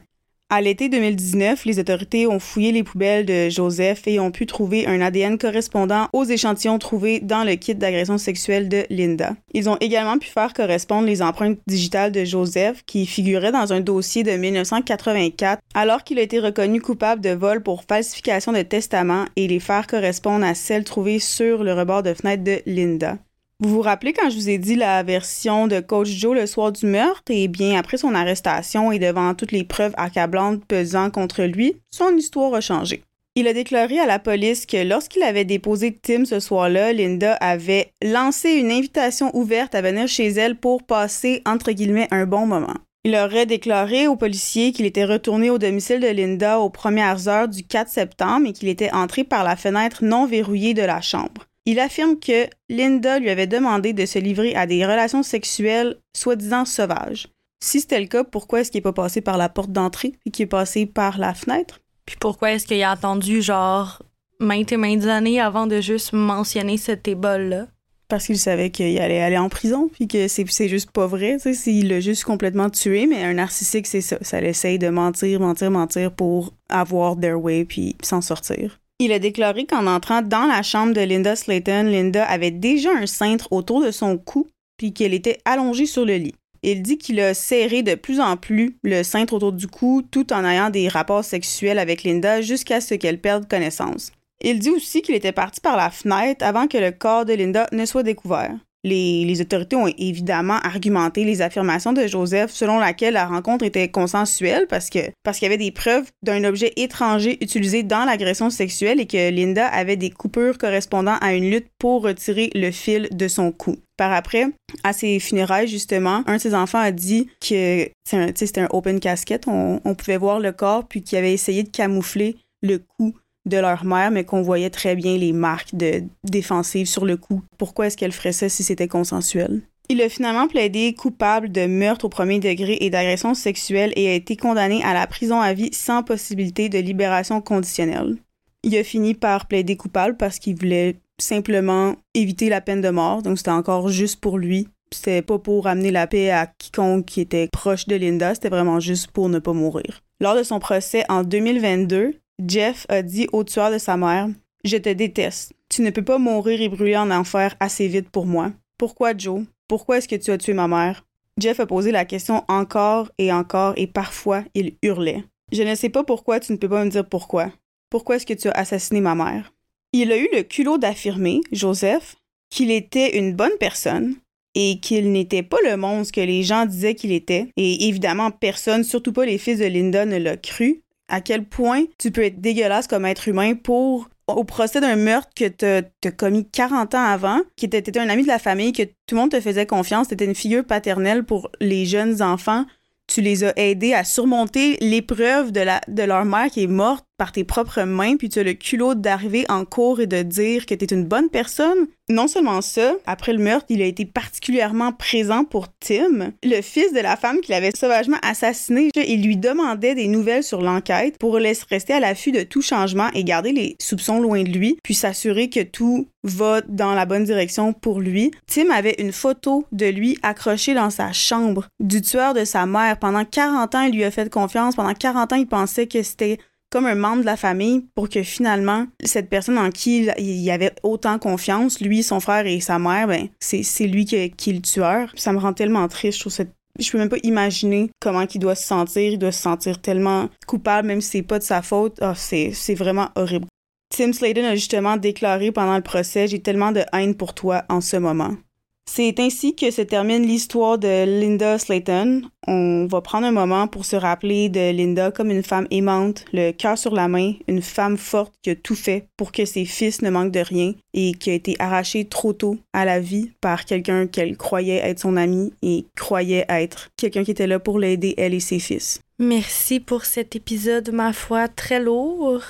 À 0.55 0.61
l'été 0.61 0.91
2019, 0.91 1.65
les 1.65 1.79
autorités 1.79 2.27
ont 2.27 2.38
fouillé 2.38 2.73
les 2.73 2.83
poubelles 2.83 3.25
de 3.25 3.49
Joseph 3.49 4.03
et 4.07 4.21
ont 4.21 4.31
pu 4.31 4.45
trouver 4.45 4.87
un 4.87 5.01
ADN 5.01 5.38
correspondant 5.38 6.11
aux 6.12 6.25
échantillons 6.25 6.79
trouvés 6.79 7.21
dans 7.21 7.43
le 7.43 7.55
kit 7.55 7.75
d'agression 7.75 8.19
sexuelle 8.19 8.69
de 8.69 8.85
Linda. 8.91 9.35
Ils 9.55 9.71
ont 9.71 9.79
également 9.81 10.19
pu 10.19 10.29
faire 10.29 10.53
correspondre 10.53 11.07
les 11.07 11.23
empreintes 11.23 11.59
digitales 11.67 12.12
de 12.12 12.27
Joseph 12.27 12.83
qui 12.85 13.07
figuraient 13.07 13.51
dans 13.51 13.73
un 13.73 13.81
dossier 13.81 14.25
de 14.25 14.33
1984 14.33 15.62
alors 15.73 16.05
qu'il 16.05 16.19
a 16.19 16.23
été 16.23 16.38
reconnu 16.38 16.83
coupable 16.83 17.23
de 17.23 17.31
vol 17.31 17.62
pour 17.62 17.85
falsification 17.85 18.53
de 18.53 18.61
testament 18.61 19.25
et 19.37 19.49
les 19.49 19.59
faire 19.59 19.87
correspondre 19.87 20.45
à 20.45 20.55
celles 20.55 20.85
trouvées 20.85 21.19
sur 21.19 21.65
le 21.65 21.73
rebord 21.73 22.03
de 22.03 22.12
fenêtre 22.12 22.45
de 22.45 22.61
Linda. 22.67 23.17
Vous 23.62 23.68
vous 23.68 23.81
rappelez 23.81 24.12
quand 24.12 24.29
je 24.29 24.35
vous 24.35 24.51
ai 24.51 24.59
dit 24.59 24.75
la 24.75 25.05
version 25.05 25.68
de 25.68 25.79
Coach 25.79 26.09
Joe 26.09 26.35
le 26.35 26.48
soir 26.48 26.72
du 26.72 26.85
meurtre? 26.85 27.31
Et 27.31 27.46
bien, 27.46 27.79
après 27.79 27.96
son 27.96 28.12
arrestation 28.12 28.90
et 28.90 28.98
devant 28.98 29.37
toutes 29.37 29.53
les 29.53 29.62
preuves 29.62 29.94
accablantes 29.96 30.64
pesant 30.64 31.11
contre 31.11 31.44
lui, 31.44 31.77
son 31.92 32.16
histoire 32.16 32.53
a 32.55 32.61
changé. 32.61 33.05
Il 33.37 33.46
a 33.46 33.53
déclaré 33.53 34.01
à 34.01 34.07
la 34.07 34.18
police 34.18 34.66
que 34.66 34.85
lorsqu'il 34.85 35.22
avait 35.22 35.44
déposé 35.44 35.92
Tim 35.92 36.25
ce 36.25 36.40
soir-là, 36.40 36.92
Linda 36.92 37.35
avait 37.35 37.92
lancé 38.03 38.51
une 38.51 38.72
invitation 38.72 39.31
ouverte 39.33 39.77
à 39.77 39.81
venir 39.81 40.09
chez 40.09 40.27
elle 40.27 40.57
pour 40.57 40.83
passer, 40.83 41.40
entre 41.46 41.70
guillemets, 41.70 42.09
un 42.11 42.27
bon 42.27 42.46
moment. 42.46 42.75
Il 43.05 43.14
aurait 43.14 43.46
déclaré 43.46 44.09
aux 44.09 44.16
policiers 44.16 44.72
qu'il 44.72 44.87
était 44.87 45.05
retourné 45.05 45.51
au 45.51 45.59
domicile 45.59 46.01
de 46.01 46.09
Linda 46.09 46.59
aux 46.59 46.70
premières 46.70 47.29
heures 47.29 47.46
du 47.46 47.62
4 47.62 47.88
septembre 47.88 48.48
et 48.48 48.53
qu'il 48.55 48.68
était 48.68 48.92
entré 48.92 49.22
par 49.22 49.44
la 49.44 49.55
fenêtre 49.55 50.03
non 50.03 50.27
verrouillée 50.27 50.75
de 50.75 50.83
la 50.83 51.01
chambre. 51.01 51.46
Il 51.64 51.79
affirme 51.79 52.18
que 52.18 52.48
Linda 52.68 53.20
lui 53.20 53.31
avait 53.31 53.46
demandé 53.46 53.92
de 53.92 54.05
se 54.05 54.18
livrer 54.18 54.55
à 54.57 54.66
des 54.66 54.85
relations 54.85 55.22
sexuelles 55.22 55.96
soi-disant 56.16 56.64
sauvages. 56.64 57.29
Si 57.62 57.81
c'était 57.81 58.01
le 58.01 58.09
cas, 58.09 58.25
pourquoi 58.25 58.61
est-ce 58.61 58.72
qu'il 58.72 58.79
n'est 58.79 58.83
pas 58.83 58.92
passé 58.92 59.20
par 59.20 59.38
la 59.38 59.48
porte 59.48 59.70
d'entrée 59.70 60.14
et 60.27 60.31
qu'il 60.31 60.42
est 60.42 60.46
passé 60.46 60.87
par 60.87 61.18
la 61.18 61.35
fenêtre? 61.35 61.81
Puis 62.05 62.16
pourquoi 62.18 62.53
est-ce 62.53 62.66
qu'il 62.66 62.83
a 62.83 62.90
attendu 62.90 63.40
genre 63.40 64.03
maintes 64.40 64.72
et 64.72 64.77
maintes 64.77 65.07
années 65.07 65.40
avant 65.40 65.68
de 65.68 65.81
juste 65.81 66.12
mentionner 66.12 66.77
cet 66.79 67.07
ébol-là? 67.07 67.68
Parce 68.09 68.27
qu'il 68.27 68.38
savait 68.38 68.70
qu'il 68.70 68.98
allait 68.98 69.22
aller 69.22 69.38
en 69.38 69.48
prison, 69.48 69.88
puis 69.88 70.09
que 70.09 70.27
c'est 70.27 70.68
juste 70.68 70.90
pas 70.90 71.07
vrai. 71.07 71.38
Il 71.66 71.88
l'a 71.88 72.01
juste 72.01 72.25
complètement 72.25 72.68
tué, 72.68 73.07
mais 73.07 73.22
un 73.22 73.35
narcissique, 73.35 73.87
c'est 73.87 74.01
ça. 74.01 74.18
Ça 74.20 74.40
l'essaye 74.40 74.81
de 74.81 74.88
mentir, 74.88 75.38
mentir, 75.38 75.70
mentir 75.70 76.12
pour 76.12 76.53
avoir 76.68 77.16
their 77.18 77.40
way, 77.40 77.64
puis 77.64 77.96
s'en 78.03 78.20
sortir. 78.20 78.82
Il 79.05 79.11
a 79.11 79.19
déclaré 79.19 79.67
qu'en 79.67 79.88
entrant 79.88 80.23
dans 80.23 80.47
la 80.47 80.62
chambre 80.62 80.95
de 80.95 81.01
Linda 81.01 81.35
Slayton, 81.35 81.88
Linda 81.91 82.25
avait 82.25 82.53
déjà 82.53 82.91
un 82.93 83.07
cintre 83.07 83.49
autour 83.51 83.83
de 83.83 83.91
son 83.91 84.17
cou 84.17 84.47
puis 84.77 84.93
qu'elle 84.93 85.12
était 85.12 85.38
allongée 85.45 85.87
sur 85.87 86.05
le 86.05 86.15
lit. 86.15 86.37
Il 86.62 86.83
dit 86.83 86.99
qu'il 86.99 87.19
a 87.19 87.35
serré 87.35 87.83
de 87.83 87.97
plus 87.97 88.21
en 88.21 88.37
plus 88.37 88.79
le 88.85 89.03
cintre 89.03 89.33
autour 89.33 89.51
du 89.51 89.67
cou 89.67 90.03
tout 90.09 90.33
en 90.33 90.45
ayant 90.45 90.71
des 90.71 90.87
rapports 90.87 91.25
sexuels 91.25 91.81
avec 91.81 92.05
Linda 92.05 92.43
jusqu'à 92.43 92.81
ce 92.81 92.95
qu'elle 92.95 93.21
perde 93.21 93.49
connaissance. 93.49 94.12
Il 94.41 94.61
dit 94.61 94.71
aussi 94.71 95.03
qu'il 95.03 95.17
était 95.17 95.33
parti 95.33 95.61
par 95.61 95.77
la 95.77 95.91
fenêtre 95.91 96.45
avant 96.47 96.69
que 96.69 96.79
le 96.79 96.93
corps 96.93 97.25
de 97.25 97.33
Linda 97.33 97.67
ne 97.73 97.85
soit 97.85 98.05
découvert. 98.05 98.55
Les, 98.85 99.40
autorités 99.40 99.77
ont 99.77 99.87
évidemment 99.87 100.59
argumenté 100.59 101.25
les 101.25 101.40
affirmations 101.40 101.92
de 101.92 102.07
Joseph 102.07 102.51
selon 102.51 102.79
laquelle 102.79 103.14
la 103.14 103.27
rencontre 103.27 103.64
était 103.64 103.88
consensuelle 103.88 104.66
parce 104.68 104.90
que 104.90 104.99
parce 105.23 105.38
qu'il 105.38 105.47
y 105.47 105.51
avait 105.53 105.62
des 105.62 105.71
preuves 105.71 106.11
d'un 106.23 106.42
objet 106.45 106.73
étranger 106.77 107.38
utilisé 107.40 107.85
dans 107.85 108.05
l'agression 108.05 108.51
sexuelle 108.51 109.01
et 109.01 109.07
que 109.07 109.31
Linda 109.31 109.66
avait 109.68 109.97
des 109.97 110.11
coupures 110.11 110.59
correspondant 110.59 111.16
à 111.21 111.35
une 111.35 111.49
lutte 111.49 111.68
pour 111.79 112.03
retirer 112.03 112.51
le 112.55 112.71
fil 112.73 113.09
de 113.12 113.29
son 113.29 113.53
cou. 113.53 113.77
Par 113.97 114.12
après, 114.12 114.47
à 114.83 114.92
ses 114.92 115.21
funérailles, 115.21 115.68
justement, 115.68 116.25
un 116.27 116.37
de 116.37 116.40
ses 116.40 116.55
enfants 116.55 116.79
a 116.79 116.90
dit 116.90 117.29
que 117.40 117.88
c'était 118.05 118.61
un, 118.61 118.68
open 118.71 118.99
casket, 118.99 119.47
on, 119.47 119.81
on 119.85 119.95
pouvait 119.95 120.16
voir 120.16 120.40
le 120.40 120.51
corps, 120.51 120.88
puis 120.88 121.03
qu'il 121.03 121.18
avait 121.18 121.33
essayé 121.33 121.62
de 121.62 121.68
camoufler 121.68 122.37
le 122.62 122.79
cou 122.79 123.14
de 123.46 123.57
leur 123.57 123.85
mère, 123.85 124.11
mais 124.11 124.24
qu'on 124.24 124.42
voyait 124.42 124.70
très 124.70 124.94
bien 124.94 125.16
les 125.16 125.33
marques 125.33 125.74
de 125.74 126.02
défensives 126.24 126.87
sur 126.87 127.05
le 127.05 127.16
coup. 127.16 127.42
Pourquoi 127.59 127.87
est-ce 127.87 127.96
qu'elle 127.96 128.12
ferait 128.12 128.33
ça 128.33 128.48
si 128.48 128.62
c'était 128.62 128.88
consensuel? 128.88 129.62
Il 129.88 130.00
a 130.00 130.09
finalement 130.09 130.48
plaidé 130.48 130.94
coupable 130.94 131.50
de 131.50 131.66
meurtre 131.66 132.05
au 132.07 132.09
premier 132.09 132.38
degré 132.38 132.78
et 132.81 132.90
d'agression 132.90 133.35
sexuelle 133.35 133.92
et 133.96 134.09
a 134.09 134.14
été 134.14 134.37
condamné 134.37 134.83
à 134.85 134.94
la 134.94 135.07
prison 135.07 135.40
à 135.40 135.52
vie 135.52 135.70
sans 135.72 136.02
possibilité 136.02 136.68
de 136.68 136.78
libération 136.78 137.40
conditionnelle. 137.40 138.16
Il 138.62 138.76
a 138.76 138.85
fini 138.85 139.14
par 139.14 139.46
plaider 139.48 139.76
coupable 139.76 140.16
parce 140.16 140.38
qu'il 140.38 140.57
voulait 140.57 140.96
simplement 141.20 141.96
éviter 142.14 142.48
la 142.48 142.61
peine 142.61 142.81
de 142.81 142.90
mort, 142.90 143.22
donc 143.22 143.38
c'était 143.38 143.50
encore 143.50 143.88
juste 143.88 144.20
pour 144.20 144.38
lui. 144.38 144.68
C'était 144.92 145.22
pas 145.22 145.38
pour 145.38 145.66
amener 145.66 145.90
la 145.90 146.07
paix 146.07 146.31
à 146.31 146.46
quiconque 146.46 147.07
qui 147.07 147.20
était 147.20 147.48
proche 147.50 147.87
de 147.87 147.96
Linda, 147.96 148.35
c'était 148.35 148.50
vraiment 148.50 148.78
juste 148.78 149.09
pour 149.09 149.28
ne 149.28 149.38
pas 149.38 149.52
mourir. 149.52 150.02
Lors 150.20 150.37
de 150.37 150.42
son 150.42 150.61
procès 150.61 151.05
en 151.09 151.24
2022, 151.24 152.14
Jeff 152.47 152.87
a 152.88 153.03
dit 153.03 153.29
au 153.33 153.45
tueur 153.45 153.71
de 153.71 153.79
sa 153.79 153.97
mère 153.97 154.29
Je 154.64 154.77
te 154.77 154.88
déteste. 154.88 155.53
Tu 155.68 155.83
ne 155.83 155.90
peux 155.90 156.05
pas 156.05 156.18
mourir 156.18 156.61
et 156.61 156.68
brûler 156.68 156.97
en 156.97 157.11
enfer 157.11 157.57
assez 157.61 157.88
vite 157.88 158.11
pour 158.11 158.27
moi. 158.27 158.53
Pourquoi, 158.79 159.16
Joe? 159.16 159.45
Pourquoi 159.68 159.99
est-ce 159.99 160.09
que 160.09 160.16
tu 160.16 160.31
as 160.31 160.38
tué 160.38 160.53
ma 160.53 160.68
mère 160.68 161.07
Jeff 161.38 161.61
a 161.61 161.66
posé 161.66 161.92
la 161.92 162.05
question 162.05 162.45
encore 162.49 163.11
et 163.16 163.33
encore 163.33 163.73
et 163.77 163.87
parfois 163.87 164.45
il 164.55 164.75
hurlait. 164.83 165.25
Je 165.51 165.62
ne 165.62 165.75
sais 165.75 165.88
pas 165.88 166.05
pourquoi 166.05 166.40
tu 166.40 166.53
ne 166.53 166.59
peux 166.59 166.68
pas 166.68 166.85
me 166.85 166.90
dire 166.90 167.09
pourquoi. 167.09 167.51
Pourquoi 167.90 168.16
est-ce 168.16 168.27
que 168.27 168.35
tu 168.35 168.49
as 168.49 168.53
assassiné 168.53 169.01
ma 169.01 169.14
mère 169.14 169.53
Il 169.92 170.12
a 170.12 170.18
eu 170.18 170.29
le 170.33 170.42
culot 170.42 170.79
d'affirmer, 170.79 171.40
Joseph, 171.51 172.16
qu'il 172.51 172.71
était 172.71 173.18
une 173.18 173.35
bonne 173.35 173.57
personne 173.59 174.16
et 174.55 174.79
qu'il 174.81 175.12
n'était 175.12 175.42
pas 175.42 175.59
le 175.64 175.77
monstre 175.77 176.14
que 176.14 176.21
les 176.21 176.42
gens 176.42 176.66
disaient 176.66 176.95
qu'il 176.95 177.12
était. 177.12 177.49
Et 177.57 177.88
évidemment, 177.88 178.31
personne, 178.31 178.85
surtout 178.85 179.12
pas 179.12 179.25
les 179.25 179.38
fils 179.38 179.59
de 179.59 179.64
Linda, 179.64 180.05
ne 180.05 180.18
l'a 180.18 180.37
cru 180.37 180.82
à 181.09 181.21
quel 181.21 181.45
point 181.45 181.85
tu 181.99 182.11
peux 182.11 182.25
être 182.25 182.41
dégueulasse 182.41 182.87
comme 182.87 183.05
être 183.05 183.29
humain 183.29 183.55
pour 183.55 184.09
au 184.29 184.45
procès 184.45 184.81
d'un 184.81 184.97
meurtre 184.97 185.31
que 185.35 185.49
tu 185.49 186.09
as 186.09 186.11
commis 186.12 186.49
40 186.49 186.95
ans 186.95 187.05
avant, 187.05 187.41
qui 187.57 187.67
était, 187.67 187.99
un 187.99 188.09
ami 188.09 188.23
de 188.23 188.29
la 188.29 188.38
famille, 188.38 188.73
que 188.73 188.85
tout 188.85 189.15
le 189.15 189.17
monde 189.17 189.31
te 189.31 189.41
faisait 189.41 189.67
confiance, 189.67 190.09
tu 190.09 190.15
étais 190.15 190.25
une 190.25 190.35
figure 190.35 190.65
paternelle 190.65 191.25
pour 191.25 191.51
les 191.61 191.85
jeunes 191.87 192.23
enfants, 192.23 192.65
tu 193.07 193.21
les 193.21 193.45
as 193.45 193.53
aidés 193.57 193.95
à 193.95 194.05
surmonter 194.05 194.79
l'épreuve 194.81 195.53
de, 195.53 195.61
la, 195.61 195.81
de 195.88 196.03
leur 196.03 196.25
mère 196.25 196.51
qui 196.51 196.62
est 196.62 196.69
morte 196.69 197.05
par 197.18 197.33
tes 197.33 197.44
propres 197.44 197.83
mains, 197.83 198.16
puis 198.16 198.29
tu 198.29 198.38
as 198.38 198.42
le 198.42 198.55
culot 198.55 198.94
d'arriver 198.94 199.44
en 199.48 199.64
cours 199.64 200.01
et 200.01 200.07
de 200.07 200.22
dire 200.22 200.66
que 200.66 200.75
tu 200.75 200.85
es 200.85 200.94
une 200.94 201.05
bonne 201.05 201.29
personne. 201.29 201.87
Non 202.09 202.27
seulement 202.27 202.61
ça, 202.61 202.94
après 203.07 203.33
le 203.33 203.38
meurtre, 203.38 203.66
il 203.68 203.81
a 203.81 203.87
été 203.87 204.05
particulièrement 204.05 204.92
présent 204.92 205.44
pour 205.44 205.68
Tim, 205.81 206.33
le 206.42 206.61
fils 206.61 206.92
de 206.92 207.01
la 207.01 207.16
femme 207.16 207.40
qu'il 207.40 207.55
avait 207.55 207.70
sauvagement 207.75 208.18
assassiné. 208.22 208.90
Il 208.94 209.25
lui 209.25 209.37
demandait 209.37 209.94
des 209.94 210.09
nouvelles 210.09 210.42
sur 210.42 210.62
l'enquête 210.62 211.16
pour 211.18 211.38
laisser 211.38 211.64
rester 211.70 211.92
à 211.92 212.01
l'affût 212.01 212.33
de 212.33 212.42
tout 212.42 212.61
changement 212.61 213.09
et 213.14 213.25
garder 213.25 213.53
les 213.53 213.77
soupçons 213.81 214.20
loin 214.20 214.42
de 214.42 214.51
lui, 214.51 214.79
puis 214.83 214.94
s'assurer 214.94 215.48
que 215.48 215.62
tout 215.62 216.09
va 216.25 216.61
dans 216.62 216.94
la 216.94 217.07
bonne 217.07 217.25
direction 217.25 217.72
pour 217.72 218.01
lui. 218.01 218.31
Tim 218.46 218.70
avait 218.70 218.96
une 218.98 219.12
photo 219.12 219.64
de 219.72 219.87
lui 219.87 220.18
accrochée 220.22 220.75
dans 220.75 220.90
sa 220.90 221.12
chambre 221.12 221.66
du 221.81 222.01
tueur 222.01 222.35
de 222.35 222.44
sa 222.44 222.66
mère. 222.66 222.98
Pendant 222.98 223.25
40 223.25 223.75
ans, 223.75 223.83
il 223.83 223.94
lui 223.94 224.05
a 224.05 224.11
fait 224.11 224.31
confiance. 224.31 224.77
Pendant 224.77 224.94
40 224.94 225.33
ans, 225.33 225.37
il 225.37 225.46
pensait 225.46 225.87
que 225.87 226.03
c'était 226.03 226.38
comme 226.73 226.87
un 226.87 226.95
membre 226.95 227.21
de 227.21 227.27
la 227.27 227.37
famille 227.37 227.85
pour 227.95 228.09
que 228.09 228.23
finalement, 228.23 228.87
cette 229.05 229.29
personne 229.29 229.59
en 229.59 229.71
qui 229.71 230.09
il 230.19 230.41
y 230.41 230.51
avait 230.51 230.73
autant 230.83 231.19
confiance, 231.19 231.81
lui, 231.81 232.03
son 232.03 232.19
frère 232.19 232.47
et 232.47 232.61
sa 232.61 232.79
mère, 232.79 233.07
ben, 233.07 233.29
c'est 233.39 233.87
lui 233.87 234.07
qui, 234.07 234.17
est 234.17 234.47
le 234.47 234.63
tueur. 234.63 235.13
Ça 235.15 235.33
me 235.33 235.39
rend 235.39 235.53
tellement 235.53 235.87
triste. 235.87 236.19
Je 236.19 236.29
trouve 236.29 236.47
je 236.79 236.91
peux 236.91 236.97
même 236.97 237.11
pas 237.11 237.19
imaginer 237.23 237.91
comment 238.01 238.23
il 238.23 238.39
doit 238.39 238.55
se 238.55 238.67
sentir. 238.67 239.13
Il 239.13 239.19
doit 239.19 239.33
se 239.33 239.43
sentir 239.43 239.81
tellement 239.83 240.31
coupable, 240.47 240.89
même 240.89 241.03
si 241.03 241.11
c'est 241.11 241.23
pas 241.23 241.39
de 241.39 241.45
sa 241.45 241.61
faute. 241.61 241.99
Oh, 242.01 242.15
c'est 242.17 242.75
vraiment 242.75 243.11
horrible. 243.15 243.47
Tim 243.95 244.15
Sladen 244.15 244.47
a 244.47 244.55
justement 244.55 244.97
déclaré 244.97 245.53
pendant 245.53 245.77
le 245.77 245.83
procès 245.83 246.27
J'ai 246.27 246.41
tellement 246.41 246.73
de 246.73 246.83
haine 246.95 247.15
pour 247.15 247.35
toi 247.35 247.65
en 247.69 247.83
ce 247.83 247.99
moment. 247.99 248.35
C'est 248.85 249.21
ainsi 249.21 249.55
que 249.55 249.71
se 249.71 249.81
termine 249.81 250.27
l'histoire 250.27 250.77
de 250.77 251.05
Linda 251.05 251.59
Slayton. 251.59 252.23
On 252.47 252.87
va 252.90 253.01
prendre 253.01 253.27
un 253.27 253.33
moment 253.33 253.68
pour 253.68 253.85
se 253.85 253.97
rappeler 253.97 254.49
de 254.49 254.71
Linda 254.73 255.11
comme 255.11 255.31
une 255.31 255.45
femme 255.45 255.68
aimante, 255.71 256.25
le 256.33 256.51
cœur 256.51 256.77
sur 256.77 256.92
la 256.92 257.09
main, 257.09 257.35
une 257.49 257.62
femme 257.62 257.97
forte 257.97 258.35
qui 258.42 258.51
a 258.51 258.57
tout 258.57 258.75
fait 258.75 259.07
pour 259.16 259.33
que 259.33 259.45
ses 259.45 259.64
fils 259.64 260.03
ne 260.03 260.11
manquent 260.11 260.33
de 260.33 260.40
rien 260.40 260.75
et 260.95 261.12
qui 261.14 261.31
a 261.31 261.35
été 261.35 261.55
arrachée 261.59 262.05
trop 262.07 262.33
tôt 262.33 262.59
à 262.73 262.85
la 262.85 263.01
vie 263.01 263.31
par 263.40 263.64
quelqu'un 263.64 264.07
qu'elle 264.07 264.37
croyait 264.37 264.83
être 264.83 265.01
son 265.01 265.16
ami 265.16 265.53
et 265.62 265.87
croyait 265.97 266.45
être 266.49 266.90
quelqu'un 266.97 267.25
qui 267.25 267.31
était 267.31 267.47
là 267.47 267.61
pour 267.61 267.79
l'aider, 267.79 268.14
elle 268.18 268.35
et 268.35 268.40
ses 268.40 268.59
fils. 268.59 269.01
Merci 269.18 269.79
pour 269.79 270.05
cet 270.05 270.35
épisode, 270.35 270.90
ma 270.92 271.12
foi, 271.12 271.47
très 271.47 271.81
lourd 271.81 272.42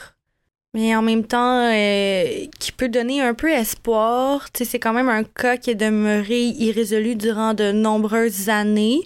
mais 0.75 0.97
en 0.97 1.03
même 1.03 1.25
temps 1.25 1.71
euh, 1.71 2.47
qui 2.59 2.73
peut 2.73 2.89
donner 2.89 3.21
un 3.21 3.35
peu 3.35 3.51
espoir. 3.51 4.49
C'est 4.55 4.79
quand 4.79 4.93
même 4.93 5.09
un 5.09 5.25
cas 5.25 5.57
qui 5.57 5.71
est 5.71 5.75
demeuré 5.75 6.41
irrésolu 6.41 7.15
durant 7.15 7.55
de 7.55 7.73
nombreuses 7.73 8.49
années. 8.49 9.01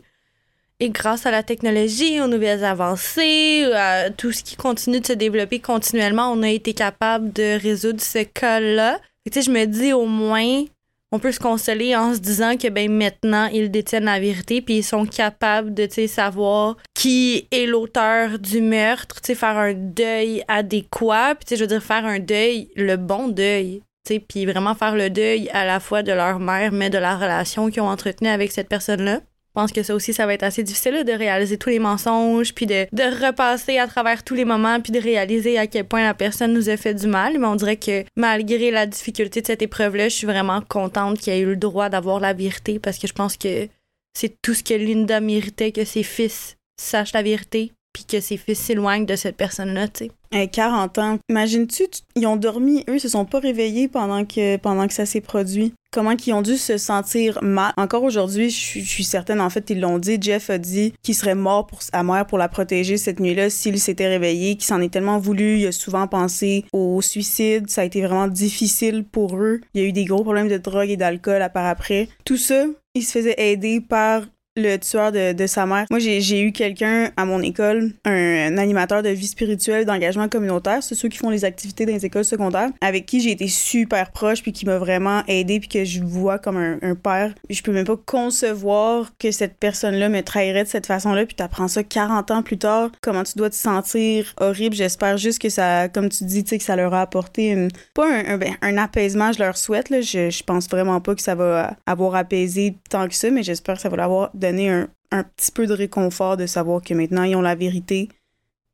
Et 0.79 0.91
grâce 0.91 1.25
à 1.25 1.31
la 1.31 1.43
technologie, 1.43 2.21
aux 2.21 2.27
nouvelles 2.27 2.63
avancées, 2.63 3.65
à 3.75 4.11
tout 4.11 4.31
ce 4.31 4.43
qui 4.43 4.57
continue 4.57 5.01
de 5.01 5.07
se 5.07 5.15
développer 5.15 5.59
continuellement, 5.59 6.31
on 6.31 6.43
a 6.43 6.51
été 6.51 6.75
capable 6.75 7.33
de 7.33 7.59
résoudre 7.59 8.03
ce 8.03 8.25
cas-là. 8.25 9.01
Je 9.25 9.51
me 9.51 9.65
dis 9.65 9.95
au 9.95 10.05
moins, 10.05 10.65
on 11.12 11.19
peut 11.19 11.33
se 11.33 11.40
consoler 11.40 11.95
en 11.95 12.14
se 12.14 12.19
disant 12.19 12.57
que 12.57 12.69
ben 12.69 12.90
maintenant 12.90 13.47
ils 13.47 13.71
détiennent 13.71 14.05
la 14.05 14.21
vérité 14.21 14.61
puis 14.61 14.79
ils 14.79 14.85
sont 14.85 15.07
capables 15.07 15.73
de 15.73 15.87
savoir 16.07 16.77
qui 16.95 17.47
est 17.51 17.66
l'auteur 17.66 18.38
du 18.38 18.61
meurtre, 18.61 19.21
faire 19.25 19.57
un 19.57 19.75
deuil 19.75 20.42
adéquat, 20.49 21.35
puis 21.37 21.57
je 21.57 21.62
veux 21.62 21.69
dire 21.69 21.83
faire 21.83 22.05
un 22.05 22.19
deuil, 22.19 22.69
le 22.77 22.97
bon 22.97 23.29
deuil, 23.29 23.83
puis 24.29 24.47
vraiment 24.47 24.75
faire 24.75 24.95
le 24.95 25.11
deuil 25.11 25.49
à 25.51 25.64
la 25.64 25.81
fois 25.81 26.03
de 26.03 26.12
leur 26.12 26.38
mère 26.38 26.73
mais 26.73 26.90
de 26.90 26.99
la 26.99 27.16
relation 27.16 27.71
qu'ils 27.71 27.83
ont 27.83 27.88
entretenue 27.88 28.31
avec 28.31 28.53
cette 28.53 28.69
personne-là. 28.69 29.21
Je 29.57 29.62
pense 29.62 29.73
que 29.73 29.83
ça 29.83 29.95
aussi, 29.95 30.12
ça 30.12 30.27
va 30.27 30.35
être 30.35 30.42
assez 30.42 30.62
difficile 30.62 31.03
de 31.03 31.12
réaliser 31.12 31.57
tous 31.57 31.71
les 31.71 31.79
mensonges, 31.79 32.53
puis 32.53 32.66
de, 32.66 32.87
repasser 33.25 33.79
à 33.79 33.87
travers 33.87 34.23
tous 34.23 34.35
les 34.35 34.45
moments, 34.45 34.83
puis 34.83 34.92
de 34.92 35.01
réaliser 35.01 35.57
à 35.57 35.66
quel 35.66 35.87
point 35.87 36.03
la 36.03 36.12
personne 36.12 36.53
nous 36.53 36.69
a 36.69 36.77
fait 36.77 36.92
du 36.92 37.07
mal. 37.07 37.38
Mais 37.38 37.47
on 37.47 37.57
dirait 37.57 37.79
que 37.79 38.05
malgré 38.16 38.71
la 38.71 38.85
difficulté 38.85 39.40
de 39.40 39.47
cette 39.47 39.62
épreuve-là, 39.62 40.11
je 40.11 40.14
suis 40.14 40.27
vraiment 40.27 40.61
contente 40.61 41.19
qu'il 41.21 41.33
ait 41.33 41.40
eu 41.40 41.47
le 41.47 41.57
droit 41.57 41.88
d'avoir 41.88 42.21
la 42.21 42.35
vérité 42.35 42.79
parce 42.79 42.99
que 42.99 43.07
je 43.07 43.14
pense 43.14 43.38
que 43.38 43.66
c'est 44.12 44.37
tout 44.42 44.53
ce 44.53 44.62
que 44.62 44.75
Linda 44.75 45.21
méritait 45.21 45.73
que 45.73 45.87
ses 45.87 46.03
fils 46.03 46.59
sachent 46.79 47.14
la 47.14 47.23
vérité, 47.23 47.73
puis 47.97 48.05
que 48.05 48.21
ses 48.21 48.37
fils 48.37 48.59
s'éloignent 48.59 49.07
de 49.07 49.17
cette 49.17 49.39
personne-là, 49.39 49.89
tu 49.89 50.11
sais. 50.33 50.49
40 50.49 50.99
ans. 50.99 51.19
Imagines-tu, 51.31 51.85
ils 52.15 52.27
ont 52.27 52.37
dormi, 52.37 52.85
eux, 52.91 52.99
se 52.99 53.09
sont 53.09 53.25
pas 53.25 53.39
réveillés 53.39 53.89
pendant 53.89 54.27
que, 54.27 54.59
pendant 54.59 54.87
que 54.87 54.93
ça 54.93 55.07
s'est 55.07 55.23
produit. 55.23 55.73
Comment 55.93 56.15
qu'ils 56.15 56.35
ont 56.35 56.43
dû 56.43 56.59
se 56.59 56.77
sentir 56.77 57.39
mal. 57.43 57.73
Encore 57.79 58.03
aujourd'hui, 58.03 58.51
je 58.51 58.81
suis 58.81 59.05
certaine, 59.05 59.41
en 59.41 59.49
fait, 59.49 59.71
ils 59.71 59.81
l'ont 59.81 59.99
dit. 59.99 60.19
Jeff 60.21 60.51
a 60.51 60.59
dit 60.59 60.93
qu'il 61.03 61.15
serait 61.15 61.35
mort 61.35 61.67
pour 61.67 61.81
sa 61.81 62.03
mère 62.03 62.27
pour 62.27 62.37
la 62.37 62.51
protéger 62.51 62.99
cette 62.99 63.19
nuit-là 63.19 63.49
s'il 63.49 63.81
s'était 63.81 64.09
réveillé, 64.09 64.57
qu'il 64.57 64.65
s'en 64.65 64.83
est 64.83 64.93
tellement 64.93 65.19
voulu. 65.19 65.61
Il 65.61 65.67
a 65.69 65.73
souvent 65.73 66.07
pensé 66.07 66.67
au 66.75 67.01
suicide. 67.01 67.71
Ça 67.71 67.81
a 67.81 67.85
été 67.85 68.03
vraiment 68.03 68.29
difficile 68.29 69.05
pour 69.11 69.39
eux. 69.39 69.63
Il 69.73 69.81
y 69.81 69.85
a 69.85 69.89
eu 69.89 69.93
des 69.93 70.05
gros 70.05 70.23
problèmes 70.23 70.49
de 70.49 70.59
drogue 70.59 70.91
et 70.91 70.99
d'alcool 70.99 71.41
à 71.41 71.49
part 71.49 71.67
après. 71.67 72.11
Tout 72.27 72.37
ça, 72.37 72.67
il 72.95 73.03
se 73.03 73.13
faisait 73.13 73.37
aider 73.39 73.81
par 73.81 74.23
le 74.57 74.77
tueur 74.79 75.12
de, 75.12 75.47
sa 75.47 75.66
mère. 75.66 75.87
Moi, 75.90 76.01
j'ai 76.01 76.40
eu 76.40 76.53
quelqu'un 76.53 77.11
à 77.16 77.25
mon 77.25 77.40
école, 77.40 77.92
un, 78.05 78.57
animateur 78.59 79.03
de 79.03 79.11
vie 79.11 79.27
spirituelle, 79.27 79.85
d'engagement 79.85 80.29
communautaire, 80.29 80.83
c'est 80.83 80.95
ceux 80.95 81.09
qui 81.09 81.19
font 81.19 81.31
les 81.31 81.45
activités 81.45 81.87
dans 81.87 81.92
les 81.92 82.07
écoles 82.07 82.25
secondaires, 82.25 82.71
avec 82.81 83.07
qui 83.07 83.21
j'ai 83.21 83.31
été 83.31 83.49
super 83.49 84.11
proche, 84.11 84.42
puis 84.42 84.53
qui 84.53 84.66
m'a 84.66 84.79
vraiment 84.79 85.23
aidé, 85.29 85.61
puis 85.61 85.69
que 85.69 85.85
je 85.85 86.03
vois 86.03 86.38
comme 86.38 86.57
un, 86.57 86.79
un 86.83 86.95
père. 86.95 87.35
Je 87.49 87.62
peux 87.62 87.73
même 87.73 87.87
pas 87.87 87.97
concevoir 87.97 89.12
que 89.19 89.31
cette 89.31 89.57
personne-là 89.59 90.09
me 90.09 90.23
trahirait 90.23 90.64
de 90.64 90.69
cette 90.69 90.87
façon-là, 90.87 91.27
puis 91.27 91.37
t'apprends 91.37 91.69
ça 91.69 91.83
40 91.83 92.31
ans 92.31 92.42
plus 92.42 92.59
tard. 92.59 92.90
Comment 93.03 93.25
tu 93.25 93.35
dois 93.37 93.51
te 93.51 93.55
sentir 93.55 94.35
horrible? 94.40 94.75
J'espère 94.75 95.16
juste 95.19 95.40
que 95.40 95.49
ça, 95.49 95.88
comme 95.88 96.09
tu 96.09 96.25
dis, 96.25 96.42
tu 96.45 96.51
sais, 96.51 96.59
que 96.59 96.64
ça 96.64 96.77
leur 96.77 96.95
a 96.95 97.03
apporté 97.03 97.69
pas 97.95 98.07
un, 98.09 98.38
ben, 98.38 98.55
un, 98.62 98.79
apaisement, 98.79 99.33
je 99.33 99.38
leur 99.38 99.57
souhaite, 99.57 99.90
là. 99.90 100.01
Je, 100.01 100.31
je 100.31 100.42
pense 100.42 100.69
vraiment 100.69 101.01
pas 101.01 101.14
que 101.14 101.23
ça 101.23 101.35
va 101.35 101.77
avoir 101.87 102.14
apaisé 102.14 102.77
tant 102.90 103.07
que 103.09 103.14
ça, 103.14 103.31
mais 103.31 103.42
j'espère 103.42 103.77
que 103.77 103.83
ça 103.83 103.88
va 103.88 103.97
l'avoir 103.97 104.31
donner 104.47 104.71
un, 104.71 104.89
un 105.11 105.25
petit 105.25 105.53
peu 105.53 105.67
de 105.67 105.73
réconfort 105.73 106.37
de 106.37 106.47
savoir 106.47 106.83
que 106.83 106.95
maintenant 106.95 107.25
ils 107.25 107.37
ont 107.37 107.43
la 107.43 107.55
vérité, 107.55 108.09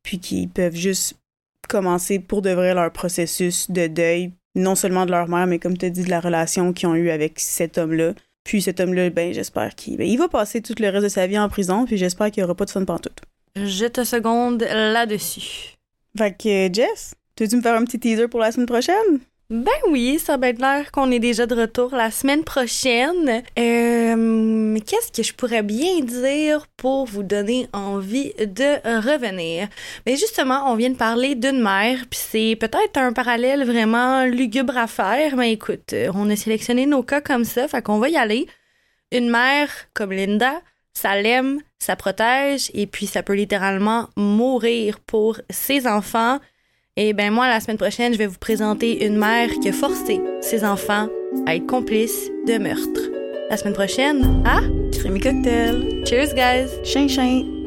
puis 0.03 0.19
qu'ils 0.19 0.49
peuvent 0.49 0.75
juste 0.75 1.15
commencer 1.67 2.19
pour 2.19 2.41
de 2.41 2.49
vrai 2.51 2.73
leur 2.73 2.91
processus 2.91 3.71
de 3.71 3.87
deuil, 3.87 4.31
non 4.55 4.75
seulement 4.75 5.05
de 5.05 5.11
leur 5.11 5.27
mère, 5.27 5.47
mais 5.47 5.59
comme 5.59 5.77
tu 5.77 5.85
as 5.85 5.89
dit, 5.89 6.03
de 6.03 6.09
la 6.09 6.19
relation 6.19 6.73
qu'ils 6.73 6.89
ont 6.89 6.95
eue 6.95 7.09
avec 7.09 7.39
cet 7.39 7.77
homme-là. 7.77 8.13
Puis 8.43 8.61
cet 8.61 8.81
homme-là, 8.81 9.09
ben 9.09 9.33
j'espère 9.33 9.73
qu'il 9.73 9.97
ben, 9.97 10.07
il 10.07 10.17
va 10.17 10.27
passer 10.27 10.61
tout 10.61 10.75
le 10.77 10.89
reste 10.89 11.03
de 11.03 11.09
sa 11.09 11.27
vie 11.27 11.39
en 11.39 11.47
prison, 11.47 11.85
puis 11.85 11.97
j'espère 11.97 12.29
qu'il 12.29 12.41
n'y 12.41 12.45
aura 12.45 12.55
pas 12.55 12.65
de 12.65 12.71
fun 12.71 12.83
pantoute. 12.83 13.21
Je 13.55 13.85
te 13.85 14.03
seconde 14.03 14.63
là-dessus. 14.63 15.75
Fait 16.17 16.35
que 16.35 16.73
Jess, 16.73 17.15
veux-tu 17.39 17.55
me 17.55 17.61
faire 17.61 17.75
un 17.75 17.85
petit 17.85 17.99
teaser 17.99 18.27
pour 18.27 18.39
la 18.39 18.51
semaine 18.51 18.67
prochaine? 18.67 19.19
Ben 19.53 19.69
oui, 19.87 20.17
ça 20.17 20.35
va 20.35 20.49
être 20.49 20.57
l'air 20.57 20.91
qu'on 20.91 21.11
est 21.11 21.19
déjà 21.19 21.45
de 21.45 21.53
retour 21.53 21.95
la 21.95 22.09
semaine 22.09 22.43
prochaine. 22.43 23.43
Euh, 23.59 24.79
Qu'est-ce 24.79 25.11
que 25.11 25.21
je 25.21 25.31
pourrais 25.31 25.61
bien 25.61 25.99
dire 25.99 26.65
pour 26.75 27.05
vous 27.05 27.21
donner 27.21 27.67
envie 27.71 28.33
de 28.39 28.81
revenir? 29.07 29.67
Mais 30.07 30.13
ben 30.13 30.17
justement, 30.17 30.71
on 30.71 30.75
vient 30.75 30.89
de 30.89 30.95
parler 30.95 31.35
d'une 31.35 31.61
mère, 31.61 31.99
puis 32.09 32.19
c'est 32.19 32.57
peut-être 32.59 32.97
un 32.97 33.13
parallèle 33.13 33.63
vraiment 33.63 34.25
lugubre 34.25 34.75
à 34.75 34.87
faire, 34.87 35.35
mais 35.35 35.53
écoute, 35.53 35.93
on 36.15 36.31
a 36.31 36.35
sélectionné 36.35 36.87
nos 36.87 37.03
cas 37.03 37.21
comme 37.21 37.45
ça, 37.45 37.67
fait 37.67 37.83
qu'on 37.83 37.99
va 37.99 38.09
y 38.09 38.17
aller. 38.17 38.47
Une 39.11 39.29
mère 39.29 39.69
comme 39.93 40.13
Linda, 40.13 40.63
ça 40.95 41.21
l'aime, 41.21 41.59
ça 41.77 41.95
protège, 41.95 42.71
et 42.73 42.87
puis 42.87 43.05
ça 43.05 43.21
peut 43.21 43.35
littéralement 43.35 44.09
mourir 44.17 44.99
pour 44.99 45.39
ses 45.51 45.85
enfants. 45.85 46.39
Et 46.95 47.13
ben 47.13 47.31
moi, 47.31 47.47
la 47.47 47.59
semaine 47.59 47.77
prochaine, 47.77 48.13
je 48.13 48.19
vais 48.19 48.27
vous 48.27 48.37
présenter 48.37 49.03
une 49.03 49.17
mère 49.17 49.49
qui 49.61 49.69
a 49.69 49.73
forcé 49.73 50.21
ses 50.41 50.63
enfants 50.63 51.07
à 51.47 51.55
être 51.55 51.65
complices 51.65 52.29
de 52.47 52.59
meurtre. 52.59 53.01
La 53.49 53.57
semaine 53.57 53.73
prochaine, 53.73 54.43
à 54.45 54.61
Crémy 54.91 55.19
Cocktail. 55.19 56.03
Cheers, 56.05 56.35
guys! 56.35 56.69
Chien, 56.83 57.07
chien! 57.07 57.62